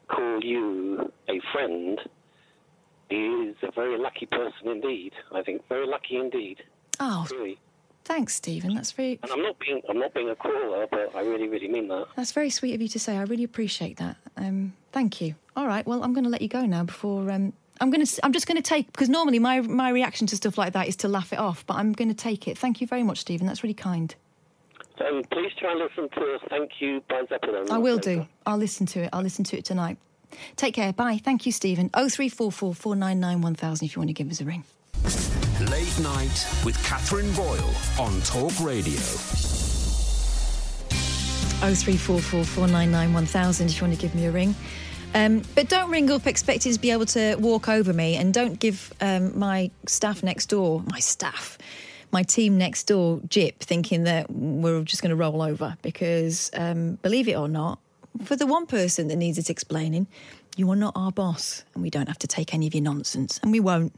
call 0.08 0.43
you 0.43 1.12
a 1.30 1.39
friend 1.54 2.00
is 3.10 3.56
a 3.63 3.71
very 3.74 3.97
lucky 3.97 4.26
person 4.26 4.67
indeed. 4.67 5.13
I 5.34 5.41
think 5.41 5.67
very 5.69 5.88
lucky 5.88 6.17
indeed. 6.17 6.63
oh 7.00 7.26
Really. 7.32 7.58
thanks 8.06 8.36
stephen 8.36 8.74
that's 8.74 8.91
very 8.91 9.19
And 9.24 9.32
I'm 9.32 9.41
not 9.41 9.58
being 9.60 9.82
I'm 9.89 10.00
not 10.00 10.13
being 10.13 10.30
a 10.30 10.36
caller, 10.36 10.88
but 10.89 11.15
I 11.15 11.21
really 11.21 11.47
really 11.47 11.67
mean 11.67 11.88
that. 11.89 12.08
That's 12.15 12.32
very 12.32 12.50
sweet 12.50 12.74
of 12.74 12.82
you 12.82 12.88
to 12.89 13.00
say. 13.00 13.17
I 13.17 13.24
really 13.24 13.43
appreciate 13.43 13.97
that. 13.97 14.17
Um, 14.38 14.74
thank 14.91 15.21
you. 15.21 15.36
All 15.56 15.67
right. 15.67 15.86
Well, 15.86 16.04
I'm 16.04 16.13
going 16.13 16.24
to 16.24 16.30
let 16.30 16.41
you 16.41 16.47
go 16.47 16.65
now. 16.65 16.84
Before 16.84 17.30
um, 17.32 17.54
I'm 17.82 17.89
going 17.89 18.06
to, 18.06 18.26
I'm 18.26 18.32
just 18.32 18.47
going 18.47 18.56
to 18.56 18.62
take 18.62 18.88
because 18.91 19.10
normally 19.10 19.39
my 19.39 19.62
my 19.62 19.89
reaction 19.89 20.28
to 20.28 20.36
stuff 20.36 20.58
like 20.58 20.74
that 20.74 20.88
is 20.88 20.95
to 20.97 21.08
laugh 21.08 21.34
it 21.34 21.39
off, 21.39 21.65
but 21.65 21.76
I'm 21.76 21.91
going 21.93 22.08
to 22.10 22.15
take 22.15 22.47
it. 22.47 22.58
Thank 22.58 22.80
you 22.82 22.88
very 22.88 23.04
much, 23.04 23.19
Stephen. 23.19 23.45
That's 23.47 23.63
really 23.63 23.74
kind. 23.74 24.13
Um, 25.07 25.23
please 25.31 25.51
try 25.57 25.71
and 25.71 25.79
listen 25.79 26.09
to 26.09 26.39
Thank 26.49 26.79
You 26.79 27.01
by 27.09 27.23
Zeppelin. 27.27 27.71
I 27.71 27.77
will 27.77 27.97
do. 27.97 28.27
I'll 28.45 28.57
listen 28.57 28.85
to 28.87 29.03
it. 29.03 29.09
I'll 29.13 29.23
listen 29.23 29.43
to 29.45 29.57
it 29.57 29.65
tonight. 29.65 29.97
Take 30.55 30.75
care. 30.75 30.93
Bye. 30.93 31.19
Thank 31.23 31.45
you, 31.45 31.51
Stephen. 31.51 31.89
Oh 31.93 32.07
three 32.09 32.29
four 32.29 32.51
four 32.51 32.73
four 32.73 32.95
nine 32.95 33.19
nine 33.19 33.41
one 33.41 33.55
thousand. 33.55 33.85
If 33.85 33.95
you 33.95 33.99
want 33.99 34.09
to 34.09 34.13
give 34.13 34.29
us 34.29 34.41
a 34.41 34.45
ring. 34.45 34.63
Late 35.69 35.99
night 35.99 36.47
with 36.65 36.81
Katherine 36.83 37.31
Boyle 37.33 37.73
on 37.99 38.21
Talk 38.21 38.51
Radio. 38.59 38.99
Oh 41.63 41.73
three 41.75 41.97
four 41.97 42.19
four 42.19 42.43
four 42.43 42.67
nine 42.67 42.91
nine 42.91 43.13
one 43.13 43.25
thousand. 43.25 43.69
If 43.69 43.81
you 43.81 43.87
want 43.87 43.99
to 43.99 44.01
give 44.01 44.15
me 44.15 44.25
a 44.25 44.31
ring. 44.31 44.55
Um, 45.13 45.41
but 45.55 45.67
don't 45.67 45.91
ring 45.91 46.09
up 46.09 46.25
expecting 46.25 46.71
to 46.71 46.79
be 46.79 46.89
able 46.91 47.05
to 47.07 47.35
walk 47.35 47.67
over 47.67 47.91
me, 47.91 48.15
and 48.15 48.33
don't 48.33 48.57
give 48.57 48.93
um, 49.01 49.37
my 49.37 49.69
staff 49.85 50.23
next 50.23 50.45
door, 50.45 50.83
my 50.89 50.99
staff, 50.99 51.57
my 52.12 52.24
team 52.24 52.58
next 52.58 52.84
door, 52.86 53.21
jip, 53.28 53.60
thinking 53.60 54.04
that 54.04 54.30
we're 54.32 54.84
just 54.84 55.02
going 55.02 55.12
to 55.12 55.15
roll 55.15 55.41
over. 55.41 55.78
Because 55.82 56.50
um, 56.54 56.95
believe 57.02 57.28
it 57.28 57.36
or 57.36 57.47
not, 57.47 57.80
for 58.24 58.36
the 58.36 58.45
one 58.45 58.65
person 58.65 59.08
that 59.08 59.15
needs 59.15 59.38
it 59.38 59.50
explaining, 59.50 60.08
you 60.58 60.69
are 60.69 60.76
not 60.76 60.93
our 60.95 61.12
boss, 61.12 61.63
and 61.74 61.82
we 61.82 61.89
don't 61.89 62.08
have 62.08 62.19
to 62.19 62.28
take 62.28 62.54
any 62.54 62.67
of 62.67 62.74
your 62.74 62.84
nonsense, 62.84 63.39
and 63.41 63.52
we 63.52 63.60
won't. 63.60 63.93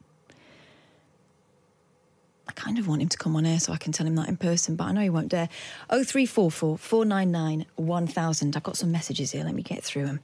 I 2.46 2.52
kind 2.52 2.78
of 2.78 2.88
want 2.88 3.02
him 3.02 3.08
to 3.10 3.18
come 3.18 3.36
on 3.38 3.46
air 3.46 3.58
so 3.58 3.72
I 3.72 3.78
can 3.78 3.94
tell 3.94 4.06
him 4.06 4.16
that 4.16 4.28
in 4.28 4.36
person, 4.36 4.76
but 4.76 4.84
I 4.84 4.92
know 4.92 5.02
he 5.02 5.10
won't 5.10 5.30
dare. 5.30 5.48
0344 5.90 6.78
499 6.78 7.66
1000. 7.78 8.56
I've 8.56 8.64
got 8.64 8.78
some 8.78 8.92
messages 8.92 9.32
here. 9.32 9.46
Let 9.46 9.56
me 9.56 9.64
get 9.64 9.82
through 9.82 10.06
them. 10.06 10.20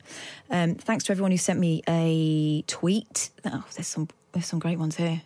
Um, 0.49 0.75
thanks 0.75 1.05
to 1.05 1.11
everyone 1.11 1.31
who 1.31 1.37
sent 1.37 1.59
me 1.59 1.81
a 1.87 2.61
tweet. 2.63 3.29
Oh, 3.45 3.63
there's 3.73 3.87
some 3.87 4.09
there's 4.33 4.45
some 4.45 4.59
great 4.59 4.77
ones 4.77 4.97
here. 4.97 5.21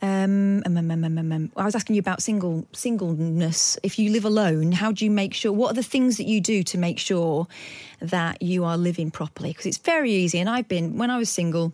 Um, 0.00 0.62
um, 0.64 0.76
um, 0.76 0.90
um, 0.90 1.04
um, 1.04 1.32
um. 1.32 1.52
I 1.56 1.64
was 1.64 1.74
asking 1.74 1.96
you 1.96 2.00
about 2.00 2.22
single 2.22 2.66
singleness. 2.72 3.78
If 3.82 3.98
you 3.98 4.10
live 4.10 4.24
alone, 4.24 4.72
how 4.72 4.92
do 4.92 5.04
you 5.04 5.10
make 5.10 5.34
sure? 5.34 5.52
What 5.52 5.72
are 5.72 5.74
the 5.74 5.82
things 5.82 6.18
that 6.18 6.26
you 6.26 6.40
do 6.40 6.62
to 6.64 6.78
make 6.78 6.98
sure 6.98 7.48
that 8.00 8.40
you 8.40 8.64
are 8.64 8.76
living 8.76 9.10
properly? 9.10 9.50
Because 9.50 9.66
it's 9.66 9.78
very 9.78 10.12
easy. 10.12 10.38
And 10.38 10.48
I've 10.48 10.68
been 10.68 10.98
when 10.98 11.10
I 11.10 11.18
was 11.18 11.28
single 11.28 11.72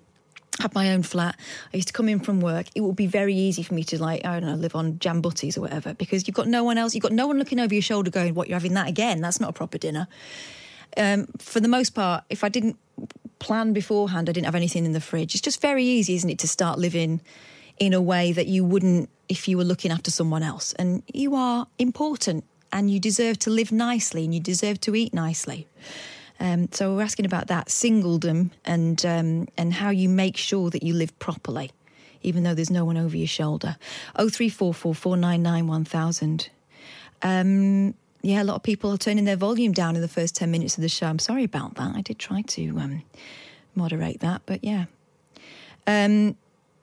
had 0.61 0.75
my 0.75 0.93
own 0.93 1.03
flat. 1.03 1.37
I 1.73 1.77
used 1.77 1.89
to 1.89 1.93
come 1.93 2.09
in 2.09 2.21
from 2.21 2.41
work. 2.41 2.67
It 2.75 2.81
would 2.81 2.97
be 2.97 3.09
very 3.09 3.35
easy 3.35 3.63
for 3.63 3.75
me 3.75 3.83
to 3.85 4.01
like, 4.01 4.25
I 4.25 4.39
don't 4.39 4.49
know, 4.49 4.55
live 4.55 4.77
on 4.77 4.99
jam 5.01 5.21
butties 5.21 5.59
or 5.59 5.63
whatever 5.63 5.95
because 5.95 6.29
you've 6.29 6.37
got 6.37 6.47
no 6.47 6.63
one 6.63 6.79
else. 6.79 6.95
You've 6.95 7.03
got 7.03 7.13
no 7.13 7.27
one 7.27 7.39
looking 7.39 7.59
over 7.59 7.75
your 7.75 7.83
shoulder 7.83 8.11
going, 8.11 8.35
"What 8.35 8.49
you're 8.49 8.57
having 8.57 8.75
that 8.75 8.89
again? 8.89 9.21
That's 9.21 9.41
not 9.41 9.51
a 9.51 9.53
proper 9.53 9.79
dinner." 9.79 10.07
For 10.97 11.61
the 11.61 11.69
most 11.69 11.91
part, 11.91 12.25
if 12.31 12.45
I 12.45 12.49
didn't 12.49 12.79
plan 13.41 13.73
beforehand, 13.73 14.29
I 14.29 14.33
didn't 14.33 14.47
have 14.47 14.55
anything 14.55 14.85
in 14.85 14.93
the 14.93 15.01
fridge. 15.01 15.35
It's 15.35 15.43
just 15.43 15.61
very 15.61 15.85
easy, 15.85 16.15
isn't 16.15 16.31
it, 16.31 16.39
to 16.39 16.49
start 16.49 16.79
living 16.79 17.21
in 17.79 17.93
a 17.93 18.01
way 18.01 18.33
that 18.33 18.47
you 18.47 18.65
wouldn't 18.65 19.09
if 19.29 19.49
you 19.49 19.57
were 19.57 19.65
looking 19.65 19.91
after 19.91 20.11
someone 20.11 20.43
else. 20.43 20.73
And 20.75 21.03
you 21.13 21.35
are 21.35 21.67
important, 21.79 22.45
and 22.73 22.91
you 22.91 23.01
deserve 23.01 23.39
to 23.41 23.51
live 23.51 23.73
nicely, 23.73 24.25
and 24.25 24.35
you 24.35 24.41
deserve 24.41 24.81
to 24.81 24.95
eat 24.95 25.15
nicely. 25.15 25.67
Um, 26.41 26.69
so 26.73 26.95
we're 26.95 27.03
asking 27.03 27.27
about 27.27 27.47
that 27.47 27.69
singledom 27.69 28.51
and 28.65 29.05
um, 29.07 29.49
and 29.57 29.73
how 29.73 29.91
you 29.91 30.09
make 30.09 30.37
sure 30.37 30.71
that 30.71 30.83
you 30.83 30.93
live 30.95 31.17
properly, 31.19 31.71
even 32.23 32.43
though 32.43 32.55
there's 32.55 32.71
no 32.71 32.85
one 32.85 32.97
over 32.97 33.17
your 33.17 33.29
shoulder. 33.29 33.77
Oh 34.17 34.29
three 34.29 34.49
four 34.49 34.75
four 34.75 34.95
four 34.95 35.17
nine 35.17 35.43
nine 35.43 35.69
one 35.69 35.85
thousand. 35.85 36.51
Um, 37.23 37.95
yeah, 38.23 38.43
a 38.43 38.45
lot 38.45 38.57
of 38.57 38.63
people 38.63 38.91
are 38.91 38.99
turning 38.99 39.25
their 39.25 39.37
volume 39.37 39.73
down 39.73 39.95
in 39.97 40.03
the 40.03 40.09
first 40.09 40.35
ten 40.35 40.51
minutes 40.51 40.77
of 40.77 40.83
the 40.83 40.89
show. 40.89 41.07
I'm 41.07 41.21
sorry 41.21 41.45
about 41.45 41.77
that. 41.77 41.95
I 41.95 42.01
did 42.01 42.19
try 42.19 42.43
to 42.43 42.79
um, 42.79 43.03
moderate 43.75 44.21
that, 44.21 44.43
but 44.45 44.65
yeah. 44.65 44.87
Um, 45.87 46.37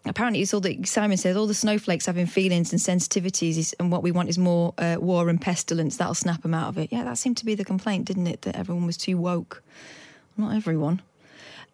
apparently, 0.06 0.42
it's 0.42 0.54
all 0.54 0.62
that 0.62 0.88
Simon 0.88 1.18
says. 1.18 1.36
All 1.36 1.48
the 1.48 1.54
snowflakes 1.54 2.06
having 2.06 2.26
feelings 2.26 2.72
and 2.72 2.82
sensitivities, 2.82 3.58
is, 3.58 3.74
and 3.80 3.92
what 3.92 4.04
we 4.04 4.12
want 4.12 4.30
is 4.30 4.38
more 4.38 4.74
uh, 4.78 4.98
war 5.00 5.30
and 5.30 5.40
pestilence. 5.40 5.98
That'll 5.98 6.14
snap 6.14 6.42
them 6.42 6.54
out 6.54 6.70
of 6.70 6.78
it. 6.78 6.92
Yeah, 6.92 7.04
that 7.04 7.18
seemed 7.18 7.38
to 7.38 7.46
be 7.46 7.56
the 7.56 7.66
complaint, 7.66 8.06
didn't 8.06 8.28
it? 8.28 8.42
That 8.44 8.56
everyone 8.56 8.86
was 8.86 8.98
too 8.98 9.18
woke. 9.18 9.64
Not 10.38 10.56
everyone. 10.56 11.02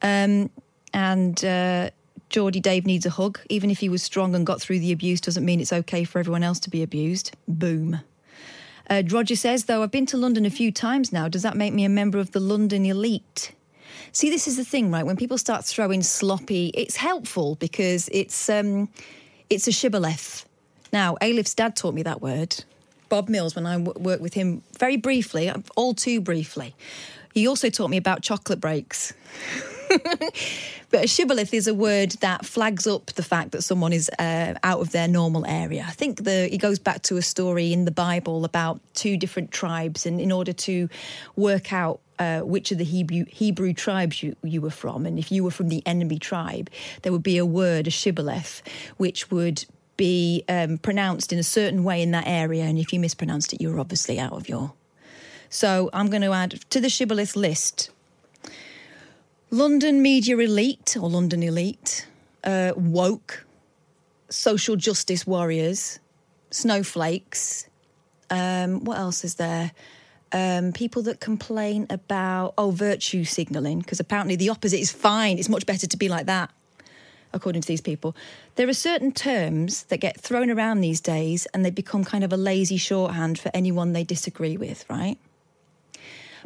Um, 0.02 0.50
and 0.94 1.44
uh, 1.44 1.90
Geordie 2.30 2.60
Dave 2.60 2.86
needs 2.86 3.06
a 3.06 3.10
hug. 3.10 3.40
Even 3.50 3.70
if 3.70 3.80
he 3.80 3.90
was 3.90 4.04
strong 4.04 4.36
and 4.36 4.46
got 4.46 4.62
through 4.62 4.80
the 4.80 4.92
abuse, 4.92 5.22
doesn't 5.22 5.46
mean 5.46 5.60
it's 5.60 5.74
okay 5.74 6.04
for 6.04 6.20
everyone 6.20 6.44
else 6.44 6.60
to 6.62 6.70
be 6.70 6.84
abused. 6.84 7.36
Boom. 7.48 8.02
Uh, 8.90 9.04
Roger 9.10 9.36
says, 9.36 9.66
though, 9.66 9.84
I've 9.84 9.92
been 9.92 10.06
to 10.08 10.18
London 10.18 10.46
a 10.46 10.50
few 10.50 10.72
times 10.72 11.12
now. 11.12 11.28
Does 11.28 11.44
that 11.44 11.58
make 11.58 11.74
me 11.74 11.84
a 11.84 11.90
member 11.90 12.20
of 12.20 12.32
the 12.32 12.40
London 12.40 12.86
elite? 12.86 13.54
See, 14.12 14.30
this 14.30 14.48
is 14.48 14.58
the 14.58 14.66
thing, 14.66 14.92
right? 14.92 15.06
When 15.06 15.16
people 15.16 15.38
start 15.38 15.66
throwing 15.66 16.04
sloppy, 16.04 16.72
it's 16.74 16.96
helpful 16.96 17.56
because 17.56 18.10
it's 18.12 18.50
um, 18.50 18.90
it's 19.50 19.68
a 19.68 19.72
shibboleth. 19.72 20.46
Now, 20.94 21.16
Elif's 21.16 21.54
dad 21.54 21.76
taught 21.76 21.94
me 21.94 22.04
that 22.04 22.22
word. 22.22 22.64
Bob 23.10 23.30
Mills, 23.30 23.56
when 23.56 23.66
I 23.66 23.78
w- 23.78 23.94
worked 24.00 24.22
with 24.22 24.34
him 24.34 24.64
very 24.80 24.98
briefly, 24.98 25.52
all 25.76 25.94
too 25.94 26.22
briefly. 26.22 26.76
He 27.34 27.48
also 27.48 27.70
taught 27.70 27.90
me 27.90 27.98
about 27.98 28.22
chocolate 28.22 28.60
breaks. 28.60 29.14
But 30.90 31.04
a 31.04 31.08
shibboleth 31.08 31.54
is 31.54 31.68
a 31.68 31.74
word 31.74 32.12
that 32.22 32.46
flags 32.46 32.88
up 32.88 33.08
the 33.08 33.24
fact 33.24 33.52
that 33.52 33.62
someone 33.62 33.92
is 33.92 34.10
uh, 34.20 34.54
out 34.64 34.80
of 34.80 34.92
their 34.92 35.08
normal 35.08 35.46
area. 35.46 35.86
I 35.86 35.92
think 35.92 36.24
the 36.24 36.54
it 36.54 36.60
goes 36.60 36.80
back 36.80 37.02
to 37.04 37.18
a 37.18 37.22
story 37.22 37.74
in 37.74 37.84
the 37.84 37.92
Bible 37.92 38.46
about 38.46 38.80
two 38.94 39.18
different 39.18 39.52
tribes, 39.52 40.06
and 40.06 40.22
in 40.22 40.32
order 40.32 40.54
to 40.54 40.88
work 41.36 41.74
out 41.74 42.00
uh, 42.20 42.42
which 42.42 42.72
of 42.72 42.78
the 42.78 42.84
Hebrew 42.84 43.26
Hebrew 43.28 43.74
tribes 43.74 44.24
you, 44.24 44.36
you 44.44 44.62
were 44.62 44.72
from, 44.72 45.06
and 45.06 45.20
if 45.20 45.32
you 45.32 45.44
were 45.44 45.52
from 45.52 45.70
the 45.70 45.84
enemy 45.86 46.20
tribe, 46.20 46.70
there 47.02 47.12
would 47.12 47.24
be 47.24 47.38
a 47.38 47.46
word, 47.46 47.88
a 47.88 47.92
shibboleth, 47.92 48.62
which 48.98 49.30
would 49.32 49.66
be 49.98 50.44
um, 50.48 50.78
pronounced 50.78 51.34
in 51.34 51.40
a 51.40 51.44
certain 51.44 51.84
way 51.84 52.02
in 52.02 52.12
that 52.12 52.28
area, 52.28 52.64
and 52.64 52.78
if 52.78 52.94
you 52.94 53.00
mispronounced 53.00 53.54
it, 53.54 53.62
you 53.62 53.72
were 53.72 53.80
obviously 53.80 54.20
out 54.20 54.34
of 54.34 54.48
your. 54.48 54.74
So 55.50 55.90
I'm 55.94 56.10
going 56.10 56.22
to 56.24 56.34
add 56.34 56.62
to 56.70 56.82
the 56.82 56.90
shibboleth 56.90 57.36
list 57.36 57.90
London 59.50 60.02
Media 60.02 60.38
Elite 60.38 60.98
or 61.00 61.10
London 61.10 61.42
Elite, 61.42 62.06
uh, 62.44 62.74
woke, 62.76 63.46
social 64.30 64.76
justice 64.76 65.26
warriors, 65.26 66.00
snowflakes. 66.52 67.68
Um, 68.30 68.84
what 68.84 68.98
else 68.98 69.24
is 69.24 69.36
there? 69.36 69.72
Um, 70.34 70.74
people 70.74 71.02
that 71.04 71.22
complain 71.22 71.88
about 71.90 72.54
oh 72.58 72.72
virtue 72.72 73.24
signalling 73.24 73.80
because 73.80 74.02
apparently 74.02 74.36
the 74.36 74.50
opposite 74.50 74.80
is 74.80 74.92
fine. 74.92 75.38
It's 75.40 75.48
much 75.48 75.66
better 75.66 75.88
to 75.88 75.98
be 75.98 76.10
like 76.10 76.26
that, 76.26 76.52
according 77.32 77.62
to 77.62 77.68
these 77.68 77.82
people. 77.82 78.14
There 78.56 78.68
are 78.68 78.74
certain 78.74 79.14
terms 79.14 79.84
that 79.84 79.98
get 79.98 80.20
thrown 80.20 80.50
around 80.50 80.82
these 80.82 81.00
days, 81.00 81.48
and 81.54 81.64
they 81.64 81.70
become 81.70 82.04
kind 82.04 82.26
of 82.26 82.34
a 82.34 82.38
lazy 82.38 82.78
shorthand 82.78 83.40
for 83.40 83.52
anyone 83.54 83.94
they 83.94 84.04
disagree 84.04 84.58
with, 84.58 84.84
right? 84.90 85.18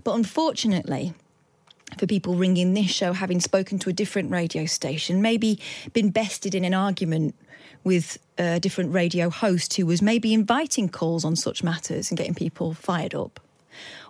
But 0.03 0.13
unfortunately, 0.13 1.13
for 1.97 2.07
people 2.07 2.35
ringing 2.35 2.73
this 2.73 2.91
show, 2.91 3.13
having 3.13 3.39
spoken 3.39 3.79
to 3.79 3.89
a 3.89 3.93
different 3.93 4.31
radio 4.31 4.65
station, 4.65 5.21
maybe 5.21 5.59
been 5.93 6.09
bested 6.09 6.55
in 6.55 6.65
an 6.65 6.73
argument 6.73 7.35
with 7.83 8.17
a 8.37 8.59
different 8.59 8.93
radio 8.93 9.29
host 9.29 9.73
who 9.75 9.85
was 9.85 10.01
maybe 10.01 10.33
inviting 10.33 10.89
calls 10.89 11.25
on 11.25 11.35
such 11.35 11.63
matters 11.63 12.11
and 12.11 12.17
getting 12.17 12.35
people 12.35 12.73
fired 12.73 13.15
up. 13.15 13.39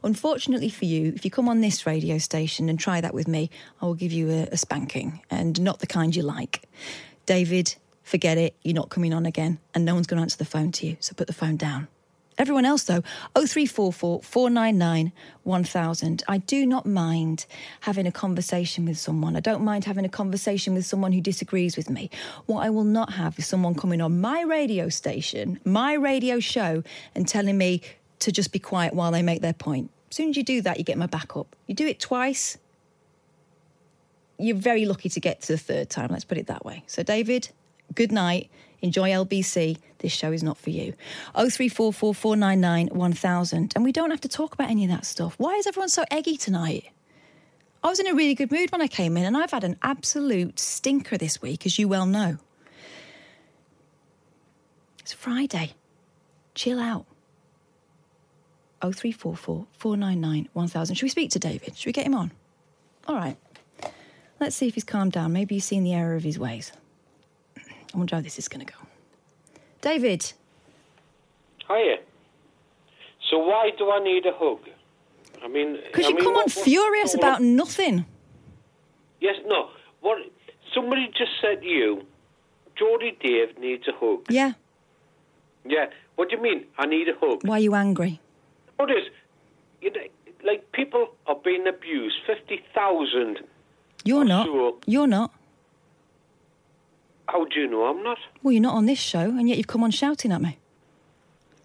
Unfortunately 0.04 0.70
for 0.70 0.86
you, 0.86 1.14
if 1.16 1.26
you 1.26 1.32
come 1.32 1.50
on 1.50 1.62
this 1.62 1.86
radio 1.86 2.18
station 2.18 2.70
and 2.70 2.80
try 2.80 3.02
that 3.02 3.14
with 3.14 3.28
me, 3.28 3.50
I 3.82 3.86
will 3.86 3.96
give 3.96 4.12
you 4.12 4.30
a, 4.30 4.48
a 4.52 4.58
spanking 4.58 5.22
and 5.30 5.60
not 5.62 5.80
the 5.80 5.88
kind 5.88 6.16
you 6.16 6.24
like. 6.24 6.68
David, 7.26 7.76
forget 8.04 8.38
it. 8.38 8.56
You're 8.64 8.76
not 8.76 8.90
coming 8.90 9.14
on 9.14 9.26
again, 9.26 9.60
and 9.74 9.86
no 9.86 9.94
one's 9.94 10.08
going 10.08 10.18
to 10.18 10.22
answer 10.22 10.38
the 10.38 10.46
phone 10.46 10.72
to 10.74 10.88
you. 10.88 10.98
So 11.00 11.14
put 11.14 11.28
the 11.28 11.34
phone 11.34 11.58
down. 11.58 11.88
Everyone 12.38 12.66
else, 12.66 12.86
though, 12.86 13.04
0344 13.36 14.24
499 14.24 15.12
1000. 15.44 16.24
I 16.28 16.38
do 16.40 16.66
not 16.66 16.86
mind 16.86 17.46
having 17.82 18.08
a 18.08 18.12
conversation 18.12 18.86
with 18.86 18.98
someone. 18.98 19.36
I 19.36 19.42
don't 19.42 19.64
mind 19.64 19.86
having 19.86 20.06
a 20.06 20.10
conversation 20.10 20.74
with 20.74 20.86
someone 20.86 21.12
who 21.12 21.22
disagrees 21.22 21.78
with 21.78 21.90
me. 21.90 22.10
What 22.48 22.66
I 22.66 22.70
will 22.70 22.84
not 22.84 23.14
have 23.14 23.38
is 23.38 23.46
someone 23.46 23.76
coming 23.76 24.02
on 24.02 24.22
my 24.22 24.42
radio 24.42 24.90
station, 24.90 25.60
my 25.66 25.94
radio 25.94 26.40
show, 26.40 26.84
and 27.14 27.28
telling 27.28 27.58
me 27.58 27.82
to 28.22 28.32
just 28.32 28.52
be 28.52 28.60
quiet 28.60 28.94
while 28.94 29.12
they 29.12 29.22
make 29.22 29.42
their 29.42 29.54
point. 29.54 29.92
As 30.10 30.18
soon 30.18 30.30
as 30.30 30.38
you 30.38 30.44
do 30.44 30.62
that, 30.62 30.78
you 30.78 30.84
get 30.84 30.98
my 30.98 31.06
back 31.06 31.38
up. 31.38 31.56
You 31.68 31.76
do 31.76 31.88
it 31.88 32.00
twice, 32.00 32.58
you're 34.42 34.56
very 34.56 34.86
lucky 34.86 35.10
to 35.10 35.20
get 35.20 35.42
to 35.42 35.54
the 35.54 35.58
third 35.58 35.90
time, 35.90 36.10
let's 36.10 36.26
put 36.26 36.38
it 36.38 36.48
that 36.48 36.66
way. 36.66 36.84
So, 36.88 37.04
David, 37.04 37.50
good 37.94 38.12
night. 38.12 38.50
Enjoy 38.82 39.10
LBC. 39.10 39.78
This 40.00 40.12
show 40.12 40.32
is 40.32 40.42
not 40.42 40.58
for 40.58 40.72
you. 40.72 40.94
0344 41.36 42.14
499 42.14 42.88
1000. 42.88 43.74
And 43.76 43.84
we 43.84 43.92
don't 43.92 44.10
have 44.10 44.22
to 44.22 44.28
talk 44.28 44.54
about 44.54 44.72
any 44.72 44.84
of 44.84 44.90
that 44.90 45.06
stuff. 45.06 45.36
Why 45.38 45.54
is 45.54 45.68
everyone 45.68 45.90
so 45.90 46.04
eggy 46.10 46.36
tonight? 46.36 46.90
I 47.84 47.90
was 47.90 48.00
in 48.00 48.08
a 48.08 48.14
really 48.14 48.34
good 48.34 48.52
mood 48.52 48.72
when 48.72 48.82
I 48.82 48.88
came 48.88 49.18
in, 49.18 49.26
and 49.26 49.38
I've 49.38 49.52
had 49.52 49.64
an 49.64 49.76
absolute 49.82 50.60
stinker 50.60 51.18
this 51.18 51.42
week, 51.42 51.66
as 51.66 51.78
you 51.80 51.88
well 51.88 52.06
know. 52.06 52.38
It's 55.00 55.14
Friday. 55.14 55.74
Chill 56.54 56.80
out. 56.80 57.06
0344 58.82 59.68
499 59.78 60.50
1000. 60.54 60.96
Should 60.96 61.04
we 61.04 61.10
speak 61.10 61.30
to 61.32 61.40
David? 61.40 61.78
Should 61.78 61.86
we 61.88 61.92
get 61.94 62.06
him 62.06 62.16
on? 62.16 62.32
All 63.08 63.16
right. 63.16 63.38
Let's 64.40 64.56
see 64.56 64.68
if 64.68 64.74
he's 64.76 64.84
calmed 64.84 65.12
down. 65.12 65.34
Maybe 65.34 65.56
he's 65.56 65.66
seen 65.66 65.84
the 65.84 65.94
error 65.94 66.16
of 66.16 66.24
his 66.24 66.40
ways. 66.40 66.72
I 67.58 67.98
wonder 67.98 68.16
how 68.16 68.22
this 68.22 68.40
is 68.40 68.48
going 68.48 68.66
to 68.66 68.72
go. 68.72 68.80
David, 69.82 70.34
Hiya. 71.68 71.98
So 73.30 73.38
why 73.40 73.72
do 73.78 73.90
I 73.92 74.00
need 74.04 74.26
a 74.26 74.34
hug? 74.34 74.60
I 75.44 75.48
mean, 75.48 75.78
because 75.88 76.08
you 76.10 76.16
mean, 76.16 76.24
come 76.24 76.34
on 76.34 76.44
what- 76.44 76.56
what- 76.56 76.66
furious 76.66 77.14
what- 77.14 77.24
about 77.24 77.42
nothing. 77.42 78.06
Yes, 79.20 79.36
no. 79.46 79.70
What? 80.02 80.18
Somebody 80.74 81.08
just 81.18 81.32
said 81.42 81.62
to 81.62 81.68
you, 81.68 82.06
Geordie 82.76 83.18
Dave 83.22 83.58
needs 83.60 83.88
a 83.88 83.92
hug. 83.94 84.26
Yeah. 84.30 84.54
Yeah. 85.66 85.88
What 86.16 86.30
do 86.30 86.36
you 86.38 86.42
mean? 86.42 86.66
I 86.78 86.86
need 86.88 87.08
a 87.10 87.14
hug. 87.20 87.46
Why 87.48 87.58
are 87.58 87.60
you 87.60 87.76
angry? 87.76 88.20
What 88.82 88.90
is? 88.90 89.04
You 89.80 89.92
know, 89.92 90.02
like 90.44 90.72
people 90.72 91.10
are 91.28 91.36
being 91.36 91.68
abused. 91.68 92.16
Fifty 92.26 92.64
thousand. 92.74 93.42
You're 94.04 94.26
not. 94.26 94.48
sure. 94.48 94.74
You're 94.88 95.06
not. 95.06 95.32
How 97.30 97.46
do 97.46 97.60
you 97.60 97.68
know 97.68 97.84
I'm 97.84 98.02
not? 98.02 98.18
Well, 98.42 98.52
you're 98.52 98.64
not 98.64 98.74
on 98.74 98.88
this 98.88 98.98
show, 98.98 99.20
and 99.20 99.48
yet 99.48 99.60
you've 99.60 99.68
come 99.68 99.84
on 99.84 99.92
shouting 99.92 100.32
at 100.32 100.42
me. 100.42 100.58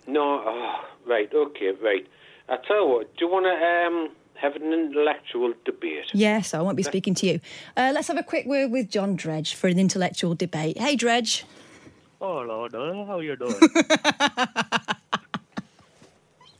No. 0.07 0.43
Oh, 0.45 0.85
right. 1.07 1.33
Okay. 1.33 1.73
Right. 1.83 2.07
I 2.51 2.59
tell 2.69 2.83
you 2.83 2.87
what. 2.87 3.17
Do 3.17 3.25
you 3.25 3.33
want 3.33 3.47
to 3.47 3.67
um, 3.67 4.11
have 4.35 4.55
an 4.55 4.71
intellectual 4.71 5.55
debate? 5.65 6.11
Yes, 6.13 6.53
I 6.53 6.61
won't 6.61 6.77
be 6.77 6.83
speaking 6.83 7.15
to 7.15 7.27
you. 7.27 7.41
Uh, 7.79 7.93
let's 7.95 8.09
have 8.09 8.19
a 8.19 8.23
quick 8.23 8.45
word 8.45 8.71
with 8.71 8.91
John 8.91 9.17
Dredge 9.17 9.55
for 9.55 9.69
an 9.69 9.79
intellectual 9.79 10.35
debate. 10.35 10.77
Hey, 10.77 10.97
Dredge. 10.97 11.47
Oh, 12.21 12.41
Lord, 12.41 12.75
uh, 12.75 13.07
how 13.07 13.21
you 13.21 13.37
doing? 13.37 13.55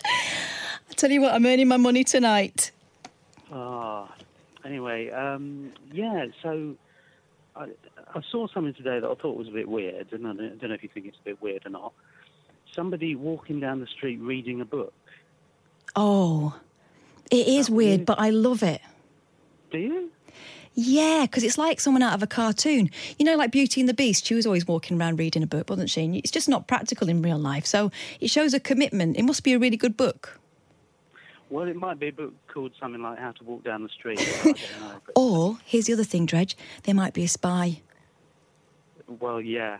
I 0.91 0.95
tell 0.95 1.11
you 1.11 1.21
what, 1.21 1.35
I'm 1.35 1.45
earning 1.47 1.69
my 1.69 1.77
money 1.77 2.05
tonight. 2.05 2.71
Ah, 3.53 4.13
anyway, 4.65 5.11
um, 5.11 5.73
yeah, 5.93 6.27
so 6.43 6.75
I, 7.55 7.69
I 8.15 8.21
saw 8.31 8.47
something 8.49 8.75
today 8.75 9.01
that 9.01 9.09
I 9.09 9.15
thought 9.15 9.37
was 9.37 9.49
a 9.49 9.53
bit 9.53 9.69
weird, 9.69 10.13
and 10.13 10.27
I 10.27 10.33
don't, 10.35 10.45
I 10.45 10.57
don't 10.57 10.69
know 10.71 10.75
if 10.75 10.83
you 10.83 10.89
think 10.93 11.07
it's 11.07 11.19
a 11.21 11.25
bit 11.25 11.43
weird 11.43 11.67
or 11.67 11.71
not. 11.71 11.93
Somebody 12.75 13.15
walking 13.15 13.61
down 13.61 13.81
the 13.81 13.87
street 13.87 14.19
reading 14.19 14.61
a 14.61 14.65
book. 14.65 14.93
Oh, 15.95 16.59
it 17.31 17.47
is 17.49 17.71
weird, 17.71 18.05
but 18.05 18.19
I 18.19 18.31
love 18.31 18.63
it. 18.63 18.81
Do 19.71 19.79
you? 19.79 20.11
Yeah, 20.79 21.23
because 21.23 21.43
it's 21.43 21.57
like 21.57 21.81
someone 21.81 22.03
out 22.03 22.13
of 22.13 22.23
a 22.23 22.27
cartoon. 22.27 22.91
You 23.19 23.25
know, 23.25 23.37
like 23.37 23.51
Beauty 23.51 23.81
and 23.81 23.89
the 23.89 23.95
Beast, 23.95 24.27
she 24.27 24.35
was 24.35 24.45
always 24.45 24.69
walking 24.69 25.01
around 25.01 25.19
reading 25.19 25.43
a 25.43 25.47
book, 25.47 25.71
wasn't 25.71 25.89
she? 25.89 26.05
And 26.05 26.15
it's 26.15 26.31
just 26.31 26.51
not 26.51 26.69
practical 26.69 27.09
in 27.09 27.23
real 27.23 27.39
life. 27.39 27.65
So 27.65 27.91
it 28.21 28.29
shows 28.29 28.53
a 28.53 28.61
commitment. 28.61 29.17
It 29.17 29.23
must 29.23 29.43
be 29.43 29.55
a 29.55 29.59
really 29.59 29.79
good 29.79 29.97
book. 29.97 30.39
Well, 31.49 31.67
it 31.67 31.77
might 31.77 31.99
be 31.99 32.09
a 32.09 32.13
book 32.13 32.35
called 32.53 32.73
something 32.79 33.01
like 33.01 33.19
How 33.19 33.33
to 33.33 33.45
Walk 33.45 33.65
Down 33.65 33.85
the 33.85 33.89
Street. 33.89 34.21
Know. 34.45 34.55
But, 35.07 35.13
Or, 35.17 35.59
here's 35.65 35.87
the 35.87 35.95
other 35.95 36.05
thing, 36.05 36.27
Dredge, 36.27 36.57
there 36.83 36.95
might 36.95 37.15
be 37.15 37.25
a 37.25 37.29
spy. 37.29 37.81
well, 39.21 39.41
yeah. 39.41 39.79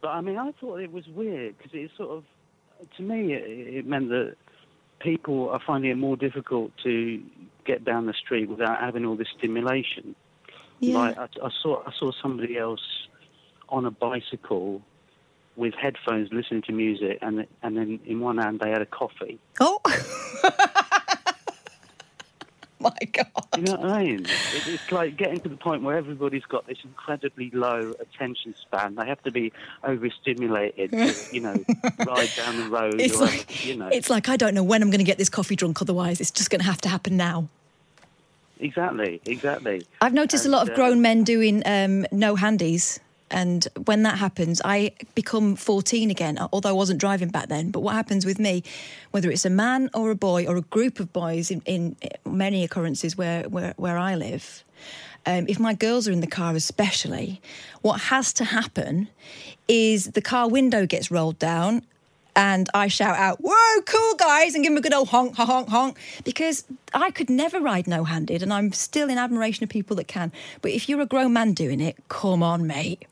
But 0.00 0.08
I 0.08 0.20
mean, 0.22 0.38
I 0.38 0.52
thought 0.52 0.76
it 0.80 0.92
was 0.92 1.06
weird 1.08 1.58
because 1.58 1.72
it 1.74 1.90
sort 1.96 2.10
of, 2.10 2.24
to 2.96 3.02
me, 3.02 3.34
it, 3.34 3.74
it 3.74 3.86
meant 3.86 4.08
that 4.10 4.36
people 5.00 5.50
are 5.50 5.60
finding 5.66 5.90
it 5.90 5.96
more 5.96 6.16
difficult 6.16 6.70
to 6.84 7.22
get 7.66 7.84
down 7.84 8.06
the 8.06 8.14
street 8.14 8.48
without 8.48 8.80
having 8.80 9.04
all 9.04 9.16
this 9.16 9.28
stimulation. 9.36 10.14
Yeah. 10.80 10.98
Like 10.98 11.18
I, 11.18 11.24
I 11.42 11.50
saw, 11.62 11.82
I 11.86 11.92
saw 11.98 12.12
somebody 12.22 12.56
else 12.56 12.82
on 13.68 13.84
a 13.84 13.90
bicycle 13.90 14.82
with 15.56 15.74
headphones, 15.74 16.32
listening 16.32 16.62
to 16.62 16.72
music, 16.72 17.18
and 17.20 17.46
and 17.62 17.76
then 17.76 18.00
in 18.06 18.20
one 18.20 18.38
hand 18.38 18.60
they 18.60 18.70
had 18.70 18.80
a 18.80 18.86
coffee. 18.86 19.38
Oh! 19.60 19.80
My 22.80 22.94
God. 23.12 23.26
You 23.56 23.62
know 23.64 23.72
what 23.72 23.90
I 23.90 24.04
mean? 24.04 24.20
It, 24.20 24.68
it's 24.68 24.92
like 24.92 25.16
getting 25.16 25.40
to 25.40 25.48
the 25.48 25.56
point 25.56 25.82
where 25.82 25.96
everybody's 25.96 26.44
got 26.44 26.68
this 26.68 26.78
incredibly 26.84 27.50
low 27.50 27.92
attention 27.98 28.54
span. 28.54 28.94
They 28.94 29.06
have 29.06 29.20
to 29.24 29.32
be 29.32 29.52
overstimulated, 29.82 30.92
to, 30.92 31.14
you 31.32 31.40
know, 31.40 31.56
ride 32.06 32.30
down 32.36 32.56
the 32.60 32.68
road. 32.70 33.00
It's 33.00 33.16
or, 33.16 33.26
like, 33.26 33.66
you 33.66 33.74
know, 33.74 33.88
it's 33.88 34.08
like, 34.08 34.28
I 34.28 34.36
don't 34.36 34.54
know 34.54 34.62
when 34.62 34.80
I'm 34.80 34.90
going 34.90 35.00
to 35.00 35.04
get 35.04 35.18
this 35.18 35.28
coffee 35.28 35.56
drunk, 35.56 35.82
otherwise, 35.82 36.20
it's 36.20 36.30
just 36.30 36.50
going 36.50 36.60
to 36.60 36.66
have 36.66 36.80
to 36.82 36.88
happen 36.88 37.16
now. 37.16 37.48
Exactly, 38.60 39.20
exactly. 39.26 39.86
I've 40.00 40.14
noticed 40.14 40.46
a 40.46 40.48
lot 40.48 40.62
of 40.62 40.70
uh, 40.70 40.76
grown 40.76 41.02
men 41.02 41.24
doing 41.24 41.62
um, 41.66 42.06
no 42.12 42.36
handies. 42.36 43.00
And 43.30 43.68
when 43.84 44.04
that 44.04 44.16
happens, 44.18 44.62
I 44.64 44.92
become 45.14 45.54
14 45.54 46.10
again, 46.10 46.38
although 46.50 46.70
I 46.70 46.72
wasn't 46.72 46.98
driving 46.98 47.28
back 47.28 47.48
then. 47.48 47.70
But 47.70 47.80
what 47.80 47.94
happens 47.94 48.24
with 48.24 48.38
me, 48.38 48.62
whether 49.10 49.30
it's 49.30 49.44
a 49.44 49.50
man 49.50 49.90
or 49.92 50.10
a 50.10 50.14
boy 50.14 50.46
or 50.46 50.56
a 50.56 50.62
group 50.62 50.98
of 50.98 51.12
boys 51.12 51.50
in, 51.50 51.60
in 51.66 51.96
many 52.24 52.64
occurrences 52.64 53.18
where, 53.18 53.42
where, 53.48 53.74
where 53.76 53.98
I 53.98 54.14
live, 54.14 54.64
um, 55.26 55.44
if 55.46 55.60
my 55.60 55.74
girls 55.74 56.08
are 56.08 56.12
in 56.12 56.20
the 56.20 56.26
car, 56.26 56.54
especially, 56.54 57.40
what 57.82 58.00
has 58.02 58.32
to 58.34 58.44
happen 58.44 59.08
is 59.66 60.06
the 60.12 60.22
car 60.22 60.48
window 60.48 60.86
gets 60.86 61.10
rolled 61.10 61.38
down 61.38 61.82
and 62.38 62.70
I 62.72 62.86
shout 62.86 63.16
out, 63.16 63.38
Whoa, 63.42 63.82
cool 63.84 64.14
guys, 64.14 64.54
and 64.54 64.62
give 64.62 64.70
them 64.72 64.78
a 64.78 64.80
good 64.80 64.94
old 64.94 65.08
honk, 65.08 65.34
honk, 65.34 65.48
honk, 65.50 65.68
honk. 65.68 65.98
Because 66.22 66.64
I 66.94 67.10
could 67.10 67.28
never 67.28 67.58
ride 67.60 67.88
no 67.88 68.04
handed, 68.04 68.44
and 68.44 68.52
I'm 68.52 68.72
still 68.72 69.10
in 69.10 69.18
admiration 69.18 69.64
of 69.64 69.70
people 69.70 69.96
that 69.96 70.06
can. 70.06 70.30
But 70.62 70.70
if 70.70 70.88
you're 70.88 71.00
a 71.00 71.06
grown 71.06 71.32
man 71.32 71.52
doing 71.52 71.80
it, 71.80 71.96
come 72.08 72.42
on, 72.44 72.64
mate. 72.66 73.06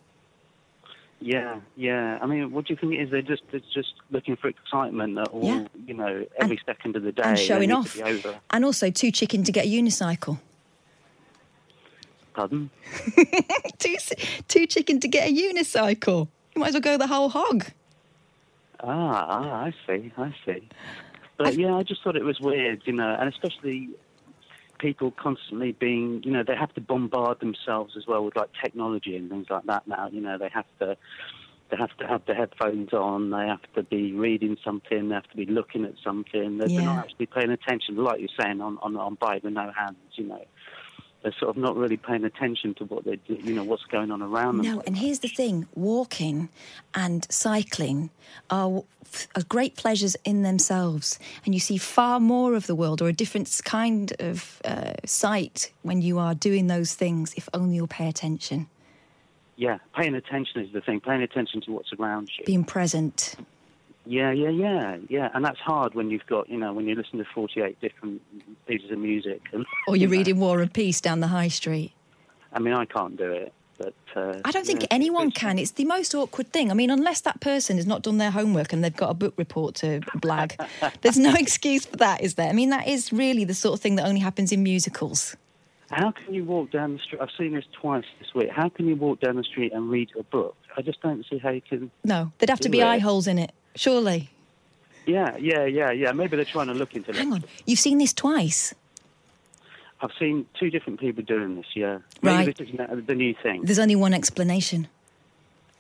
Yeah, 1.21 1.59
yeah. 1.77 2.19
I 2.23 2.27
mean, 2.27 2.53
what 2.53 2.67
do 2.67 2.75
you 2.75 2.79
think 2.79 2.93
it 2.93 3.03
is? 3.03 3.11
They're 3.11 3.21
just 3.23 3.43
they're 3.51 3.61
just 3.75 3.95
looking 4.13 4.37
for 4.37 4.47
excitement 4.49 5.19
at 5.19 5.27
all, 5.29 5.45
Yeah. 5.45 5.67
you 5.87 5.95
know, 5.95 6.25
every 6.39 6.61
second 6.65 6.95
of 6.95 7.03
the 7.03 7.11
day. 7.11 7.23
and 7.25 7.39
showing 7.39 7.73
off. 7.73 7.95
be 7.95 8.03
over. 8.05 8.39
And 8.51 8.65
also, 8.65 8.91
too 8.91 9.11
chicken 9.11 9.43
to 9.43 9.51
get 9.51 9.65
a 9.67 9.69
unicycle. 9.69 10.39
Pardon? 12.35 12.71
too, 13.79 13.97
too 14.47 14.67
chicken 14.67 15.01
to 15.01 15.09
get 15.09 15.29
a 15.31 15.33
unicycle. 15.33 16.29
You 16.55 16.61
might 16.61 16.69
as 16.69 16.75
well 16.75 16.81
go 16.83 16.97
the 16.99 17.07
whole 17.09 17.31
hog. 17.31 17.65
Ah, 18.81 19.27
ah, 19.29 19.65
I 19.65 19.73
see, 19.87 20.13
I 20.17 20.35
see. 20.45 20.69
But 21.39 21.57
yeah, 21.57 21.75
I 21.75 21.83
just 21.83 22.03
thought 22.03 22.17
it 22.17 22.25
was 22.25 22.41
weird, 22.41 22.83
you 22.87 22.93
know, 22.93 23.17
and 23.19 23.29
especially 23.29 23.91
people 24.79 25.11
constantly 25.11 25.73
being, 25.73 26.23
you 26.25 26.31
know, 26.33 26.43
they 26.47 26.57
have 26.57 26.73
to 26.75 26.81
bombard 26.81 27.41
themselves 27.41 27.95
as 27.97 28.07
well 28.07 28.25
with 28.25 28.37
like 28.37 28.51
technology 28.63 29.17
and 29.17 29.31
things 29.31 29.47
like 29.51 29.65
that 29.65 29.87
now. 29.87 30.09
You 30.13 30.21
know, 30.21 30.39
they 30.39 30.51
have 30.53 30.67
to 30.81 30.97
they 31.71 31.77
have 31.77 31.97
to 31.99 32.07
have 32.07 32.23
the 32.27 32.35
headphones 32.35 32.93
on. 32.93 33.31
They 33.31 33.47
have 33.47 33.63
to 33.75 33.83
be 33.83 34.13
reading 34.13 34.57
something. 34.65 35.09
They 35.09 35.15
have 35.15 35.29
to 35.31 35.37
be 35.37 35.47
looking 35.47 35.85
at 35.85 35.95
something. 36.05 36.59
They're, 36.59 36.69
they're 36.69 36.83
Yeah. 36.83 36.83
not 36.85 36.99
actually 36.99 37.27
paying 37.27 37.51
attention, 37.51 37.97
like 37.97 38.21
you're 38.21 38.29
saying 38.41 38.61
on 38.61 38.79
on, 38.83 38.97
on 38.97 39.17
bike 39.21 39.43
with 39.43 39.55
no 39.55 39.73
hands. 39.77 39.97
You 40.15 40.27
know, 40.29 40.45
they're 41.27 41.35
sort 41.41 41.57
of 41.57 41.61
not 41.61 41.75
really 41.75 41.97
paying 41.97 42.23
attention 42.23 42.73
to 42.75 42.85
what 42.85 43.05
they 43.05 43.17
do. 43.17 43.35
You 43.35 43.55
know, 43.55 43.65
what's 43.65 43.83
going 43.83 44.13
on 44.13 44.23
around 44.23 44.59
them. 44.59 44.67
No, 44.67 44.83
and 44.87 44.97
here's 44.97 45.19
the 45.19 45.29
thing 45.29 45.67
walking 45.75 46.51
and 46.95 47.27
cycling 47.29 48.11
are, 48.49 48.85
are 49.35 49.43
great 49.49 49.75
pleasures 49.75 50.17
in 50.25 50.43
themselves. 50.43 51.19
And 51.45 51.53
you 51.53 51.59
see 51.59 51.79
far 51.79 52.21
more 52.21 52.55
of 52.55 52.69
the 52.69 52.77
world 52.77 53.03
or 53.03 53.09
a 53.09 53.13
different 53.13 53.61
kind 53.65 54.13
of 54.21 54.63
uh, 54.65 54.93
sight 55.05 55.73
when 55.83 56.01
you 56.01 56.21
are 56.21 56.33
doing 56.33 56.69
those 56.69 56.95
things, 56.95 57.35
if 57.35 57.49
only 57.53 57.75
you'll 57.75 57.89
pay 57.89 58.09
attention, 58.09 58.69
Yeah, 59.57 59.79
paying 59.97 60.15
attention 60.15 60.61
is 60.63 60.73
the 60.73 60.81
thing. 60.81 61.01
Paying 61.01 61.23
attention 61.23 61.61
to 61.63 61.73
what's 61.73 61.93
around 61.93 62.31
you. 62.39 62.45
being 62.45 62.63
present. 62.63 63.35
Yeah, 64.07 64.31
yeah, 64.31 64.51
yeah, 64.51 64.97
yeah. 65.09 65.31
And 65.35 65.45
that's 65.45 65.59
hard 65.59 65.95
when 65.95 66.11
you've 66.11 66.27
got, 66.27 66.49
you 66.49 66.57
know, 66.59 66.73
when 66.73 66.87
you 66.87 66.95
listen 66.95 67.19
to 67.19 67.25
48 67.35 67.81
different 67.81 68.23
pieces 68.67 68.91
of 68.91 68.99
music. 68.99 69.41
And, 69.53 69.67
Or 69.89 69.97
you're 69.97 70.03
you 70.03 70.07
know, 70.07 70.11
reading 70.13 70.39
War 70.41 70.61
and 70.61 70.73
Peace 70.73 71.01
down 71.01 71.21
the 71.21 71.27
high 71.29 71.49
street. 71.49 71.93
I 72.53 72.61
mean, 72.61 72.73
I 72.75 72.85
can't 72.85 73.17
do 73.17 73.31
it, 73.33 73.53
but. 73.79 73.95
Uh, 74.15 74.39
I 74.45 74.51
don't 74.53 74.65
think 74.65 74.83
yeah, 74.83 74.89
anyone 74.93 75.29
it's- 75.29 75.41
can. 75.41 75.59
It's 75.59 75.73
the 75.73 75.85
most 75.85 76.15
awkward 76.15 76.53
thing. 76.53 76.71
I 76.71 76.75
mean, 76.75 76.89
unless 76.91 77.21
that 77.23 77.41
person 77.41 77.77
has 77.77 77.87
not 77.87 78.03
done 78.03 78.19
their 78.19 78.31
homework 78.31 78.73
and 78.73 78.83
they've 78.85 78.97
got 78.97 79.11
a 79.11 79.15
book 79.15 79.35
report 79.37 79.75
to 79.77 80.01
blag, 80.19 80.57
there's 81.03 81.19
no 81.19 81.35
excuse 81.35 81.85
for 81.85 81.97
that, 81.97 82.21
is 82.23 82.35
there? 82.37 82.49
I 82.49 82.53
mean, 82.53 82.71
that 82.71 82.87
is 82.87 83.13
really 83.13 83.45
the 83.45 83.55
sort 83.55 83.75
of 83.75 83.81
thing 83.81 83.97
that 83.97 84.07
only 84.07 84.21
happens 84.21 84.53
in 84.53 84.63
musicals. 84.63 85.37
How 85.91 86.11
can 86.13 86.35
you 86.35 86.45
walk 86.45 86.71
down 86.71 86.95
the 86.95 86.99
street? 86.99 87.21
I've 87.23 87.29
seen 87.39 87.55
this 87.55 87.65
twice 87.81 88.05
this 88.19 88.35
week. 88.35 88.51
How 88.51 88.69
can 88.69 88.89
you 88.89 88.97
walk 88.97 89.21
down 89.21 89.37
the 89.37 89.45
street 89.45 89.73
and 89.73 89.89
read 89.91 90.11
a 90.19 90.23
book? 90.25 90.57
I 90.77 90.83
just 90.83 91.01
don't 91.01 91.25
see 91.29 91.39
how 91.39 91.51
you 91.51 91.61
can. 91.61 91.91
No, 92.05 92.33
there'd 92.39 92.51
have 92.51 92.61
to 92.61 92.69
be 92.69 92.81
it. 92.81 92.85
eye 92.85 92.99
holes 92.99 93.27
in 93.29 93.39
it, 93.39 93.53
surely. 93.77 94.31
Yeah, 95.07 95.37
yeah, 95.39 95.65
yeah, 95.67 95.91
yeah. 95.93 96.13
Maybe 96.13 96.37
they're 96.37 96.45
trying 96.45 96.67
to 96.67 96.75
look 96.75 96.95
into 96.97 97.11
it. 97.11 97.17
Hang 97.17 97.33
on, 97.33 97.45
you've 97.65 97.79
seen 97.79 97.99
this 97.99 98.13
twice. 98.13 98.75
I've 100.01 100.11
seen 100.19 100.47
two 100.59 100.69
different 100.69 101.01
people 101.01 101.23
doing 101.23 101.57
this. 101.57 101.67
Yeah, 101.75 101.99
maybe 102.23 102.37
Right. 102.49 102.57
this 102.57 102.69
is 102.69 103.07
the 103.07 103.15
new 103.15 103.35
thing. 103.43 103.63
There's 103.65 103.79
only 103.79 103.97
one 103.97 104.13
explanation. 104.13 104.89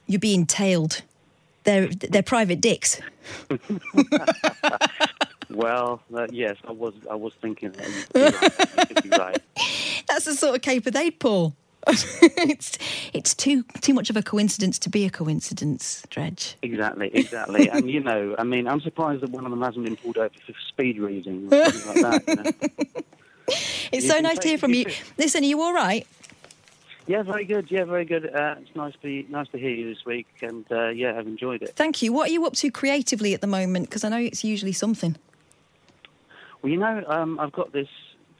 You're 0.06 0.20
being 0.20 0.46
tailed. 0.46 1.02
They're 1.64 1.88
they're 1.88 2.22
private 2.22 2.60
dicks. 2.60 3.00
Well, 5.48 6.02
uh, 6.14 6.26
yes, 6.32 6.56
I 6.66 6.72
was. 6.72 6.92
I 7.10 7.14
was 7.14 7.32
thinking 7.40 7.70
that. 7.72 7.88
You'd 7.88 8.10
be 8.10 8.20
right. 8.20 9.04
You 9.04 9.10
right. 9.12 9.42
That's 10.08 10.24
the 10.24 10.34
sort 10.34 10.56
of 10.56 10.62
caper 10.62 10.90
they'd 10.90 11.18
pull. 11.18 11.54
it's 12.36 12.78
it's 13.12 13.34
too 13.34 13.62
too 13.80 13.94
much 13.94 14.10
of 14.10 14.16
a 14.16 14.22
coincidence 14.22 14.78
to 14.80 14.90
be 14.90 15.04
a 15.04 15.10
coincidence, 15.10 16.04
Dredge. 16.10 16.56
Exactly, 16.62 17.10
exactly. 17.14 17.68
and 17.72 17.88
you 17.88 18.00
know, 18.00 18.34
I 18.38 18.44
mean, 18.44 18.66
I'm 18.66 18.80
surprised 18.80 19.22
that 19.22 19.30
one 19.30 19.44
of 19.44 19.50
them 19.50 19.62
hasn't 19.62 19.84
been 19.84 19.96
pulled 19.96 20.18
over 20.18 20.34
for 20.44 20.54
speed 20.68 20.98
reading 20.98 21.48
or 21.52 21.70
something 21.70 22.02
like 22.02 22.24
that. 22.26 22.28
You 22.28 22.42
know? 22.42 23.02
It's 23.92 24.04
You 24.04 24.10
so 24.10 24.18
nice 24.18 24.40
to 24.40 24.48
hear 24.48 24.58
from 24.58 24.74
you. 24.74 24.86
Listen, 25.16 25.44
are 25.44 25.46
you 25.46 25.62
all 25.62 25.72
right? 25.72 26.04
Yeah, 27.06 27.22
very 27.22 27.44
good. 27.44 27.70
Yeah, 27.70 27.84
very 27.84 28.04
good. 28.04 28.34
Uh, 28.34 28.56
it's 28.60 28.74
nice 28.74 28.92
to 28.94 28.98
be, 28.98 29.24
nice 29.30 29.46
to 29.50 29.58
hear 29.58 29.70
you 29.70 29.94
this 29.94 30.04
week, 30.04 30.26
and 30.42 30.64
uh, 30.72 30.88
yeah, 30.88 31.16
I've 31.16 31.28
enjoyed 31.28 31.62
it. 31.62 31.76
Thank 31.76 32.02
you. 32.02 32.12
What 32.12 32.28
are 32.28 32.32
you 32.32 32.44
up 32.46 32.54
to 32.54 32.70
creatively 32.72 33.32
at 33.32 33.40
the 33.40 33.46
moment? 33.46 33.88
Because 33.88 34.02
I 34.02 34.08
know 34.08 34.18
it's 34.18 34.42
usually 34.42 34.72
something. 34.72 35.16
Well, 36.62 36.72
you 36.72 36.78
know, 36.78 37.04
um, 37.06 37.38
I've 37.38 37.52
got 37.52 37.72
this 37.72 37.88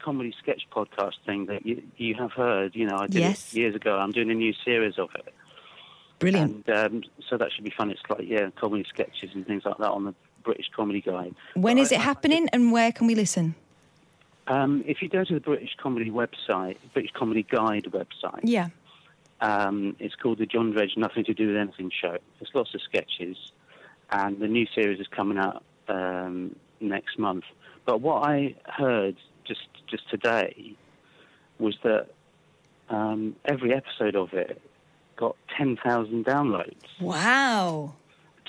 comedy 0.07 0.33
sketch 0.41 0.63
podcast 0.71 1.15
thing 1.25 1.47
that 1.47 1.65
you, 1.65 1.83
you 1.97 2.15
have 2.15 2.31
heard. 2.31 2.69
You 2.75 2.85
know, 2.87 2.97
I 2.97 3.07
did 3.07 3.19
Yes. 3.27 3.53
it 3.53 3.57
years 3.59 3.75
ago. 3.75 3.97
I'm 3.97 4.11
doing 4.11 4.31
a 4.31 4.33
new 4.45 4.53
series 4.63 4.97
of 4.97 5.09
it, 5.15 5.33
Brilliant. 6.19 6.65
and 6.67 6.93
um, 6.93 7.03
so 7.27 7.37
that 7.37 7.51
should 7.51 7.65
be 7.65 7.73
fun. 7.79 7.91
It's 7.91 8.01
like 8.09 8.21
yeah, 8.35 8.49
comedy 8.55 8.85
sketches 8.87 9.31
and 9.35 9.45
things 9.45 9.63
like 9.65 9.77
that 9.79 9.91
on 9.97 10.05
the 10.05 10.15
British 10.43 10.69
Comedy 10.73 11.01
Guide. 11.01 11.35
when 11.55 11.75
But 11.75 11.81
is 11.83 11.91
I- 11.91 11.95
it 11.95 11.99
I- 11.99 12.03
happening 12.03 12.47
and 12.53 12.71
where 12.71 12.91
can 12.93 13.05
we 13.07 13.15
listen? 13.15 13.55
Um, 14.47 14.81
if 14.87 15.01
you 15.01 15.09
go 15.09 15.25
to 15.25 15.33
the 15.33 15.41
British 15.41 15.75
Comedy 15.77 16.09
website, 16.09 16.77
British 16.93 17.11
Comedy 17.11 17.43
Guide 17.43 17.83
website, 17.99 18.39
Yeah. 18.43 18.69
Um, 19.41 19.95
it's 19.99 20.15
called 20.15 20.37
the 20.39 20.45
John 20.47 20.71
Dredge 20.71 20.93
Nothing 20.95 21.25
to 21.25 21.33
Do 21.33 21.47
with 21.47 21.57
Anything 21.57 21.91
show. 22.01 22.17
There's 22.39 22.49
lots 22.55 22.73
of 22.73 22.81
sketches, 22.81 23.35
and 24.09 24.39
the 24.39 24.47
new 24.47 24.65
series 24.73 24.99
is 25.01 25.07
coming 25.07 25.37
out 25.37 25.63
um, 25.89 26.55
next 26.79 27.19
month. 27.19 27.43
But 27.85 27.99
what 28.01 28.27
I 28.27 28.55
heard 28.65 29.15
just 29.47 29.67
just 29.87 30.09
today 30.09 30.75
was 31.59 31.75
that 31.83 32.07
um, 32.89 33.35
every 33.45 33.73
episode 33.73 34.15
of 34.15 34.33
it 34.33 34.61
got 35.15 35.35
10,000 35.57 36.25
downloads. 36.25 36.75
Wow. 37.01 37.95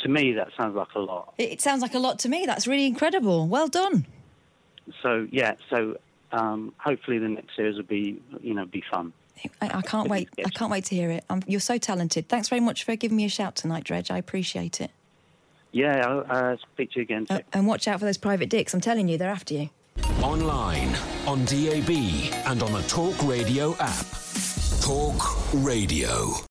To 0.03 0.09
me, 0.09 0.32
that 0.32 0.49
sounds 0.57 0.76
like 0.76 0.94
a 0.94 1.01
lot. 1.01 1.34
It, 1.38 1.61
sounds 1.61 1.82
like 1.82 1.94
a 1.94 1.99
lot 1.99 2.18
to 2.20 2.28
me. 2.28 2.44
That's 2.46 2.66
really 2.66 2.86
incredible. 2.86 3.49
Well 3.49 3.68
done. 3.68 4.07
So 5.03 5.26
yeah, 5.30 5.55
so 5.70 5.96
um, 6.32 6.72
hopefully 6.78 7.18
the 7.18 7.28
next 7.28 7.57
series 7.57 7.76
will 7.76 7.82
be 7.84 8.22
you 8.40 8.55
know 8.55 8.64
be 8.64 8.82
fun. 8.90 9.12
I, 9.61 9.78
I 9.78 9.82
can't 9.82 10.09
wait. 10.09 10.28
I 10.44 10.51
can't 10.51 10.70
wait 10.70 10.84
to 10.86 10.94
hear 10.94 11.11
it. 11.11 11.24
Um 11.28 11.42
you're 11.46 11.61
so 11.61 11.78
talented. 11.78 12.28
Thanks 12.28 12.49
very 12.49 12.61
much 12.61 12.84
for 12.84 12.96
giving 12.96 13.16
me 13.16 13.24
a 13.24 13.28
shout 13.28 13.55
tonight, 13.55 13.84
Dredge. 13.84 14.11
I 14.11 14.18
appreciate 14.18 14.80
it. 14.80 14.90
Yeah, 15.72 16.07
I'll 16.07 16.53
uh, 16.53 16.57
speak 16.72 16.92
to 16.92 17.01
you 17.01 17.03
again. 17.03 17.26
Uh, 17.28 17.40
and 17.53 17.66
watch 17.66 17.86
out 17.86 17.99
for 17.99 18.07
those 18.07 18.16
private 18.16 18.49
dicks. 18.49 18.72
I'm 18.72 18.80
telling 18.80 19.09
you, 19.09 19.18
they're 19.18 19.28
after 19.28 19.55
you. 19.55 19.70
Online, 20.22 20.96
on 21.26 21.44
DAB, 21.44 21.90
and 22.46 22.62
on 22.62 22.72
the 22.72 22.82
Talk 22.88 23.16
Radio 23.22 23.76
app. 23.78 24.07
Talk 24.80 25.53
Radio. 25.55 26.47